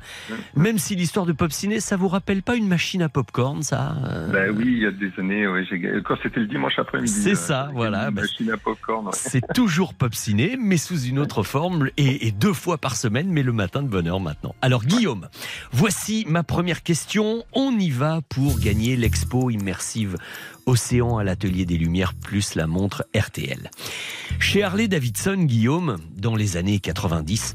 Même 0.55 0.77
si 0.77 0.95
l'histoire 0.95 1.25
de 1.25 1.33
Pop 1.33 1.51
Ciné, 1.51 1.79
ça 1.79 1.95
vous 1.95 2.07
rappelle 2.07 2.43
pas 2.43 2.55
une 2.55 2.67
machine 2.67 3.01
à 3.01 3.09
popcorn, 3.09 3.61
ça 3.63 3.95
euh 4.07 4.31
Bah 4.31 4.53
oui, 4.55 4.65
il 4.67 4.79
y 4.79 4.85
a 4.85 4.91
des 4.91 5.11
années, 5.17 5.47
ouais, 5.47 5.63
quand 6.05 6.15
c'était 6.21 6.39
le 6.41 6.47
dimanche 6.47 6.77
après-midi. 6.77 7.11
C'est 7.11 7.31
euh, 7.31 7.35
ça, 7.35 7.61
avec 7.63 7.75
voilà, 7.75 8.09
Une 8.09 8.15
bah, 8.15 8.21
machine 8.21 8.51
à 8.51 8.57
popcorn. 8.57 9.05
ouais. 9.07 9.11
C'est 9.13 9.41
toujours 9.53 9.86
toujours 9.87 9.93
Pop 9.97 10.13
Ciné, 10.15 10.57
mais 10.59 10.77
sous 10.77 11.01
une 11.03 11.17
autre 11.19 11.43
forme 11.43 11.89
et, 11.97 12.27
et 12.27 12.31
deux 12.31 12.53
fois 12.53 12.77
par 12.77 12.95
semaine, 12.95 13.27
mais 13.29 13.43
le 13.43 13.53
matin 13.53 13.81
de 13.81 13.87
bonne 13.87 14.07
heure 14.07 14.19
maintenant. 14.19 14.53
Alors 14.61 14.83
Guillaume, 14.83 15.29
voici 15.71 16.25
ma 16.27 16.43
première 16.43 16.83
question. 16.83 17.43
On 17.53 17.71
y 17.77 17.89
va 17.89 18.19
pour 18.29 18.59
gagner 18.59 18.95
l'expo 18.95 19.49
immersive 19.49 20.17
Océan 20.65 21.17
à 21.17 21.23
l'Atelier 21.23 21.65
des 21.65 21.77
Lumières 21.77 22.13
plus 22.13 22.55
la 22.55 22.67
montre 22.67 23.05
RTL. 23.15 23.71
Chez 24.39 24.63
Harley 24.63 24.87
Davidson, 24.89 25.37
Guillaume, 25.43 25.97
dans 26.17 26.35
les 26.35 26.57
années 26.57 26.79
90, 26.79 27.53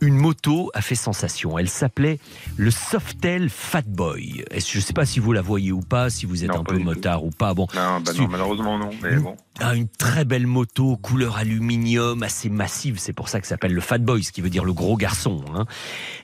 une 0.00 0.14
moto 0.16 0.70
a 0.74 0.80
fait 0.80 0.94
sensation. 0.94 1.58
Elle 1.58 1.68
s'appelait 1.68 2.18
le 2.56 2.70
Softail 2.70 3.48
Fatboy. 3.50 4.44
Je 4.52 4.78
ne 4.78 4.82
sais 4.82 4.92
pas 4.94 5.04
si 5.04 5.20
vous 5.20 5.32
la 5.32 5.42
voyez 5.42 5.72
ou 5.72 5.80
pas, 5.80 6.08
si 6.08 6.24
vous 6.24 6.44
êtes 6.44 6.50
Non, 6.50 6.60
un 6.60 6.64
peu 6.64 6.76
tout. 6.78 6.82
motard 6.84 7.24
ou 7.24 7.30
pas. 7.30 7.52
Bon, 7.52 7.66
Non, 7.74 8.00
bah 8.00 8.12
non, 8.16 8.28
malheureusement 8.28 8.78
non, 8.78 8.90
mais 9.02 9.16
bon. 9.16 9.36
Ah, 9.60 9.74
une 9.76 9.88
très 9.88 10.24
belle 10.24 10.46
moto, 10.48 10.96
couleur 10.96 11.36
aluminium, 11.36 12.22
assez 12.24 12.48
massive. 12.50 12.98
C'est 12.98 13.12
pour 13.12 13.28
ça 13.28 13.40
que 13.40 13.46
ça 13.46 13.50
s'appelle 13.50 13.72
le 13.72 13.80
Fat 13.80 13.98
Boy, 13.98 14.24
ce 14.24 14.32
qui 14.32 14.40
veut 14.40 14.50
dire 14.50 14.64
le 14.64 14.72
gros 14.72 14.96
garçon. 14.96 15.44
hein. 15.54 15.64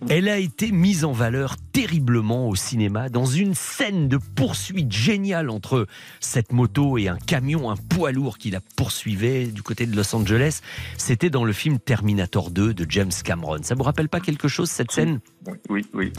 Elle 0.09 0.29
a 0.29 0.39
été 0.39 0.73
mise 0.73 1.05
en 1.05 1.13
valeur 1.13 1.57
terriblement 1.73 2.49
au 2.49 2.57
cinéma 2.57 3.09
dans 3.09 3.27
une 3.27 3.55
scène 3.55 4.09
de 4.09 4.17
poursuite 4.17 4.91
géniale 4.91 5.49
entre 5.49 5.87
cette 6.19 6.53
moto 6.53 6.99
et 6.99 7.07
un 7.09 7.19
camion, 7.19 7.71
un 7.71 7.77
poids 7.77 8.11
lourd 8.11 8.37
qui 8.37 8.51
la 8.51 8.61
poursuivait 8.77 9.47
du 9.47 9.63
côté 9.63 9.87
de 9.87 9.95
Los 9.95 10.13
Angeles. 10.15 10.61
C'était 10.99 11.31
dans 11.31 11.45
le 11.45 11.53
film 11.53 11.79
Terminator 11.79 12.51
2 12.51 12.75
de 12.75 12.87
James 12.91 13.13
Cameron. 13.23 13.59
Ça 13.63 13.77
vous 13.77 13.85
rappelle 13.85 14.09
pas 14.09 14.19
quelque 14.21 14.49
chose 14.49 14.69
cette 14.71 14.91
scène? 14.91 15.21
Oui, 15.69 15.87
oui, 15.95 16.13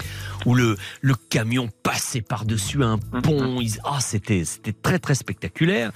où 0.45 0.55
le, 0.55 0.78
le 1.01 1.16
camion 1.16 1.70
passait 1.84 2.22
par-dessus 2.22 2.84
un 2.84 2.97
pont. 2.97 3.59
Ils- 3.59 3.80
Ah, 3.84 3.99
c'était, 3.99 4.45
c'était 4.45 4.74
très 4.74 4.97
très 4.99 5.16
spectaculaire. 5.16 5.91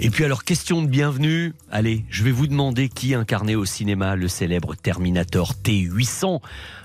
Et 0.00 0.10
puis 0.10 0.24
alors, 0.24 0.44
question 0.44 0.82
de 0.82 0.88
bienvenue. 0.88 1.54
Allez, 1.70 2.04
je 2.10 2.24
vais 2.24 2.32
vous 2.32 2.46
demander 2.46 2.88
qui 2.88 3.14
incarnait 3.14 3.54
au 3.54 3.64
cinéma 3.64 4.16
le 4.16 4.28
célèbre 4.28 4.74
Terminator 4.74 5.52
T800 5.62 6.40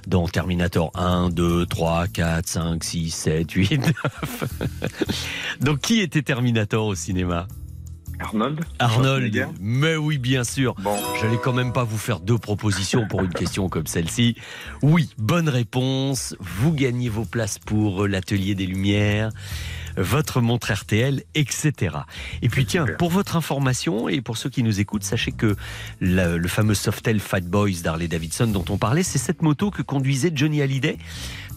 dans 0.07 0.27
Terminator 0.27 0.91
1, 0.93 1.29
2, 1.29 1.65
3, 1.65 2.07
4, 2.07 2.47
5, 2.47 2.83
6, 2.83 3.09
7, 3.09 3.51
8, 3.51 3.77
9. 3.79 4.43
Donc 5.61 5.79
qui 5.79 6.01
était 6.01 6.21
Terminator 6.21 6.85
au 6.85 6.95
cinéma? 6.95 7.47
Arnold 8.19 8.65
Arnold, 8.79 9.47
mais 9.61 9.95
oui, 9.95 10.17
bien 10.17 10.43
sûr. 10.43 10.75
J'allais 11.21 11.37
quand 11.41 11.53
même 11.53 11.71
pas 11.71 11.85
vous 11.85 11.97
faire 11.97 12.19
deux 12.19 12.37
propositions 12.37 13.07
pour 13.07 13.21
une 13.21 13.33
question 13.33 13.69
comme 13.69 13.87
celle-ci. 13.87 14.35
Oui, 14.81 15.09
bonne 15.17 15.47
réponse. 15.47 16.35
Vous 16.39 16.73
gagnez 16.73 17.07
vos 17.07 17.23
places 17.23 17.59
pour 17.59 18.07
l'atelier 18.07 18.55
des 18.55 18.65
Lumières, 18.65 19.31
votre 19.99 20.41
montre 20.41 20.71
RTL, 20.71 21.23
etc. 21.35 21.97
Et 22.41 22.49
puis 22.49 22.65
tiens, 22.65 22.85
pour 22.97 23.09
votre 23.09 23.35
information 23.35 24.09
et 24.09 24.21
pour 24.21 24.37
ceux 24.37 24.49
qui 24.49 24.63
nous 24.63 24.79
écoutent, 24.79 25.03
sachez 25.03 25.31
que 25.31 25.55
le, 25.99 26.37
le 26.37 26.47
fameux 26.47 26.73
Softail 26.73 27.19
Fat 27.19 27.41
Boys 27.41 27.81
d'Harley 27.83 28.07
Davidson 28.07 28.47
dont 28.47 28.65
on 28.69 28.77
parlait, 28.77 29.03
c'est 29.03 29.19
cette 29.19 29.41
moto 29.41 29.71
que 29.71 29.81
conduisait 29.81 30.31
Johnny 30.33 30.61
Hallyday 30.61 30.97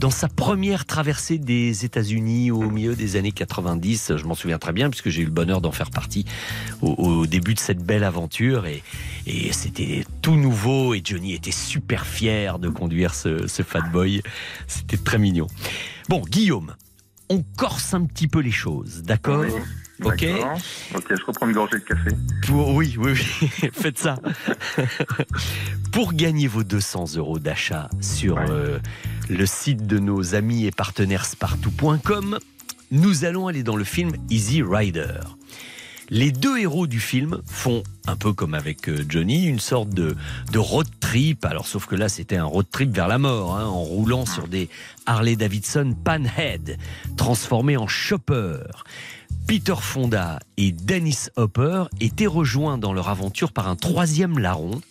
dans 0.00 0.10
sa 0.10 0.28
première 0.28 0.84
traversée 0.84 1.38
des 1.38 1.84
États-Unis 1.84 2.50
au 2.50 2.68
milieu 2.70 2.96
des 2.96 3.16
années 3.16 3.32
90. 3.32 4.16
Je 4.16 4.24
m'en 4.24 4.34
souviens 4.34 4.58
très 4.58 4.72
bien 4.72 4.90
puisque 4.90 5.10
j'ai 5.10 5.22
eu 5.22 5.26
le 5.26 5.30
bonheur 5.30 5.60
d'en 5.60 5.72
faire 5.72 5.90
partie 5.90 6.24
au, 6.80 6.90
au 6.90 7.26
début 7.26 7.54
de 7.54 7.60
cette 7.60 7.84
belle 7.84 8.02
aventure 8.02 8.66
et, 8.66 8.82
et 9.26 9.52
c'était 9.52 10.04
tout 10.20 10.34
nouveau 10.34 10.94
et 10.94 11.02
Johnny 11.04 11.34
était 11.34 11.52
super 11.52 12.06
fier 12.06 12.58
de 12.58 12.68
conduire 12.68 13.14
ce, 13.14 13.46
ce 13.46 13.62
Fat 13.62 13.82
Boy. 13.92 14.22
C'était 14.66 14.96
très 14.96 15.18
mignon. 15.18 15.46
Bon, 16.08 16.20
Guillaume, 16.28 16.74
on 17.32 17.44
corse 17.56 17.94
un 17.94 18.04
petit 18.04 18.28
peu 18.28 18.40
les 18.40 18.50
choses, 18.50 19.02
d'accord 19.02 19.44
Ok. 20.04 20.26
Ok, 20.94 21.04
je 21.10 21.24
reprends 21.24 21.46
une 21.46 21.54
gorgée 21.54 21.78
de 21.78 21.84
café. 21.84 22.10
pour, 22.46 22.74
oui, 22.74 22.96
oui, 22.98 23.12
oui, 23.12 23.70
faites 23.72 23.98
ça. 23.98 24.16
Pour 25.92 26.12
gagner 26.12 26.48
vos 26.48 26.64
200 26.64 27.16
euros 27.16 27.38
d'achat 27.38 27.88
sur 28.00 28.36
euh, 28.38 28.78
le 29.30 29.46
site 29.46 29.86
de 29.86 29.98
nos 29.98 30.34
amis 30.34 30.66
et 30.66 30.72
partenaires 30.72 31.24
spartou.com, 31.24 32.38
nous 32.90 33.24
allons 33.24 33.46
aller 33.46 33.62
dans 33.62 33.76
le 33.76 33.84
film 33.84 34.12
Easy 34.28 34.62
Rider. 34.62 35.20
Les 36.14 36.30
deux 36.30 36.58
héros 36.58 36.86
du 36.86 37.00
film 37.00 37.40
font, 37.46 37.82
un 38.06 38.16
peu 38.16 38.34
comme 38.34 38.52
avec 38.52 38.86
euh, 38.90 39.02
Johnny, 39.08 39.46
une 39.46 39.58
sorte 39.58 39.88
de, 39.88 40.14
road 40.54 40.86
trip. 41.00 41.42
Alors, 41.46 41.66
sauf 41.66 41.86
que 41.86 41.94
là, 41.94 42.10
c'était 42.10 42.36
un 42.36 42.44
road 42.44 42.66
trip 42.70 42.94
vers 42.94 43.08
la 43.08 43.16
mort, 43.16 43.56
hein, 43.56 43.64
en 43.64 43.80
roulant 43.80 44.26
sur 44.26 44.46
des 44.46 44.68
Harley 45.06 45.36
Davidson 45.36 45.96
Panhead, 46.04 46.76
transformés 47.16 47.78
en 47.78 47.86
chopper. 47.86 48.58
Peter 49.46 49.76
Fonda 49.80 50.38
et 50.58 50.70
Dennis 50.72 51.30
Hopper 51.36 51.84
étaient 51.98 52.26
rejoints 52.26 52.76
dans 52.76 52.92
leur 52.92 53.08
aventure 53.08 53.50
par 53.50 53.66
un 53.68 53.76
troisième 53.76 54.38
larron, 54.38 54.82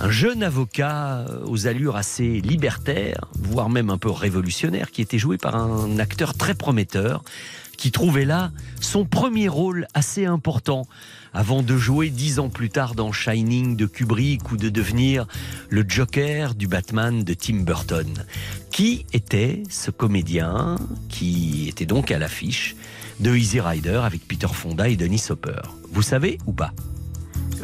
un 0.00 0.10
jeune 0.10 0.42
avocat 0.42 1.18
euh, 1.18 1.44
aux 1.46 1.68
allures 1.68 1.94
assez 1.94 2.40
libertaires, 2.40 3.28
voire 3.38 3.70
même 3.70 3.90
un 3.90 3.98
peu 3.98 4.10
révolutionnaire, 4.10 4.90
qui 4.90 5.02
était 5.02 5.18
joué 5.18 5.38
par 5.38 5.54
un 5.54 6.00
acteur 6.00 6.34
très 6.34 6.54
prometteur, 6.54 7.22
qui 7.82 7.90
trouvait 7.90 8.24
là 8.24 8.52
son 8.80 9.04
premier 9.04 9.48
rôle 9.48 9.88
assez 9.92 10.24
important 10.24 10.86
avant 11.34 11.62
de 11.62 11.76
jouer 11.76 12.10
dix 12.10 12.38
ans 12.38 12.48
plus 12.48 12.70
tard 12.70 12.94
dans 12.94 13.10
Shining 13.10 13.74
de 13.74 13.86
Kubrick 13.86 14.52
ou 14.52 14.56
de 14.56 14.68
devenir 14.68 15.26
le 15.68 15.84
Joker 15.88 16.54
du 16.54 16.68
Batman 16.68 17.24
de 17.24 17.34
Tim 17.34 17.62
Burton. 17.64 18.24
Qui 18.70 19.04
était 19.12 19.64
ce 19.68 19.90
comédien 19.90 20.76
qui 21.08 21.68
était 21.68 21.84
donc 21.84 22.12
à 22.12 22.20
l'affiche 22.20 22.76
de 23.18 23.34
Easy 23.34 23.58
Rider 23.58 24.00
avec 24.04 24.28
Peter 24.28 24.46
Fonda 24.46 24.88
et 24.88 24.94
Denis 24.94 25.24
Hopper? 25.30 25.62
Vous 25.90 26.02
savez 26.02 26.38
ou 26.46 26.52
pas? 26.52 26.72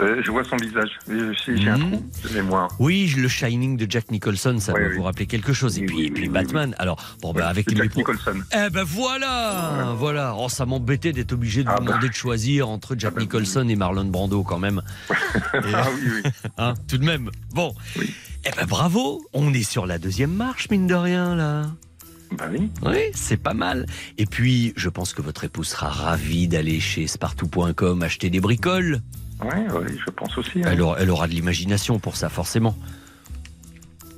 Euh, 0.01 0.23
je 0.25 0.31
vois 0.31 0.45
son 0.45 0.57
visage. 0.57 0.91
J'ai 1.09 1.69
un 1.69 1.77
Mhm. 1.79 1.91
trou 1.91 2.05
de 2.29 2.35
mémoire. 2.35 2.69
Oui, 2.79 3.13
le 3.17 3.27
Shining 3.29 3.77
de 3.77 3.87
Jack 3.91 4.11
Nicholson, 4.11 4.57
ça 4.61 4.73
Oui, 4.73 4.83
va 4.83 4.89
oui. 4.91 4.97
vous 4.97 5.03
rappeler 5.03 5.27
quelque 5.27 5.53
chose. 5.53 5.79
Et 5.79 5.87
puis, 5.87 6.07
et 6.07 6.11
puis 6.11 6.29
Batman. 6.29 6.75
Alors, 6.79 7.03
bon, 7.21 7.33
ben, 7.33 7.43
avec 7.47 7.75
Jack 7.75 7.97
Nicholson. 7.97 8.35
Eh 8.55 8.71
ben 8.71 8.85
voilà, 8.85 9.95
voilà. 9.97 10.35
Oh, 10.39 10.49
ça 10.49 10.67
m'embêtait 10.67 11.13
d'être 11.13 11.33
obligé 11.33 11.65
de 11.65 11.69
Ah 11.69 11.77
vous 11.81 11.87
demander 11.87 12.09
de 12.09 12.15
choisir 12.15 12.69
entre 12.69 12.95
Jack 12.97 13.17
Nicholson 13.19 13.69
et 13.69 13.77
Marlon 13.77 14.05
Brando 14.05 14.43
quand 14.45 14.59
même. 14.61 14.83
Et- 15.55 15.75
Ah 15.75 15.89
oui, 15.95 16.23
oui. 16.25 16.31
Hein, 16.59 16.75
tout 16.89 16.99
de 16.99 17.05
même. 17.05 17.31
Bon. 17.53 17.75
Eh 17.97 18.51
ben 18.57 18.67
bravo, 18.67 19.21
on 19.33 19.53
est 19.53 19.63
sur 19.69 19.85
la 19.87 19.99
deuxième 19.99 20.33
marche, 20.33 20.71
mine 20.71 20.87
de 20.87 20.95
rien, 20.95 21.35
là. 21.35 21.67
Bah 22.37 22.45
oui. 22.53 22.71
Oui, 22.85 22.99
c'est 23.15 23.37
pas 23.39 23.55
mal. 23.55 23.87
Et 24.19 24.27
puis, 24.27 24.75
je 24.77 24.89
pense 24.91 25.13
que 25.13 25.23
votre 25.23 25.45
épouse 25.45 25.69
sera 25.69 25.89
ravie 25.89 26.47
d'aller 26.47 26.79
chez 26.79 27.07
spartou.com 27.07 28.03
acheter 28.03 28.31
des 28.31 28.41
bricoles. 28.41 29.01
Ouais, 29.43 29.67
je 30.05 30.11
pense 30.11 30.37
aussi. 30.39 30.59
hein. 30.61 30.69
Elle 30.73 30.81
aura, 30.83 30.97
elle 31.01 31.11
aura 31.11 31.27
de 31.29 31.33
l'imagination 31.33 31.99
pour 31.99 32.17
ça, 32.17 32.29
forcément. 32.29 32.77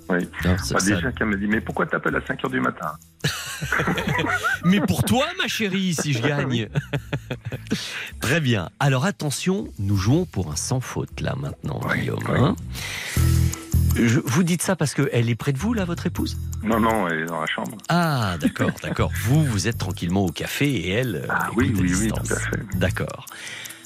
Oui. 0.09 0.29
Non, 0.45 0.57
ça- 0.59 0.75
Bah, 0.75 0.81
ça- 0.81 0.95
déjà 0.97 1.13
qu'elle 1.13 1.29
me 1.29 1.37
dit, 1.37 1.47
mais 1.47 1.61
pourquoi 1.61 1.87
t'appelles 1.87 2.17
à 2.17 2.21
5h 2.21 2.51
du 2.51 2.61
matin? 2.61 2.93
Mais 4.65 4.81
pour 4.81 5.05
toi, 5.05 5.25
ma 5.39 5.47
chérie, 5.47 5.95
si 5.95 6.13
je 6.15 6.23
gagne. 6.27 6.69
Très 8.21 8.41
bien. 8.41 8.71
Alors 8.81 9.05
attention, 9.05 9.69
nous 9.79 9.97
jouons 9.97 10.25
pour 10.25 10.51
un 10.51 10.57
sans 10.57 10.81
faute 10.81 11.21
là 11.21 11.35
maintenant, 11.39 11.81
Guillaume. 11.95 12.19
hein. 12.29 12.57
Je- 13.97 14.21
vous 14.25 14.43
dites 14.43 14.63
ça 14.63 14.77
parce 14.77 14.95
qu'elle 14.95 15.29
est 15.29 15.35
près 15.35 15.53
de 15.53 15.59
vous 15.59 15.75
là, 15.75 15.85
votre 15.85 16.07
épouse? 16.07 16.39
Non, 16.63 16.81
non, 16.81 17.07
elle 17.09 17.21
est 17.21 17.27
dans 17.27 17.41
la 17.41 17.47
chambre. 17.47 17.77
Ah, 17.89 18.37
d'accord, 18.41 18.71
d'accord. 18.83 19.11
Vous, 19.25 19.45
vous 19.45 19.69
êtes 19.69 19.79
tranquillement 19.79 20.25
au 20.25 20.31
café 20.33 20.71
et 20.71 20.91
elle. 20.91 21.17
euh, 21.17 21.27
Ah 21.29 21.51
oui, 21.57 21.73
oui, 21.79 21.95
oui, 21.95 22.09
tout 22.09 22.33
à 22.33 22.37
fait. 22.39 22.59
D'accord. 22.77 23.27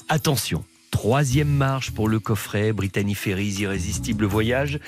Attention. 0.09 0.63
Troisième 0.91 1.49
marche 1.49 1.91
pour 1.91 2.07
le 2.07 2.19
coffret 2.19 2.73
Brittany 2.73 3.15
Ferries 3.15 3.57
Irrésistible 3.59 4.25
Voyage, 4.25 4.79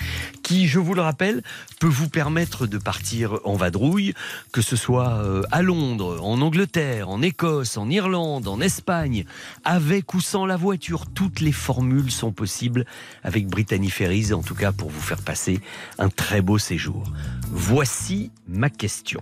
qui, 0.42 0.68
je 0.68 0.80
vous 0.80 0.94
le 0.94 1.02
rappelle, 1.02 1.44
peut 1.80 1.88
vous 1.88 2.10
permettre 2.10 2.66
de 2.66 2.78
partir 2.78 3.40
en 3.44 3.56
vadrouille, 3.56 4.14
que 4.52 4.62
ce 4.62 4.76
soit 4.76 5.22
euh, 5.22 5.44
à 5.52 5.62
Londres, 5.62 6.20
en 6.24 6.42
Angleterre, 6.42 7.10
en 7.10 7.22
Écosse, 7.22 7.78
en 7.78 7.90
Irlande, 7.90 8.48
en 8.48 8.62
Espagne, 8.62 9.26
avec 9.64 10.14
ou 10.14 10.22
sans 10.22 10.46
la 10.46 10.58
voiture. 10.58 11.06
Toutes 11.14 11.40
les 11.40 11.52
formules 11.52 12.12
sont 12.12 12.32
possibles 12.32 12.86
avec 13.24 13.48
Brittany 13.48 13.90
Ferries, 13.90 14.34
en 14.34 14.42
tout 14.42 14.56
cas 14.56 14.72
pour 14.72 14.90
vous 14.90 15.02
faire 15.02 15.22
passer 15.22 15.60
un 16.00 16.10
très 16.10 16.42
beau 16.42 16.58
séjour. 16.58 17.04
Voici 17.52 18.32
ma 18.48 18.70
question. 18.70 19.22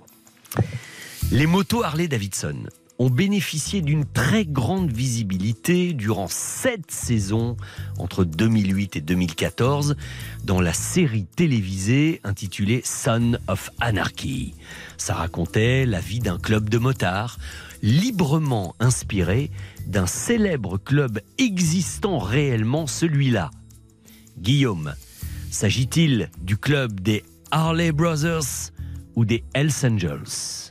Les 1.31 1.47
motos 1.47 1.83
Harley 1.83 2.07
Davidson 2.07 2.67
ont 2.97 3.09
bénéficié 3.09 3.81
d'une 3.81 4.05
très 4.05 4.45
grande 4.45 4.91
visibilité 4.91 5.93
durant 5.93 6.27
sept 6.27 6.89
saisons 6.91 7.57
entre 7.97 8.23
2008 8.23 8.95
et 8.95 9.01
2014 9.01 9.95
dans 10.43 10.61
la 10.61 10.73
série 10.73 11.25
télévisée 11.35 12.21
intitulée 12.23 12.81
Son 12.85 13.37
of 13.47 13.69
Anarchy. 13.81 14.53
Ça 14.97 15.13
racontait 15.13 15.85
la 15.85 15.99
vie 15.99 16.19
d'un 16.19 16.37
club 16.37 16.69
de 16.69 16.77
motards 16.77 17.37
librement 17.81 18.75
inspiré 18.79 19.51
d'un 19.85 20.07
célèbre 20.07 20.77
club 20.77 21.19
existant 21.37 22.17
réellement, 22.17 22.87
celui-là. 22.87 23.51
Guillaume, 24.37 24.93
s'agit-il 25.51 26.29
du 26.41 26.57
club 26.57 26.99
des 26.99 27.23
Harley 27.51 27.91
Brothers 27.91 28.71
ou 29.15 29.25
des 29.25 29.43
Hells 29.53 29.71
Angels? 29.83 30.64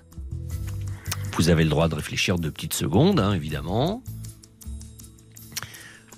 Vous 1.36 1.48
avez 1.48 1.65
le 1.65 1.70
droit 1.70 1.89
de 1.89 1.94
réfléchir 1.94 2.39
deux 2.39 2.51
petites 2.51 2.74
secondes, 2.74 3.20
hein, 3.20 3.32
évidemment. 3.32 4.02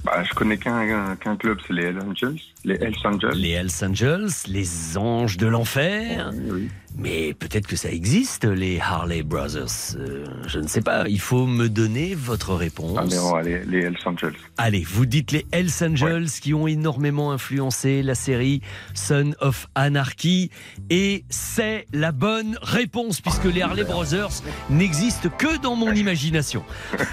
Bah, 0.04 0.22
je 0.22 0.34
connais 0.34 0.56
qu'un 0.56 1.16
club, 1.16 1.58
c'est 1.66 1.72
les 1.72 1.84
Hells 1.84 2.00
Angels. 2.00 2.40
Les 2.66 2.74
Hells 2.82 2.96
Angels. 3.04 3.36
Les 3.36 3.50
Hells 3.50 3.84
Angels, 3.84 4.32
les 4.48 4.98
anges 4.98 5.36
de 5.36 5.46
l'enfer. 5.46 6.32
Mais 6.98 7.32
peut-être 7.32 7.68
que 7.68 7.76
ça 7.76 7.92
existe, 7.92 8.44
les 8.44 8.80
Harley 8.80 9.22
Brothers. 9.22 9.94
Euh, 9.96 10.24
je 10.48 10.58
ne 10.58 10.66
sais 10.66 10.80
pas. 10.80 11.04
Il 11.06 11.20
faut 11.20 11.46
me 11.46 11.68
donner 11.68 12.16
votre 12.16 12.56
réponse. 12.56 13.08
Mais 13.08 13.18
on 13.20 13.34
va 13.34 13.38
aller 13.38 13.62
les 13.66 13.84
Hells 13.84 13.98
Angels. 14.04 14.34
Allez, 14.58 14.82
vous 14.84 15.06
dites 15.06 15.30
les 15.30 15.46
Hells 15.52 15.70
Angels 15.80 16.26
qui 16.42 16.54
ont 16.54 16.66
énormément 16.66 17.30
influencé 17.30 18.02
la 18.02 18.16
série 18.16 18.62
Son 18.94 19.36
of 19.38 19.68
Anarchy. 19.76 20.50
Et 20.90 21.24
c'est 21.30 21.86
la 21.92 22.10
bonne 22.10 22.58
réponse, 22.62 23.20
puisque 23.20 23.44
les 23.44 23.62
Harley 23.62 23.84
Brothers 23.84 24.42
n'existent 24.70 25.28
que 25.28 25.56
dans 25.62 25.76
mon 25.76 25.92
imagination. 25.92 26.64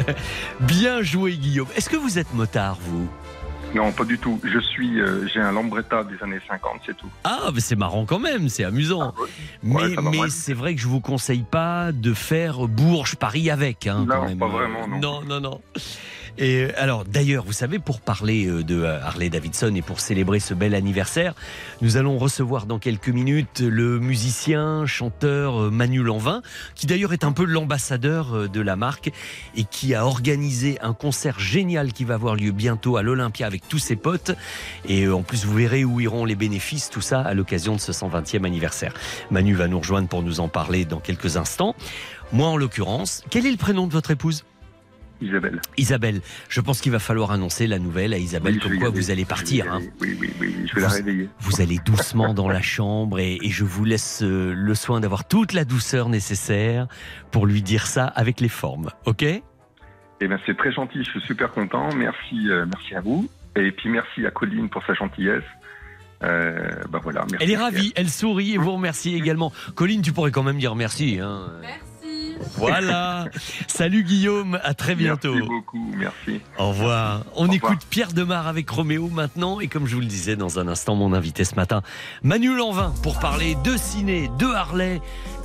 Bien 0.62 1.00
joué, 1.02 1.36
Guillaume. 1.36 1.68
Est-ce 1.76 1.88
que 1.88 1.96
vous 1.96 2.18
êtes 2.18 2.34
motard, 2.34 2.76
vous? 2.80 3.08
Non, 3.74 3.92
pas 3.92 4.04
du 4.04 4.18
tout. 4.18 4.40
Je 4.44 4.58
suis, 4.58 5.00
euh, 5.00 5.26
j'ai 5.28 5.40
un 5.40 5.52
Lambretta 5.52 6.04
des 6.04 6.22
années 6.22 6.40
50, 6.48 6.80
c'est 6.86 6.96
tout. 6.96 7.08
Ah, 7.24 7.50
mais 7.54 7.60
c'est 7.60 7.76
marrant 7.76 8.04
quand 8.06 8.18
même, 8.18 8.48
c'est 8.48 8.64
amusant. 8.64 9.14
Ouais, 9.62 9.94
va, 9.94 10.02
mais 10.02 10.28
c'est 10.30 10.54
vrai 10.54 10.74
que 10.74 10.80
je 10.80 10.88
vous 10.88 11.00
conseille 11.00 11.44
pas 11.48 11.92
de 11.92 12.14
faire 12.14 12.66
Bourges-Paris 12.66 13.50
avec. 13.50 13.86
Hein, 13.86 14.06
Non, 14.08 14.14
quand 14.14 14.24
même. 14.28 14.38
pas 14.38 14.48
vraiment, 14.48 14.88
non. 14.88 14.98
Non, 14.98 15.22
non, 15.22 15.40
non. 15.40 15.60
Et 16.38 16.62
euh, 16.62 16.72
alors, 16.76 17.04
d'ailleurs, 17.04 17.44
vous 17.44 17.52
savez, 17.52 17.80
pour 17.80 18.00
parler 18.00 18.46
euh, 18.46 18.62
de 18.62 18.82
euh, 18.82 19.02
Harley 19.02 19.28
Davidson 19.28 19.74
et 19.74 19.82
pour 19.82 19.98
célébrer 19.98 20.38
ce 20.38 20.54
bel 20.54 20.74
anniversaire, 20.74 21.34
nous 21.82 21.96
allons 21.96 22.16
recevoir 22.16 22.66
dans 22.66 22.78
quelques 22.78 23.08
minutes 23.08 23.60
le 23.60 23.98
musicien, 23.98 24.86
chanteur 24.86 25.72
Manu 25.72 26.02
Lanvin, 26.02 26.42
qui 26.76 26.86
d'ailleurs 26.86 27.12
est 27.12 27.24
un 27.24 27.32
peu 27.32 27.44
l'ambassadeur 27.44 28.48
de 28.48 28.60
la 28.60 28.76
marque 28.76 29.10
et 29.56 29.64
qui 29.64 29.94
a 29.94 30.06
organisé 30.06 30.78
un 30.80 30.94
concert 30.94 31.40
génial 31.40 31.92
qui 31.92 32.04
va 32.04 32.14
avoir 32.14 32.36
lieu 32.36 32.52
bientôt 32.52 32.96
à 32.96 33.02
l'Olympia 33.02 33.46
avec 33.46 33.66
tous 33.68 33.78
ses 33.78 33.96
potes. 33.96 34.32
Et 34.88 35.08
en 35.08 35.22
plus, 35.22 35.44
vous 35.44 35.54
verrez 35.54 35.84
où 35.84 36.00
iront 36.00 36.24
les 36.24 36.36
bénéfices, 36.36 36.88
tout 36.90 37.00
ça 37.00 37.20
à 37.20 37.34
l'occasion 37.34 37.74
de 37.74 37.80
ce 37.80 37.90
120e 37.90 38.44
anniversaire. 38.44 38.94
Manu 39.30 39.54
va 39.54 39.66
nous 39.66 39.78
rejoindre 39.78 40.08
pour 40.08 40.22
nous 40.22 40.40
en 40.40 40.48
parler 40.48 40.84
dans 40.84 41.00
quelques 41.00 41.36
instants. 41.36 41.74
Moi, 42.32 42.46
en 42.46 42.56
l'occurrence, 42.56 43.24
quel 43.30 43.46
est 43.46 43.50
le 43.50 43.56
prénom 43.56 43.86
de 43.86 43.92
votre 43.92 44.10
épouse? 44.10 44.44
Isabelle. 45.20 45.60
Isabelle, 45.76 46.20
je 46.48 46.60
pense 46.60 46.80
qu'il 46.80 46.92
va 46.92 46.98
falloir 46.98 47.32
annoncer 47.32 47.66
la 47.66 47.78
nouvelle 47.78 48.14
à 48.14 48.18
Isabelle 48.18 48.54
Oui, 48.54 48.60
comme 48.60 48.78
quoi 48.78 48.88
aller. 48.88 48.96
vous 49.00 49.10
allez 49.10 49.24
partir. 49.24 49.66
hein. 49.72 49.76
aller. 49.78 49.90
Oui, 50.00 50.16
oui, 50.20 50.30
oui, 50.40 50.54
oui, 50.58 50.66
je 50.68 50.74
vais 50.74 50.80
la 50.80 50.88
Vous- 50.88 50.94
réveiller. 50.94 51.28
Vous 51.40 51.60
allez 51.60 51.78
doucement 51.84 52.34
dans 52.34 52.48
la 52.48 52.62
chambre 52.62 53.18
et, 53.18 53.38
et 53.42 53.50
je 53.50 53.64
vous 53.64 53.84
laisse 53.84 54.22
euh, 54.22 54.52
le 54.54 54.74
soin 54.74 55.00
d'avoir 55.00 55.26
toute 55.26 55.52
la 55.52 55.64
douceur 55.64 56.08
nécessaire 56.08 56.86
pour 57.30 57.46
lui 57.46 57.62
dire 57.62 57.86
ça 57.86 58.06
avec 58.06 58.40
les 58.40 58.48
formes, 58.48 58.90
ok? 59.06 59.22
Eh 60.20 60.26
bien, 60.26 60.38
c'est 60.46 60.56
très 60.56 60.72
gentil, 60.72 61.04
je 61.04 61.10
suis 61.10 61.20
super 61.22 61.50
content. 61.52 61.88
Merci, 61.94 62.48
euh, 62.50 62.66
merci 62.66 62.94
à 62.94 63.00
vous. 63.00 63.28
Et 63.56 63.72
puis 63.72 63.88
merci 63.88 64.24
à 64.26 64.30
Colline 64.30 64.68
pour 64.68 64.84
sa 64.86 64.94
gentillesse. 64.94 65.42
Euh, 66.24 66.68
bah 66.90 66.98
voilà, 67.02 67.24
merci. 67.30 67.44
Elle 67.44 67.50
est 67.52 67.56
ravie, 67.56 67.92
elle 67.94 68.08
sourit 68.08 68.52
et 68.54 68.58
vous 68.58 68.72
remercie 68.72 69.14
également. 69.14 69.52
Colline, 69.76 70.02
tu 70.02 70.12
pourrais 70.12 70.32
quand 70.32 70.42
même 70.42 70.58
dire 70.58 70.74
merci. 70.74 71.18
Hein. 71.22 71.46
Merci. 71.60 71.78
Voilà. 72.56 73.26
Salut 73.66 74.02
Guillaume, 74.04 74.58
à 74.62 74.74
très 74.74 74.94
bientôt. 74.94 75.34
Merci 75.34 75.48
beaucoup, 75.48 75.92
merci. 75.96 76.40
Au 76.58 76.68
revoir. 76.70 77.24
On 77.34 77.48
Au 77.48 77.52
revoir. 77.52 77.54
écoute 77.54 77.86
Pierre 77.90 78.12
Demar 78.12 78.46
avec 78.46 78.68
Roméo 78.68 79.08
maintenant. 79.08 79.60
Et 79.60 79.68
comme 79.68 79.86
je 79.86 79.94
vous 79.94 80.00
le 80.00 80.06
disais 80.06 80.36
dans 80.36 80.58
un 80.58 80.68
instant, 80.68 80.94
mon 80.94 81.12
invité 81.12 81.44
ce 81.44 81.54
matin, 81.54 81.82
Manu 82.22 82.56
Lanvin, 82.56 82.92
pour 83.02 83.18
parler 83.18 83.56
de 83.64 83.76
ciné, 83.76 84.30
de 84.38 84.46
Harley 84.46 85.00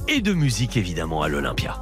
et 0.07 0.21
de 0.21 0.33
musique 0.33 0.77
évidemment 0.77 1.21
à 1.21 1.27
l'Olympia. 1.27 1.79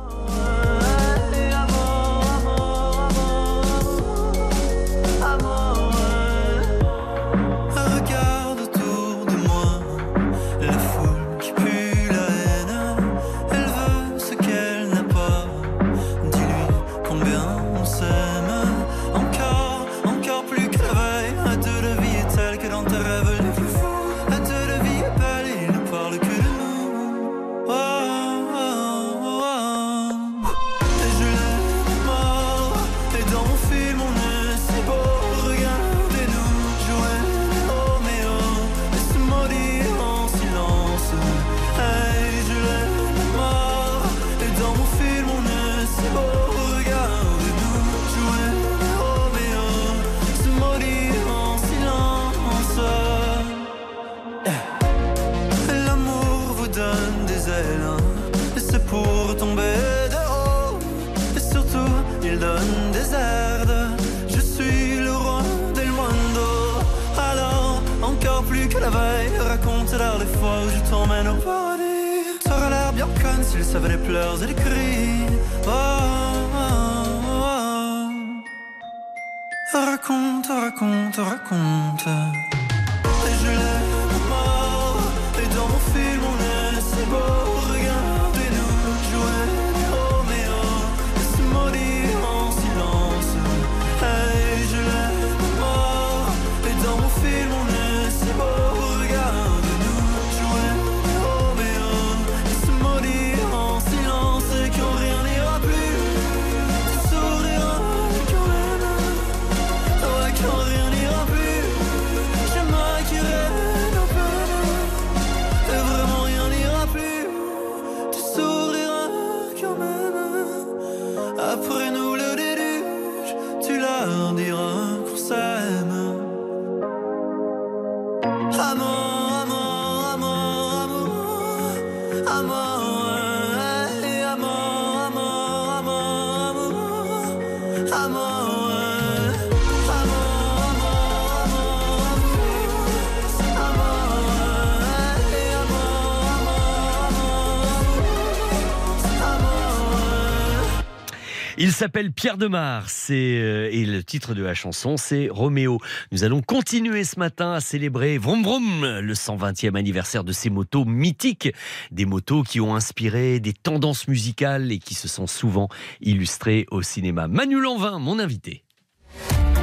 Il 151.71 151.75
s'appelle 151.75 152.11
Pierre 152.11 152.35
Demar, 152.35 152.89
c'est 152.89 153.39
euh, 153.39 153.69
et 153.71 153.85
le 153.85 154.03
titre 154.03 154.33
de 154.33 154.43
la 154.43 154.53
chanson 154.53 154.97
c'est 154.97 155.29
Roméo. 155.31 155.79
Nous 156.11 156.25
allons 156.25 156.41
continuer 156.41 157.05
ce 157.05 157.17
matin 157.17 157.53
à 157.53 157.61
célébrer 157.61 158.17
Vroom 158.17 158.43
Vroom, 158.43 158.99
le 158.99 159.13
120e 159.13 159.77
anniversaire 159.77 160.25
de 160.25 160.33
ces 160.33 160.49
motos 160.49 160.83
mythiques, 160.83 161.53
des 161.91 162.03
motos 162.03 162.43
qui 162.43 162.59
ont 162.59 162.75
inspiré 162.75 163.39
des 163.39 163.53
tendances 163.53 164.09
musicales 164.09 164.69
et 164.69 164.79
qui 164.79 164.95
se 164.95 165.07
sont 165.07 165.27
souvent 165.27 165.69
illustrées 166.01 166.65
au 166.71 166.81
cinéma. 166.81 167.29
Manu 167.29 167.61
Lanvin, 167.61 167.99
mon 167.99 168.19
invité. 168.19 168.65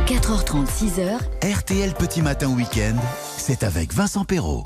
4h30, 0.07 0.67
6h, 0.67 1.19
RTL 1.59 1.93
Petit 1.93 2.23
Matin 2.23 2.49
Week-end, 2.49 2.97
c'est 3.37 3.63
avec 3.63 3.93
Vincent 3.93 4.25
Perrault. 4.25 4.63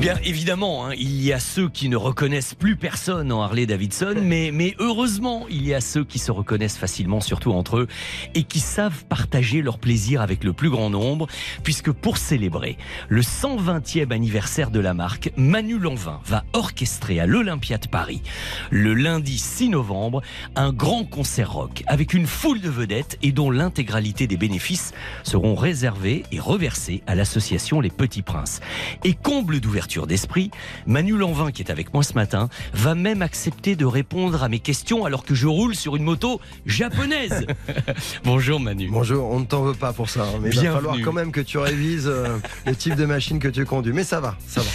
Eh 0.00 0.02
bien, 0.02 0.16
évidemment, 0.24 0.86
hein, 0.86 0.94
il 0.96 1.22
y 1.22 1.30
a 1.30 1.38
ceux 1.38 1.68
qui 1.68 1.90
ne 1.90 1.96
reconnaissent 1.96 2.54
plus 2.54 2.74
personne 2.74 3.30
en 3.30 3.42
Harley 3.42 3.66
Davidson, 3.66 4.14
mais, 4.22 4.50
mais 4.50 4.74
heureusement, 4.78 5.44
il 5.50 5.66
y 5.66 5.74
a 5.74 5.82
ceux 5.82 6.04
qui 6.04 6.18
se 6.18 6.32
reconnaissent 6.32 6.78
facilement, 6.78 7.20
surtout 7.20 7.52
entre 7.52 7.76
eux, 7.76 7.88
et 8.34 8.44
qui 8.44 8.60
savent 8.60 9.04
partager 9.10 9.60
leur 9.60 9.78
plaisir 9.78 10.22
avec 10.22 10.42
le 10.42 10.54
plus 10.54 10.70
grand 10.70 10.88
nombre, 10.88 11.26
puisque 11.64 11.92
pour 11.92 12.16
célébrer 12.16 12.78
le 13.10 13.20
120e 13.20 14.10
anniversaire 14.10 14.70
de 14.70 14.80
la 14.80 14.94
marque, 14.94 15.32
Manu 15.36 15.78
Lanvin 15.78 16.18
va 16.24 16.44
orchestrer 16.54 17.20
à 17.20 17.26
l'Olympia 17.26 17.76
de 17.76 17.86
Paris, 17.86 18.22
le 18.70 18.94
lundi 18.94 19.36
6 19.36 19.68
novembre, 19.68 20.22
un 20.56 20.72
grand 20.72 21.04
concert 21.04 21.52
rock 21.52 21.82
avec 21.86 22.14
une 22.14 22.26
foule 22.26 22.62
de 22.62 22.70
vedettes 22.70 23.18
et 23.20 23.32
dont 23.32 23.50
l'intégralité 23.50 24.26
des 24.26 24.38
bénéfices 24.38 24.92
seront 25.24 25.54
réservés 25.54 26.22
et 26.32 26.40
reversés 26.40 27.02
à 27.06 27.14
l'association 27.14 27.82
Les 27.82 27.90
Petits 27.90 28.22
Princes. 28.22 28.60
Et 29.04 29.12
comble 29.12 29.60
d'ouverture 29.60 29.89
d'esprit, 29.98 30.50
Manu 30.86 31.16
Lanvin, 31.16 31.50
qui 31.50 31.62
est 31.62 31.70
avec 31.70 31.92
moi 31.92 32.02
ce 32.02 32.14
matin, 32.14 32.48
va 32.74 32.94
même 32.94 33.22
accepter 33.22 33.74
de 33.76 33.84
répondre 33.84 34.42
à 34.42 34.48
mes 34.48 34.60
questions 34.60 35.04
alors 35.04 35.24
que 35.24 35.34
je 35.34 35.46
roule 35.48 35.74
sur 35.74 35.96
une 35.96 36.04
moto 36.04 36.40
japonaise. 36.64 37.44
Bonjour 38.24 38.60
Manu. 38.60 38.88
Bonjour, 38.90 39.28
on 39.30 39.40
ne 39.40 39.44
t'en 39.44 39.62
veut 39.62 39.74
pas 39.74 39.92
pour 39.92 40.08
ça, 40.08 40.22
hein, 40.22 40.38
mais 40.40 40.50
il 40.50 40.60
va 40.60 40.72
falloir 40.72 40.96
quand 41.04 41.12
même 41.12 41.32
que 41.32 41.40
tu 41.40 41.58
révises 41.58 42.06
euh, 42.06 42.38
le 42.66 42.74
type 42.76 42.94
de 42.94 43.04
machine 43.04 43.38
que 43.38 43.48
tu 43.48 43.64
conduis. 43.64 43.92
Mais 43.92 44.04
ça 44.04 44.20
va, 44.20 44.36
ça 44.46 44.60
va. 44.60 44.66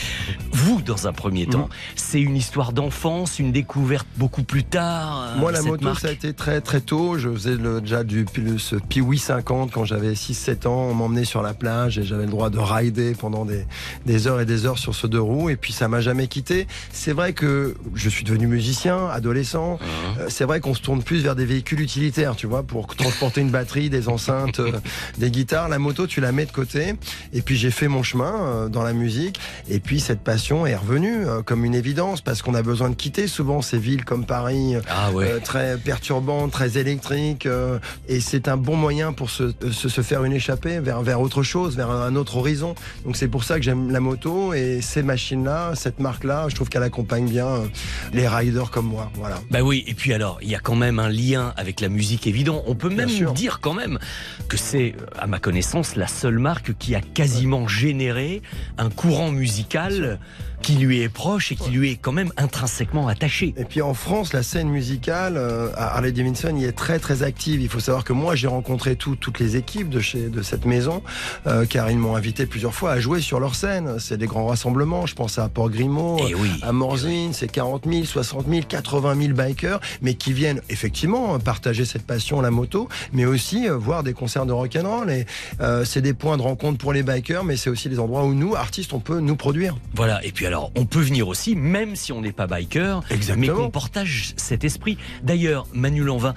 Vous, 0.52 0.82
dans 0.82 1.08
un 1.08 1.14
premier 1.14 1.46
Mhm. 1.46 1.52
temps, 1.52 1.70
c'est 1.96 2.22
une 2.22 2.36
histoire 2.36 2.74
d'enfance, 2.74 3.40
une 3.40 3.52
découverte 3.52 4.08
beaucoup 4.18 4.44
plus 4.44 4.64
tard. 4.64 5.34
euh, 5.36 5.40
Moi, 5.40 5.52
la 5.52 5.60
cette 5.60 5.68
moto, 5.68 5.84
marque 5.86 6.00
ça 6.02 6.10
a 6.10 6.12
été 6.12 6.34
très 6.34 6.60
très 6.62 6.82
tôt. 6.82 7.18
Je 7.18 7.30
faisais 7.30 7.56
le, 7.56 7.82
déjà 7.82 8.04
du 8.04 8.26
ce 8.58 8.76
Piwi 8.76 9.18
50 9.18 9.72
quand 9.72 9.86
j'avais 9.86 10.14
6-7 10.14 10.68
ans. 10.68 10.88
On 10.90 10.94
m'emmenait 10.94 11.26
sur 11.26 11.42
la 11.42 11.54
plage 11.54 11.98
et 12.00 12.04
j'avais 12.04 12.26
le 12.26 12.32
droit 12.32 12.50
de 12.50 12.58
rider 12.60 13.14
pendant 13.18 13.46
des, 13.46 13.66
des 14.06 14.28
heures 14.28 14.42
et 14.42 14.46
des 14.46 14.66
heures 14.66 14.78
sur 14.78 14.96
ce 14.96 15.05
deux 15.08 15.22
roues. 15.22 15.50
Et 15.50 15.56
puis 15.56 15.74
ça 15.74 15.88
m'a 15.88 16.02
jamais 16.02 16.28
quitté. 16.28 16.68
C'est 16.92 17.14
vrai 17.14 17.34
que 17.34 17.76
je 17.96 18.10
suis 18.10 18.24
devenu 18.24 18.48
musicien, 18.48 19.08
adolescent. 19.08 19.80
Euh, 20.20 20.26
C'est 20.30 20.46
vrai 20.46 20.60
qu'on 20.60 20.74
se 20.74 20.82
tourne 20.82 21.04
plus 21.04 21.22
vers 21.24 21.36
des 21.36 21.46
véhicules 21.46 21.82
utilitaires, 21.82 22.36
tu 22.36 22.48
vois, 22.48 22.64
pour 22.64 22.88
transporter 22.96 23.42
une 23.42 23.50
batterie, 23.52 23.90
des 23.90 24.10
enceintes, 24.10 24.60
euh, 24.60 24.72
des 25.18 25.32
guitares. 25.32 25.70
La 25.70 25.80
moto, 25.80 26.08
tu 26.08 26.22
la 26.22 26.32
mets 26.32 26.46
de 26.46 26.52
côté. 26.52 26.96
Et 27.34 27.42
puis 27.42 27.56
j'ai 27.58 27.72
fait 27.72 27.88
mon 27.88 28.04
chemin 28.04 28.34
euh, 28.36 28.68
dans 28.70 28.84
la 28.84 28.94
musique. 28.94 29.40
Et 29.70 29.80
puis 29.80 30.00
cette 30.00 30.22
passion 30.22 30.66
est 30.66 30.76
revenue 30.76 31.26
comme 31.46 31.66
une 31.66 31.76
évidence 31.76 32.22
parce 32.22 32.42
qu'on 32.42 32.56
a 32.56 32.62
besoin 32.62 32.90
de 32.90 32.96
quitter 32.96 33.28
souvent 33.28 33.62
ces 33.62 33.78
villes 33.78 34.06
comme 34.06 34.26
Paris, 34.26 34.76
Ah 34.90 35.12
ouais. 35.12 35.26
euh, 35.32 35.40
très 35.40 35.78
perturbantes, 35.78 36.52
très 36.52 36.78
électriques. 36.78 37.46
euh, 37.46 37.80
et 38.08 38.20
c'est 38.20 38.48
un 38.48 38.58
bon 38.58 38.76
moyen 38.76 39.14
pour 39.14 39.30
se, 39.30 39.54
se, 39.72 39.90
se 39.90 40.02
faire 40.02 40.24
une 40.24 40.34
échappée 40.34 40.80
vers, 40.80 41.02
vers 41.02 41.22
autre 41.22 41.44
chose, 41.44 41.76
vers 41.76 41.90
un 41.90 42.16
autre 42.16 42.38
horizon. 42.38 42.76
Donc 43.06 43.16
c'est 43.18 43.28
pour 43.28 43.44
ça 43.44 43.58
que 43.58 43.64
j'aime 43.64 43.92
la 43.92 44.00
moto 44.00 44.54
et 44.54 44.80
ces 44.96 45.04
machines-là, 45.04 45.74
cette 45.76 46.00
marque-là, 46.00 46.48
je 46.48 46.56
trouve 46.56 46.70
qu'elle 46.70 46.84
accompagne 46.84 47.28
bien 47.28 47.48
euh, 47.48 47.68
les 48.14 48.30
riders 48.30 48.72
comme 48.72 48.86
moi. 48.86 49.12
Voilà. 49.16 49.42
Bah 49.52 49.60
oui, 49.62 49.84
et 49.88 49.94
puis 49.94 50.14
alors, 50.14 50.40
il 50.42 50.50
y 50.50 50.56
a 50.56 50.60
quand 50.60 50.78
même 50.78 51.00
un 51.00 51.10
lien 51.10 51.54
avec 51.58 51.82
la 51.82 51.90
musique 51.90 52.28
évident. 52.28 52.64
On 52.66 52.76
peut 52.76 52.90
même 52.90 53.10
dire 53.34 53.60
quand 53.60 53.74
même 53.74 54.00
que 54.48 54.56
c'est, 54.56 54.96
euh, 54.98 55.06
à 55.20 55.28
ma 55.28 55.40
connaissance, 55.40 55.98
la 55.98 56.08
seule 56.08 56.40
marque 56.40 56.78
qui 56.78 56.96
a 56.96 57.02
quasiment 57.02 57.68
généré 57.68 58.42
un 58.78 58.90
courant 58.90 59.32
musical 59.32 60.18
qui 60.66 60.74
lui 60.74 61.02
est 61.02 61.10
proche 61.10 61.52
et 61.52 61.56
qui 61.56 61.70
lui 61.70 61.92
est 61.92 61.96
quand 61.96 62.12
même 62.12 62.32
intrinsèquement 62.38 63.08
attaché. 63.08 63.54
Et 63.56 63.66
puis 63.66 63.84
en 63.84 63.94
France, 63.94 64.34
la 64.34 64.42
scène 64.42 64.68
musicale 64.70 65.36
euh, 65.38 65.70
à 65.76 65.96
Harley 65.96 66.12
Davidson 66.12 66.56
y 66.58 66.66
est 66.66 66.72
très 66.72 66.98
très 66.98 67.22
active. 67.22 67.62
Il 67.62 67.70
faut 67.70 67.80
savoir 67.80 68.04
que 68.04 68.14
moi, 68.14 68.36
j'ai 68.36 68.48
rencontré 68.48 68.96
tout- 68.96 69.16
toutes 69.16 69.38
les 69.40 69.58
équipes 69.58 69.90
de 69.90 70.00
chez 70.00 70.28
de 70.30 70.42
cette 70.42 70.66
maison, 70.66 71.04
euh, 71.46 71.66
car 71.68 71.92
ils 71.92 71.98
m'ont 72.00 72.16
invité 72.16 72.48
plusieurs 72.48 72.74
fois 72.74 72.94
à 72.94 73.00
jouer 73.00 73.22
sur 73.22 73.40
leur 73.40 73.54
scène. 73.54 74.00
C'est 74.00 74.18
des 74.18 74.26
grands 74.26 74.48
rassemblements. 74.48 75.06
Je 75.06 75.14
pense 75.14 75.38
à 75.38 75.50
Port 75.50 75.70
Grimaud, 75.70 76.18
Eh 76.28 76.34
oui, 76.34 76.50
à 76.64 76.72
Morzine, 76.72 77.34
c'est 77.34 77.48
40 77.52 77.86
000, 77.88 78.06
60 78.06 78.48
000, 78.50 78.62
80 78.68 79.16
000 79.22 79.34
bikers, 79.34 79.80
mais 80.02 80.16
qui 80.16 80.34
viennent 80.34 80.62
effectivement 80.70 81.38
partager 81.40 81.86
cette 81.86 82.08
passion 82.08 82.42
la 82.42 82.50
moto, 82.52 82.90
mais 83.14 83.26
aussi 83.26 83.70
euh, 83.70 83.78
voir 83.78 84.02
des 84.02 84.14
concerts 84.14 84.48
de 84.48 84.52
rock 84.54 84.76
and 84.82 84.90
roll. 84.90 85.12
Et 85.12 85.26
euh, 85.62 85.86
c'est 85.86 86.02
des 86.02 86.14
points 86.16 86.38
de 86.38 86.42
rencontre 86.42 86.80
pour 86.80 86.92
les 86.92 87.04
bikers, 87.04 87.44
mais 87.44 87.56
c'est 87.56 87.70
aussi 87.70 87.88
des 87.88 88.00
endroits 88.00 88.24
où 88.24 88.34
nous, 88.34 88.56
artistes, 88.56 88.94
on 88.94 89.00
peut 89.00 89.20
nous 89.20 89.36
produire. 89.36 89.76
Voilà, 89.94 90.24
et 90.26 90.32
puis 90.32 90.46
alors, 90.48 90.55
on 90.76 90.86
peut 90.86 91.02
venir 91.02 91.28
aussi, 91.28 91.56
même 91.56 91.96
si 91.96 92.12
on 92.12 92.22
n'est 92.22 92.32
pas 92.32 92.48
biker, 92.48 93.02
mais 93.38 93.48
qu'on 93.48 93.70
partage 93.70 94.34
cet 94.38 94.64
esprit. 94.64 94.98
D'ailleurs, 95.24 95.68
Manu 95.74 96.04
Lanvin, 96.04 96.34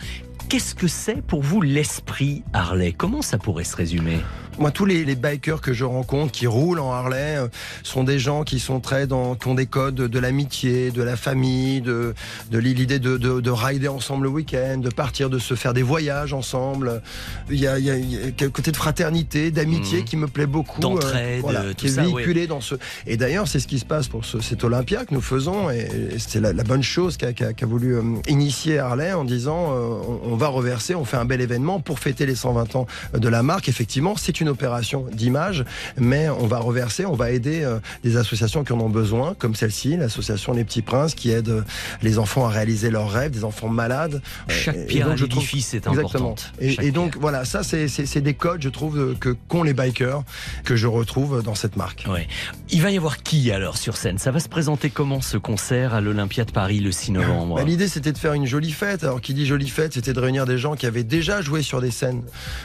qu'est-ce 0.48 0.74
que 0.74 0.88
c'est 0.88 1.22
pour 1.22 1.42
vous 1.42 1.60
l'esprit 1.60 2.42
Harley? 2.52 2.92
Comment 2.92 3.22
ça 3.22 3.38
pourrait 3.38 3.64
se 3.64 3.76
résumer? 3.76 4.18
Moi, 4.58 4.70
tous 4.72 4.84
les, 4.86 5.04
les 5.04 5.14
bikers 5.14 5.60
que 5.60 5.72
je 5.72 5.84
rencontre 5.84 6.32
qui 6.32 6.46
roulent 6.46 6.80
en 6.80 6.92
Harley 6.92 7.36
euh, 7.36 7.48
sont 7.82 8.02
des 8.04 8.18
gens 8.18 8.42
qui 8.42 8.58
sont 8.58 8.80
très 8.80 9.06
dans, 9.06 9.34
qui 9.36 9.46
ont 9.48 9.54
des 9.54 9.66
codes 9.66 9.94
de 9.94 10.18
l'amitié, 10.18 10.90
de 10.90 11.02
la 11.02 11.16
famille, 11.16 11.80
de, 11.80 12.14
de 12.50 12.58
l'idée 12.58 12.98
de, 12.98 13.16
de, 13.16 13.40
de 13.40 13.50
rider 13.50 13.88
ensemble 13.88 14.24
le 14.24 14.30
week-end, 14.30 14.78
de 14.78 14.88
partir, 14.90 15.30
de 15.30 15.38
se 15.38 15.54
faire 15.54 15.74
des 15.74 15.82
voyages 15.82 16.32
ensemble. 16.32 17.02
Il 17.50 17.58
y 17.60 17.66
a, 17.66 17.78
il 17.78 17.84
y 17.84 17.90
a, 17.90 17.96
il 17.96 18.12
y 18.12 18.16
a 18.16 18.30
quel 18.36 18.50
côté 18.50 18.72
de 18.72 18.76
fraternité, 18.76 19.50
d'amitié 19.50 19.98
Mhm. 20.00 20.04
qui 20.04 20.16
me 20.16 20.26
plaît 20.26 20.46
beaucoup. 20.46 20.78
euh, 20.78 20.82
D'entraide, 20.82 21.44
euh, 21.48 21.72
qui 21.74 21.86
est 21.86 21.90
véhiculé 22.00 22.40
ouais. 22.42 22.46
dans 22.48 22.60
ce. 22.60 22.74
Et 23.06 23.16
d'ailleurs, 23.16 23.46
c'est 23.48 23.60
ce 23.60 23.66
qui 23.68 23.78
se 23.78 23.84
passe 23.84 24.08
pour 24.08 24.24
ce, 24.24 24.40
cet 24.40 24.64
Olympia 24.64 25.04
que 25.04 25.14
nous 25.14 25.20
faisons, 25.20 25.70
et, 25.70 25.88
et 26.14 26.18
c'est 26.18 26.40
la, 26.40 26.52
la 26.52 26.64
bonne 26.64 26.82
chose 26.82 27.16
qu'a 27.16 27.32
qu'a- 27.32 27.52
qu'a 27.52 27.66
voulu 27.66 27.94
euh, 27.96 28.02
initier 28.28 28.78
Harley 28.78 29.12
en 29.12 29.24
disant 29.24 29.72
euh, 29.72 30.18
on, 30.24 30.32
on 30.32 30.36
va 30.36 30.48
reverser, 30.48 30.94
on 30.94 31.04
fait 31.04 31.16
un 31.16 31.24
bel 31.24 31.40
événement 31.40 31.80
pour 31.80 31.98
fêter 32.00 32.26
les 32.26 32.34
120 32.34 32.74
ans 32.76 32.86
de 33.14 33.28
la 33.28 33.42
marque. 33.42 33.68
Effectivement, 33.68 34.14
c'est 34.16 34.40
une 34.40 34.47
opération 34.48 35.06
d'image, 35.12 35.64
mais 35.96 36.28
on 36.28 36.46
va 36.46 36.58
reverser, 36.58 37.06
on 37.06 37.14
va 37.14 37.30
aider 37.30 37.62
euh, 37.62 37.78
des 38.04 38.16
associations 38.16 38.64
qui 38.64 38.72
en 38.72 38.80
ont 38.80 38.88
besoin, 38.88 39.34
comme 39.38 39.54
celle-ci, 39.54 39.96
l'association 39.96 40.52
Les 40.52 40.64
Petits 40.64 40.82
Princes, 40.82 41.14
qui 41.14 41.30
aide 41.30 41.48
euh, 41.48 41.62
les 42.02 42.18
enfants 42.18 42.46
à 42.46 42.50
réaliser 42.50 42.90
leurs 42.90 43.10
rêves, 43.10 43.30
des 43.30 43.44
enfants 43.44 43.68
malades. 43.68 44.22
Chaque 44.48 44.76
Et- 44.76 44.82
et 44.82 44.86
pierre 44.86 45.08
donc, 45.08 45.16
je 45.18 45.26
trouve- 45.26 45.44
est 45.44 45.74
Exactement. 45.74 46.00
importante. 46.06 46.52
Et, 46.60 46.72
Chaque 46.72 46.84
et 46.84 46.90
donc 46.90 47.16
voilà, 47.20 47.44
ça 47.44 47.62
c'est 47.62 48.20
des 48.20 48.34
codes, 48.34 48.62
je 48.62 48.68
trouve, 48.68 48.98
euh, 48.98 49.14
que 49.18 49.36
qu'ont 49.48 49.62
les 49.62 49.74
bikers, 49.74 50.22
que 50.64 50.76
je 50.76 50.86
retrouve 50.86 51.42
dans 51.42 51.54
cette 51.54 51.76
marque. 51.76 52.04
Ouais. 52.08 52.26
Il 52.70 52.82
va 52.82 52.90
y 52.90 52.96
avoir 52.96 53.22
qui 53.22 53.50
alors 53.50 53.76
sur 53.76 53.96
scène? 53.96 54.18
Ça 54.18 54.30
va 54.30 54.40
se 54.40 54.48
présenter 54.48 54.90
comment 54.90 55.20
ce 55.20 55.36
concert 55.36 55.94
à 55.94 56.00
l'Olympia 56.00 56.44
de 56.44 56.52
Paris 56.52 56.80
le 56.80 56.92
6 56.92 57.12
novembre? 57.12 57.56
Bah, 57.56 57.64
L'idée 57.64 57.88
c'était 57.88 58.12
de 58.12 58.18
faire 58.18 58.32
une 58.34 58.46
jolie 58.46 58.72
fête. 58.72 59.04
Alors 59.04 59.20
qui 59.20 59.34
dit 59.34 59.46
jolie 59.46 59.68
fête, 59.68 59.94
c'était 59.94 60.12
de 60.12 60.20
réunir 60.20 60.46
des 60.46 60.58
gens 60.58 60.74
qui 60.76 60.86
avaient 60.86 61.04
déjà 61.04 61.40
joué 61.42 61.62
sur 61.62 61.80
des 61.80 61.90
scènes 61.90 62.22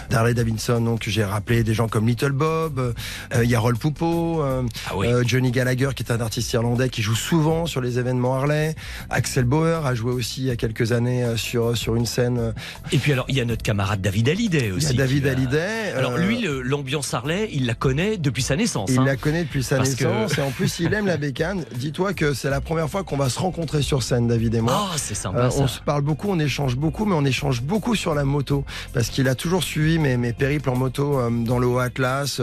d'Harley 0.10 0.34
Davidson. 0.34 0.82
Donc 0.82 1.04
j'ai 1.08 1.24
rappelé 1.24 1.64
des 1.64 1.73
gens 1.74 1.88
comme 1.88 2.08
Little 2.08 2.32
Bob, 2.32 2.94
euh, 3.36 3.46
Yarol 3.46 3.78
Poupeau, 3.78 4.42
euh, 4.42 4.64
Ah 4.90 4.94
euh, 4.98 5.24
Johnny 5.26 5.52
Gallagher 5.52 5.90
qui 5.96 6.04
est 6.04 6.12
un 6.12 6.22
artiste 6.22 6.52
irlandais 6.54 6.90
qui 6.90 7.02
joue 7.02 7.16
souvent 7.16 7.66
sur 7.66 7.82
les 7.82 8.00
événements 8.00 8.36
Harley. 8.36 8.76
Axel 9.10 9.46
Bauer 9.46 9.86
a 9.86 9.96
joué 9.96 10.12
aussi 10.12 10.42
il 10.42 10.48
y 10.48 10.52
a 10.52 10.56
quelques 10.56 10.92
années 10.92 11.24
euh, 11.24 11.38
sur 11.38 11.76
sur 11.78 11.96
une 11.96 12.06
scène. 12.06 12.38
euh, 12.40 12.52
Et 12.92 12.98
puis 12.98 13.14
alors, 13.14 13.26
il 13.30 13.36
y 13.36 13.42
a 13.42 13.46
notre 13.46 13.64
camarade 13.64 14.02
David 14.02 14.30
Hallyday 14.30 14.72
aussi. 14.72 14.88
Il 14.88 14.92
y 14.92 15.02
a 15.02 15.04
David 15.06 15.24
va- 15.26 15.32
Hallyday. 15.32 15.92
Alors 15.96 16.14
euh, 16.14 16.18
lui, 16.26 16.46
l'ambiance 16.64 17.14
Harley, 17.14 17.50
il 17.54 17.66
la 17.66 17.74
connaît 17.76 18.18
depuis 18.18 18.44
sa 18.44 18.56
naissance. 18.56 18.90
Il 18.92 19.00
hein. 19.00 19.06
la 19.06 19.16
connaît 19.16 19.44
depuis 19.44 19.64
sa 19.64 19.78
Parce 19.78 19.96
que- 19.96 20.04
naissance 20.06 20.38
et 20.38 20.42
en 20.42 20.52
plus 20.52 20.80
il 20.80 20.94
aime 20.94 21.06
la 21.08 21.18
bécane. 21.18 21.64
Dis-toi 21.76 22.14
que 22.14 22.34
c'est 22.34 22.50
la 22.50 22.62
première 22.62 22.90
fois 22.90 23.04
qu'on 23.04 23.18
va 23.18 23.30
se 23.30 23.40
rencontrer 23.40 23.82
sur 23.82 24.04
scène, 24.04 24.28
David 24.28 24.56
et 24.56 24.62
moi. 24.62 24.90
Ah, 24.92 24.96
c'est 24.98 25.16
sympa, 25.16 25.50
on 25.58 25.68
se 25.68 25.80
parle 25.82 26.02
beaucoup, 26.02 26.30
on 26.30 26.40
échange 26.40 26.76
beaucoup, 26.76 27.06
mais 27.06 27.16
on 27.16 27.26
échange 27.26 27.62
beaucoup 27.62 27.96
sur 27.96 28.14
la 28.16 28.24
moto 28.24 28.66
parce 28.94 29.10
qu'il 29.10 29.28
a 29.28 29.36
toujours 29.36 29.64
suivi 29.64 30.00
mes, 30.00 30.18
mes 30.18 30.34
périples 30.34 30.70
en 30.70 30.76
moto 30.76 31.20
euh, 31.20 31.30
dans 31.30 31.53
le 31.60 31.68
Haut 31.68 31.80
Atlas. 31.80 32.42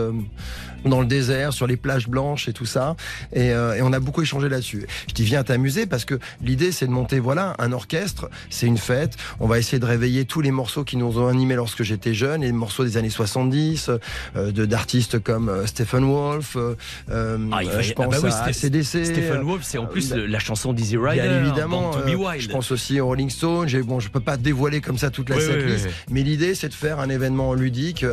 Dans 0.84 1.00
le 1.00 1.06
désert, 1.06 1.52
sur 1.52 1.66
les 1.66 1.76
plages 1.76 2.08
blanches 2.08 2.48
et 2.48 2.52
tout 2.52 2.66
ça, 2.66 2.96
et, 3.32 3.50
euh, 3.52 3.74
et 3.74 3.82
on 3.82 3.92
a 3.92 4.00
beaucoup 4.00 4.22
échangé 4.22 4.48
là-dessus. 4.48 4.86
Je 5.08 5.14
dis 5.14 5.24
viens 5.24 5.42
t'amuser 5.44 5.86
parce 5.86 6.04
que 6.04 6.18
l'idée 6.42 6.72
c'est 6.72 6.86
de 6.86 6.90
monter 6.92 7.18
voilà 7.20 7.54
un 7.58 7.72
orchestre, 7.72 8.28
c'est 8.50 8.66
une 8.66 8.78
fête. 8.78 9.16
On 9.40 9.46
va 9.46 9.58
essayer 9.58 9.78
de 9.78 9.86
réveiller 9.86 10.24
tous 10.24 10.40
les 10.40 10.50
morceaux 10.50 10.84
qui 10.84 10.96
nous 10.96 11.18
ont 11.18 11.28
animés 11.28 11.54
lorsque 11.54 11.82
j'étais 11.82 12.14
jeune, 12.14 12.42
les 12.42 12.52
morceaux 12.52 12.84
des 12.84 12.96
années 12.96 13.10
70, 13.10 13.90
euh, 14.36 14.52
de 14.52 14.64
d'artistes 14.64 15.18
comme 15.18 15.48
euh, 15.48 15.66
Stephen 15.66 16.04
Wolf. 16.04 16.56
euh, 16.56 16.74
euh, 17.10 17.38
Ah, 17.52 17.62
il 17.62 17.70
je 17.82 17.90
ah 17.92 17.94
pense 18.02 18.14
bah 18.14 18.18
oui, 18.22 18.30
à 18.30 18.44
ACDC. 18.44 19.04
Stephen 19.04 19.42
Wolf, 19.42 19.62
c'est 19.64 19.78
en 19.78 19.86
plus 19.86 20.12
euh, 20.12 20.16
le- 20.16 20.26
la 20.26 20.38
chanson 20.38 20.72
d'Easy 20.72 20.96
Rider. 20.96 21.22
Bien 21.22 21.44
évidemment, 21.44 21.90
be 21.90 22.08
euh, 22.10 22.14
Wild. 22.14 22.40
je 22.42 22.48
pense 22.48 22.70
aussi 22.70 23.00
aux 23.00 23.06
Rolling 23.06 23.30
Stones. 23.30 23.68
Bon, 23.82 24.00
je 24.00 24.08
peux 24.08 24.20
pas 24.20 24.36
dévoiler 24.36 24.80
comme 24.80 24.98
ça 24.98 25.10
toute 25.10 25.28
la 25.30 25.36
Oui, 25.36 25.42
setlist, 25.42 25.86
oui. 25.86 25.92
mais 26.10 26.22
l'idée 26.22 26.54
c'est 26.54 26.68
de 26.68 26.74
faire 26.74 27.00
un 27.00 27.08
événement 27.08 27.54
ludique. 27.54 28.04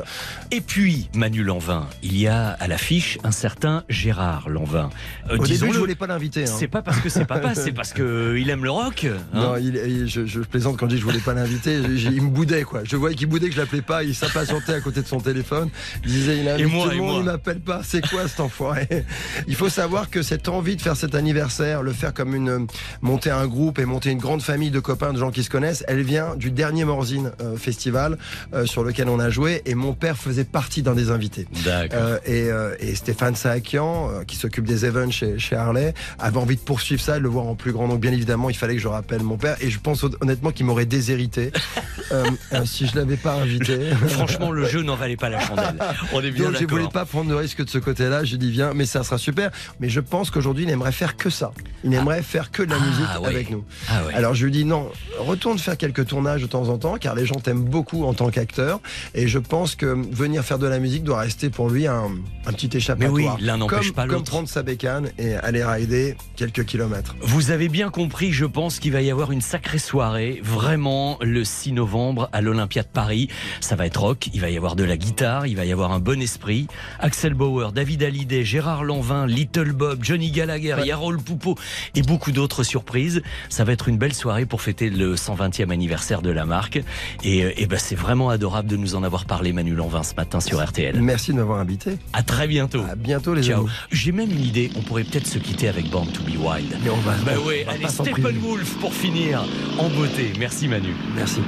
Et 0.52 0.62
puis, 0.62 1.10
Manu 1.16 1.44
Lanvin, 1.44 1.88
il 2.04 2.18
y 2.18 2.28
a 2.28 2.57
à 2.60 2.68
l'affiche 2.68 3.18
un 3.24 3.32
certain 3.32 3.84
Gérard 3.90 4.50
Lanvin. 4.50 4.90
Euh, 5.30 5.38
Au 5.38 5.46
début, 5.46 5.72
je 5.74 5.80
voulais 5.80 5.96
pas 5.96 6.08
l'inviter. 6.08 6.44
hein. 6.44 6.54
C'est 6.58 6.68
pas 6.68 6.82
parce 6.82 7.00
que 7.00 7.10
c'est 7.10 7.26
papa, 7.26 7.56
c'est 7.56 7.72
parce 7.72 7.94
qu'il 7.94 8.50
aime 8.50 8.64
le 8.64 8.72
rock. 8.72 9.06
hein. 9.06 9.18
Non, 9.34 9.58
il, 9.58 9.76
il- 9.76 10.08
je, 10.08 10.26
je 10.26 10.40
plaisante 10.42 10.78
quand 10.78 10.86
je 10.88 10.92
dis 10.92 10.96
que 10.96 11.02
je 11.02 11.06
voulais 11.06 11.20
pas 11.24 11.34
l'inviter. 11.34 11.80
Il 11.80 12.22
me 12.22 12.30
boudait 12.30 12.64
quoi. 12.64 12.82
Je 12.84 12.96
voyais 12.96 13.16
qu'il 13.16 13.28
boudait 13.28 13.48
que 13.50 13.56
je 13.56 13.60
l'appelais 13.60 13.82
pas. 13.82 14.04
Il 14.04 14.16
s'impatientait 14.16 14.74
à 14.74 14.82
côté 14.82 15.02
de 15.02 15.08
son 15.08 15.20
téléphone. 15.20 15.70
Il 16.04 16.12
disait 16.12 16.38
il 16.40 16.48
invite 16.50 16.66
Et 16.66 16.70
moi, 16.70 16.86
tout 16.86 16.92
le 16.92 16.98
monde, 16.98 17.08
moi. 17.12 17.20
il 17.20 17.26
m'appelle 17.26 17.60
pas. 17.60 17.82
C'est 17.84 18.08
quoi 18.08 18.28
cet 18.28 18.40
enfoiré? 18.40 19.06
Il 19.48 19.56
faut 19.56 19.70
savoir 19.70 20.10
que 20.10 20.22
cette 20.22 20.48
envie 20.50 20.76
de 20.76 20.82
faire 20.82 20.96
cet 20.96 21.16
anniversaire, 21.16 21.82
le 21.84 21.92
faire 21.94 22.14
comme 22.14 22.34
une 22.36 22.68
monter 23.02 23.30
un 23.32 23.48
groupe 23.48 23.80
et 23.80 23.86
monter 23.86 24.12
une 24.12 24.20
grande 24.20 24.42
famille 24.42 24.72
de 24.72 24.80
copains, 24.80 25.14
de 25.14 25.20
gens 25.20 25.32
qui 25.32 25.44
se 25.44 25.50
connaissent, 25.50 25.84
elle 25.88 26.02
vient 26.02 26.36
du 26.36 26.52
dernier 26.52 26.86
Morzine 26.86 27.32
euh, 27.42 27.56
festival 27.58 28.18
euh, 28.54 28.66
sur 28.66 28.84
lequel 28.84 29.10
on 29.10 29.20
a 29.20 29.30
joué 29.30 29.62
et 29.66 29.76
mon 29.76 29.94
père 29.94 30.18
faisait 30.18 30.44
partie 30.44 30.82
d'un 30.82 30.94
des 30.96 31.12
invités. 31.12 31.48
D'accord. 31.66 32.00
Euh, 32.00 32.20
et 32.26 32.47
Et, 32.48 32.52
euh, 32.52 32.76
et 32.80 32.96
Stéphane 32.96 33.36
Saakian, 33.36 34.10
euh, 34.10 34.24
qui 34.24 34.38
s'occupe 34.38 34.66
des 34.66 34.86
events 34.86 35.12
chez, 35.12 35.38
chez 35.38 35.56
Harley, 35.56 35.94
avait 36.18 36.38
envie 36.38 36.56
de 36.56 36.62
poursuivre 36.62 37.02
ça, 37.02 37.18
de 37.18 37.24
le 37.24 37.28
voir 37.30 37.46
en 37.46 37.56
plus 37.56 37.74
grand. 37.74 37.88
Donc 37.90 38.00
bien 38.00 38.14
évidemment, 38.14 38.50
il 38.50 38.56
fallait 38.56 38.76
que 38.76 38.82
je 38.82 38.88
rappelle 38.88 39.22
mon 39.22 39.38
père. 39.38 39.58
Et 39.60 39.70
je 39.70 39.80
pense 39.80 40.04
hon- 40.04 40.12
honnêtement 40.22 40.52
qu'il 40.52 40.66
m'aurait 40.66 40.86
déshérité 40.86 41.52
euh, 42.12 42.26
si 42.66 42.88
je 42.88 42.96
l'avais 42.96 43.18
pas 43.18 43.34
invité. 43.34 43.80
Franchement, 44.08 44.52
le 44.52 44.66
jeu 44.66 44.82
n'en 44.82 44.96
valait 44.96 45.18
pas 45.18 45.30
la 45.30 45.42
chandelle. 45.42 45.78
On 46.14 46.22
est 46.22 46.32
bien 46.32 46.46
Donc 46.46 46.62
je 46.62 46.66
voulais 46.66 46.88
pas 46.88 47.06
prendre 47.06 47.30
de 47.30 47.36
risque 47.36 47.64
de 47.64 47.70
ce 47.70 47.80
côté-là. 47.80 48.24
J'ai 48.24 48.38
dit 48.38 48.50
viens, 48.50 48.74
mais 48.74 48.86
ça 48.86 49.04
sera 49.04 49.18
super. 49.18 49.52
Mais 49.82 49.90
je 49.90 50.00
pense 50.00 50.32
qu'aujourd'hui, 50.32 50.64
il 50.64 50.70
aimerait 50.70 50.94
faire 50.94 51.18
que 51.18 51.30
ça. 51.30 51.52
Il 51.84 51.94
aimerait 51.94 52.24
faire 52.24 52.52
que 52.52 52.64
de 52.64 52.70
la 52.70 52.80
musique 52.80 53.22
ouais. 53.22 53.28
avec 53.28 53.50
nous. 53.50 53.66
Ah. 53.90 54.04
Alors 54.14 54.36
je 54.36 54.46
lui 54.46 54.52
dis 54.52 54.64
non, 54.64 54.90
retourne 55.20 55.60
faire 55.60 55.78
quelques 55.78 56.08
tournages 56.08 56.42
de 56.42 56.48
temps 56.48 56.70
en 56.70 56.78
temps, 56.78 56.96
car 56.98 57.14
les 57.14 57.26
gens 57.26 57.36
t'aiment 57.36 57.64
beaucoup 57.64 58.06
en 58.06 58.14
tant 58.14 58.30
qu'acteur. 58.30 58.80
Et 59.14 59.28
je 59.28 59.40
pense 59.40 59.76
que 59.76 59.86
venir 59.86 60.44
faire 60.44 60.60
de 60.60 60.68
la 60.68 60.80
musique 60.80 61.04
doit 61.04 61.20
rester 61.20 61.50
pour 61.50 61.70
lui 61.70 61.88
un, 61.88 62.10
un 62.48 62.54
petit 62.54 62.70
échappatoire. 62.78 63.14
Mais 63.14 63.28
oui, 63.28 63.30
l'un 63.42 63.58
n'empêche 63.58 63.88
Comme- 63.88 63.94
pas 63.94 64.02
Comme 64.04 64.12
l'autre. 64.12 64.32
prendre 64.32 64.48
sa 64.50 64.64
bécane 64.64 65.10
et 65.18 65.36
aller 65.36 65.64
rider 65.64 66.16
quelques 66.36 66.66
kilomètres. 66.66 67.16
Vous 67.22 67.52
avez 67.52 67.70
bien 67.70 67.90
compris, 67.90 68.32
je 68.32 68.46
pense 68.46 68.80
qu'il 68.80 68.92
va 68.94 69.02
y 69.02 69.12
avoir 69.12 69.32
une 69.32 69.42
sacrée 69.42 69.78
soirée, 69.80 70.40
vraiment 70.44 71.18
le 71.22 71.44
6 71.44 71.72
novembre 71.74 72.30
à 72.34 72.42
l'Olympia 72.42 72.84
de 72.84 72.88
Paris. 72.88 73.28
Ça 73.62 73.76
va 73.76 73.86
être 73.86 74.00
rock, 74.02 74.30
il 74.34 74.42
va 74.42 74.50
y 74.50 74.58
avoir 74.58 74.76
de 74.76 74.84
la 74.84 74.98
guitare, 74.98 75.48
il 75.48 75.56
va 75.56 75.66
y 75.66 75.72
avoir 75.72 75.92
un 75.92 76.00
bon 76.00 76.22
esprit. 76.22 76.68
Axel 77.00 77.34
Bauer, 77.34 77.72
David 77.72 78.04
Hallyday, 78.04 78.44
Gérard 78.46 78.84
Lanvin, 78.84 79.26
Little 79.28 79.74
Bob, 79.74 80.04
Johnny 80.04 80.32
Gallagher, 80.32 80.78
Yarol 80.86 81.18
Poupeau 81.18 81.56
et 81.96 82.02
beaucoup 82.02 82.32
d'autres 82.32 82.64
surprises. 82.64 83.22
Ça 83.50 83.64
va 83.64 83.74
être 83.74 83.88
une 83.90 83.98
belle 83.98 84.14
soirée 84.14 84.46
pour 84.46 84.62
fêter 84.62 84.90
le 84.90 85.16
120e 85.16 85.72
anniversaire 85.72 86.22
de 86.22 86.30
la 86.30 86.46
marque. 86.46 86.80
Et, 87.24 87.44
euh, 87.44 87.52
ben, 87.68 87.80
c'est 87.80 87.96
vraiment 87.96 88.30
adorable 88.30 88.70
de 88.70 88.78
nous 88.78 88.96
en 88.96 89.04
avoir 89.04 89.26
parlé, 89.26 89.52
Manu 89.54 89.74
Lanvin, 89.76 90.04
ce 90.04 90.14
matin 90.16 90.40
sur 90.40 90.64
RTL. 90.64 91.02
Merci 91.02 91.32
de 91.32 91.38
m'avoir 91.38 91.60
invité. 91.60 91.98
À 92.14 92.22
très 92.24 92.37
bientôt. 92.46 92.82
À 92.88 92.96
bientôt 92.96 93.34
les 93.34 93.42
Ciao. 93.42 93.62
amis. 93.62 93.70
J'ai 93.92 94.12
même 94.12 94.30
une 94.32 94.44
idée, 94.44 94.70
on 94.76 94.82
pourrait 94.82 95.04
peut-être 95.06 95.26
se 95.28 95.40
quitter 95.40 95.68
avec 95.68 95.90
Born 95.90 96.08
to 96.12 96.22
be 96.22 96.38
Wild. 96.38 96.78
Mais 96.84 96.90
on 96.90 96.98
va. 96.98 97.14
Bah 97.26 97.32
on 97.42 97.48
ouais, 97.48 97.64
va 97.64 97.72
allez. 97.72 97.88
Steppenwolf 97.88 98.76
pour 98.80 98.94
finir 98.94 99.44
en 99.80 99.90
beauté. 99.90 100.34
Merci 100.38 100.68
Manu. 100.68 100.94
Merci. 101.16 101.40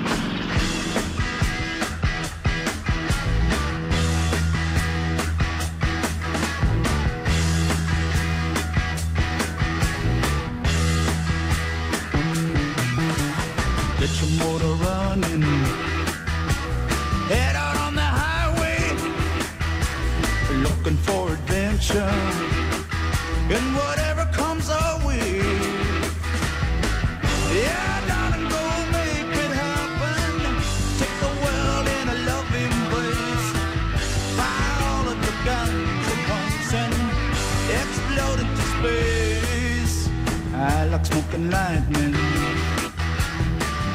Lightning. 41.49 42.13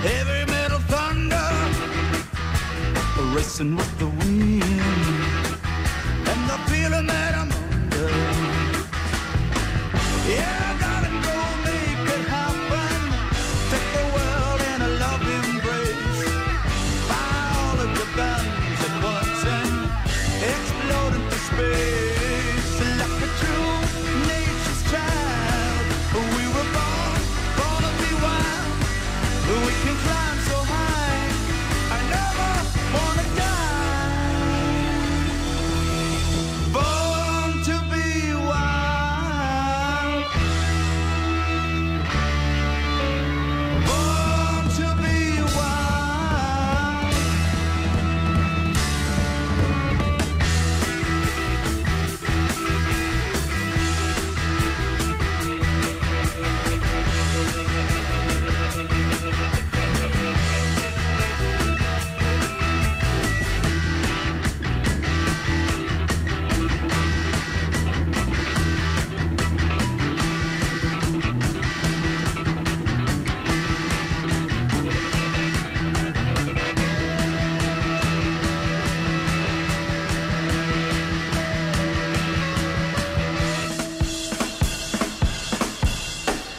Heavy 0.03 0.51
metal 0.51 0.81
thunder 0.93 1.51
racing 3.35 3.77
with 3.77 3.99
the 3.99 4.07
wind 4.07 4.64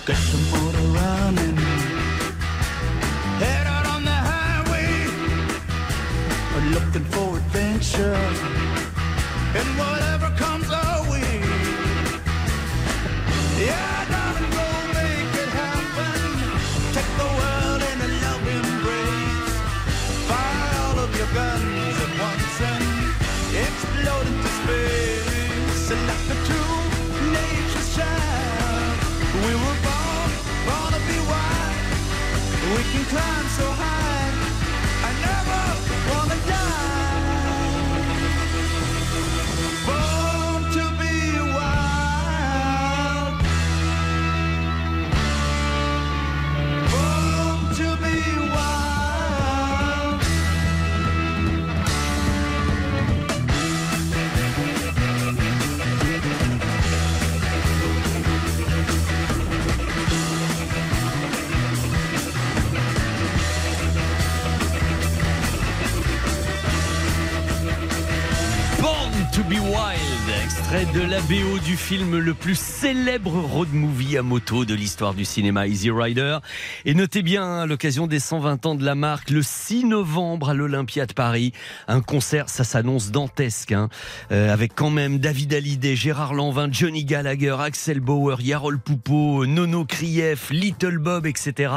Get 0.06 0.20
your 0.32 0.42
motor 0.52 0.88
running. 1.00 1.58
Head 3.42 3.66
out 3.66 3.88
on 3.88 4.06
the 4.06 4.12
highway. 4.12 5.08
Looking 6.76 7.06
for 7.06 7.38
adventure. 7.38 8.14
And 9.60 9.68
whatever 9.80 10.30
comes 10.38 10.70
our 10.70 11.10
way. 11.10 11.42
Yeah, 13.58 14.05
climb 33.08 33.48
so 33.50 33.75
extrait 70.44 70.86
de 70.94 71.02
la 71.02 71.20
BO 71.22 71.60
du 71.60 71.78
film 71.78 72.18
le 72.18 72.34
plus 72.34 72.56
célèbre 72.86 73.32
road 73.32 73.74
movie 73.74 74.16
à 74.16 74.22
moto 74.22 74.64
de 74.64 74.76
l'histoire 74.76 75.16
du 75.16 75.26
cinéma 75.26 75.66
Easy 75.66 75.90
Rider. 75.90 76.38
Et 76.86 76.94
notez 76.94 77.24
bien, 77.24 77.62
à 77.62 77.66
l'occasion 77.66 78.06
des 78.06 78.20
120 78.20 78.64
ans 78.68 78.76
de 78.76 78.86
la 78.86 78.94
marque, 78.94 79.32
le 79.32 79.42
6 79.42 79.86
novembre 79.86 80.50
à 80.50 80.54
l'Olympia 80.54 81.08
de 81.08 81.14
Paris, 81.14 81.52
un 81.88 82.02
concert, 82.02 82.48
ça 82.48 82.64
s'annonce 82.64 83.10
dantesque, 83.10 83.72
hein, 83.72 83.90
euh, 84.32 84.54
avec 84.54 84.76
quand 84.76 84.92
même 84.92 85.18
David 85.18 85.56
Hallyday, 85.56 85.96
Gérard 85.96 86.36
Lanvin, 86.36 86.72
Johnny 86.72 87.06
Gallagher, 87.06 87.56
Axel 87.60 88.02
Bauer, 88.02 88.40
Yarol 88.40 88.78
Poupeau, 88.78 89.48
Nono 89.48 89.86
Krief, 89.86 90.52
Little 90.52 91.00
Bob, 91.00 91.26
etc. 91.26 91.74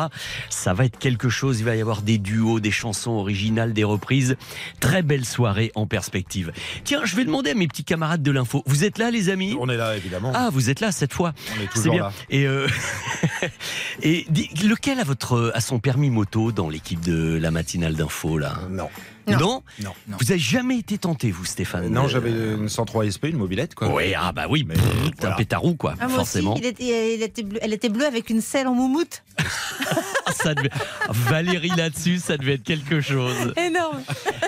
Ça 0.50 0.74
va 0.74 0.84
être 0.84 0.98
quelque 0.98 1.30
chose, 1.30 1.60
il 1.60 1.64
va 1.64 1.74
y 1.74 1.80
avoir 1.80 2.02
des 2.02 2.18
duos, 2.18 2.60
des 2.60 2.70
chansons 2.70 3.12
originales, 3.12 3.72
des 3.72 3.84
reprises. 3.84 4.36
Très 4.78 5.00
belle 5.00 5.24
soirée 5.24 5.72
en 5.74 5.86
perspective. 5.86 6.52
Tiens, 6.84 7.00
je 7.06 7.16
vais 7.16 7.24
demander 7.24 7.52
à 7.52 7.54
mes 7.54 7.66
petits 7.66 7.84
camarades 7.84 8.22
de 8.22 8.30
l'info. 8.30 8.62
Vous 8.66 8.84
êtes 8.84 8.98
là, 8.98 9.10
les 9.10 9.30
amis? 9.30 9.56
On 9.58 9.70
est 9.70 9.78
là, 9.78 9.96
évidemment. 9.96 10.32
Ah, 10.34 10.50
vous 10.52 10.68
êtes 10.68 10.80
là 10.80 10.92
cette 10.98 11.14
fois. 11.14 11.32
On 11.56 11.62
est 11.62 11.68
C'est 11.82 11.90
bien. 11.90 12.02
là. 12.04 12.12
Et, 12.28 12.46
euh, 12.46 12.66
et 14.02 14.26
lequel 14.64 15.00
a 15.00 15.04
votre 15.04 15.52
a 15.54 15.60
son 15.60 15.78
permis 15.78 16.10
moto 16.10 16.52
dans 16.52 16.68
l'équipe 16.68 17.00
de 17.00 17.38
la 17.38 17.50
matinale 17.50 17.94
d'info 17.94 18.36
là? 18.38 18.58
Non. 18.70 18.88
Non. 19.36 19.62
Non. 19.82 19.90
Vous 20.20 20.30
avez 20.30 20.38
jamais 20.40 20.78
été 20.78 20.98
tenté, 20.98 21.30
vous, 21.30 21.44
Stéphane 21.44 21.88
Non, 21.88 22.04
Euh, 22.04 22.08
j'avais 22.08 22.30
une 22.30 22.68
103 22.68 23.04
SP, 23.10 23.26
une 23.30 23.36
mobilette, 23.36 23.74
quoi. 23.74 23.92
Oui, 23.92 24.14
ah 24.16 24.32
bah 24.32 24.46
oui, 24.48 24.64
Mais 24.66 24.74
pff, 24.74 24.84
voilà. 25.18 25.34
un 25.34 25.36
pétarou 25.38 25.74
quoi, 25.74 25.94
Ah, 26.00 26.06
moi 26.08 26.16
forcément. 26.18 26.52
aussi, 26.54 26.62
il 26.62 26.66
était, 26.66 27.14
il 27.16 27.22
était 27.22 27.42
bleu- 27.42 27.58
elle 27.62 27.72
était 27.72 27.88
bleue 27.88 28.06
avec 28.06 28.30
une 28.30 28.40
selle 28.40 28.66
en 28.68 28.74
moumoute. 28.74 29.22
Ça 30.34 30.54
devait- 30.54 30.70
Valérie 31.08 31.70
là-dessus, 31.76 32.18
ça 32.18 32.36
devait 32.36 32.54
être 32.54 32.62
quelque 32.64 33.00
chose. 33.00 33.52
Énorme. 33.56 34.00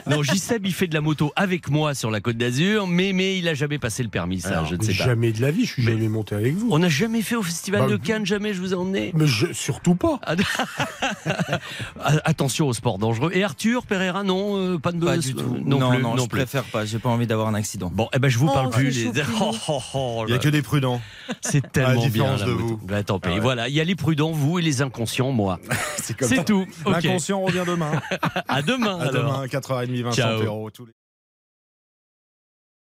Non, 0.06 0.22
Giseb, 0.22 0.66
il 0.66 0.72
fait 0.74 0.86
de 0.86 0.94
la 0.94 1.00
moto 1.00 1.32
avec 1.36 1.68
moi 1.70 1.94
sur 1.94 2.10
la 2.10 2.20
Côte 2.20 2.36
d'Azur, 2.36 2.86
mais, 2.86 3.12
mais 3.12 3.38
il 3.38 3.48
a 3.48 3.54
jamais 3.54 3.78
passé 3.78 4.02
le 4.02 4.08
permis, 4.08 4.40
ça, 4.40 4.50
Alors, 4.50 4.66
je 4.66 4.74
ne 4.76 4.82
sais 4.82 4.94
pas. 4.94 5.04
Jamais 5.04 5.32
de 5.32 5.40
la 5.40 5.50
vie, 5.50 5.64
je 5.66 5.72
suis 5.72 5.82
jamais 5.82 6.08
monté 6.08 6.34
avec 6.34 6.54
vous. 6.54 6.68
On 6.70 6.78
n'a 6.78 6.88
jamais 6.88 7.22
fait 7.22 7.36
au 7.36 7.42
Festival 7.42 7.82
Bah, 7.82 7.88
de 7.88 7.96
Cannes, 7.96 8.26
jamais 8.26 8.52
je 8.54 8.60
vous 8.60 8.72
ai 8.72 8.76
emmené. 8.76 9.12
Mais 9.14 9.26
je- 9.26 9.52
surtout 9.52 9.94
pas. 9.94 10.20
Ah, 10.26 10.36
Attention 12.24 12.68
au 12.68 12.72
sport 12.72 12.98
dangereux. 12.98 13.30
Et 13.34 13.44
Arthur 13.44 13.86
Pereira, 13.86 14.22
non, 14.22 14.56
euh, 14.56 14.69
pas 14.78 14.92
de 14.92 15.04
Pas 15.04 15.16
du 15.16 15.34
tout. 15.34 15.56
Non, 15.64 15.78
non, 15.78 15.90
plus, 15.90 16.02
non, 16.02 16.14
non 16.14 16.22
je 16.24 16.28
plus. 16.28 16.38
préfère 16.38 16.64
pas. 16.64 16.84
J'ai 16.84 16.98
pas 16.98 17.08
envie 17.08 17.26
d'avoir 17.26 17.48
un 17.48 17.54
accident. 17.54 17.90
Bon, 17.92 18.08
eh 18.12 18.18
ben 18.18 18.28
je 18.28 18.38
vous 18.38 18.48
Oh, 18.48 18.54
parle 18.54 18.70
plus. 18.70 18.92
c'est 18.92 19.12
les- 19.12 19.24
choupi. 19.24 19.38
Oh, 19.40 19.54
oh, 19.68 19.80
oh, 19.94 20.24
Il 20.26 20.32
n'y 20.32 20.36
a 20.36 20.38
que 20.38 20.48
des 20.48 20.62
prudents. 20.62 21.00
C'est 21.40 21.70
tellement 21.72 22.06
bien. 22.08 22.36
la 22.36 22.44
de 22.44 22.50
vous. 22.50 22.78
Bah, 22.84 23.02
tant 23.02 23.18
pis. 23.18 23.28
Ah 23.30 23.34
ouais. 23.34 23.40
Voilà, 23.40 23.68
il 23.68 23.74
y 23.74 23.80
a 23.80 23.84
les 23.84 23.94
prudents, 23.94 24.32
vous, 24.32 24.58
et 24.58 24.62
les 24.62 24.82
inconscients, 24.82 25.32
moi. 25.32 25.58
C'est 25.96 26.16
comme 26.16 26.28
ça. 26.28 26.34
C'est 26.36 26.44
tout. 26.44 26.66
Ok. 26.84 27.02
L'inconscient 27.02 27.40
revient 27.40 27.64
demain. 27.66 27.92
À 28.48 28.62
demain. 28.62 28.98
À 28.98 29.08
alors. 29.08 29.12
demain, 29.12 29.46
4h30, 29.46 30.02
Vincent. 30.02 30.38
Perrault. 30.40 30.70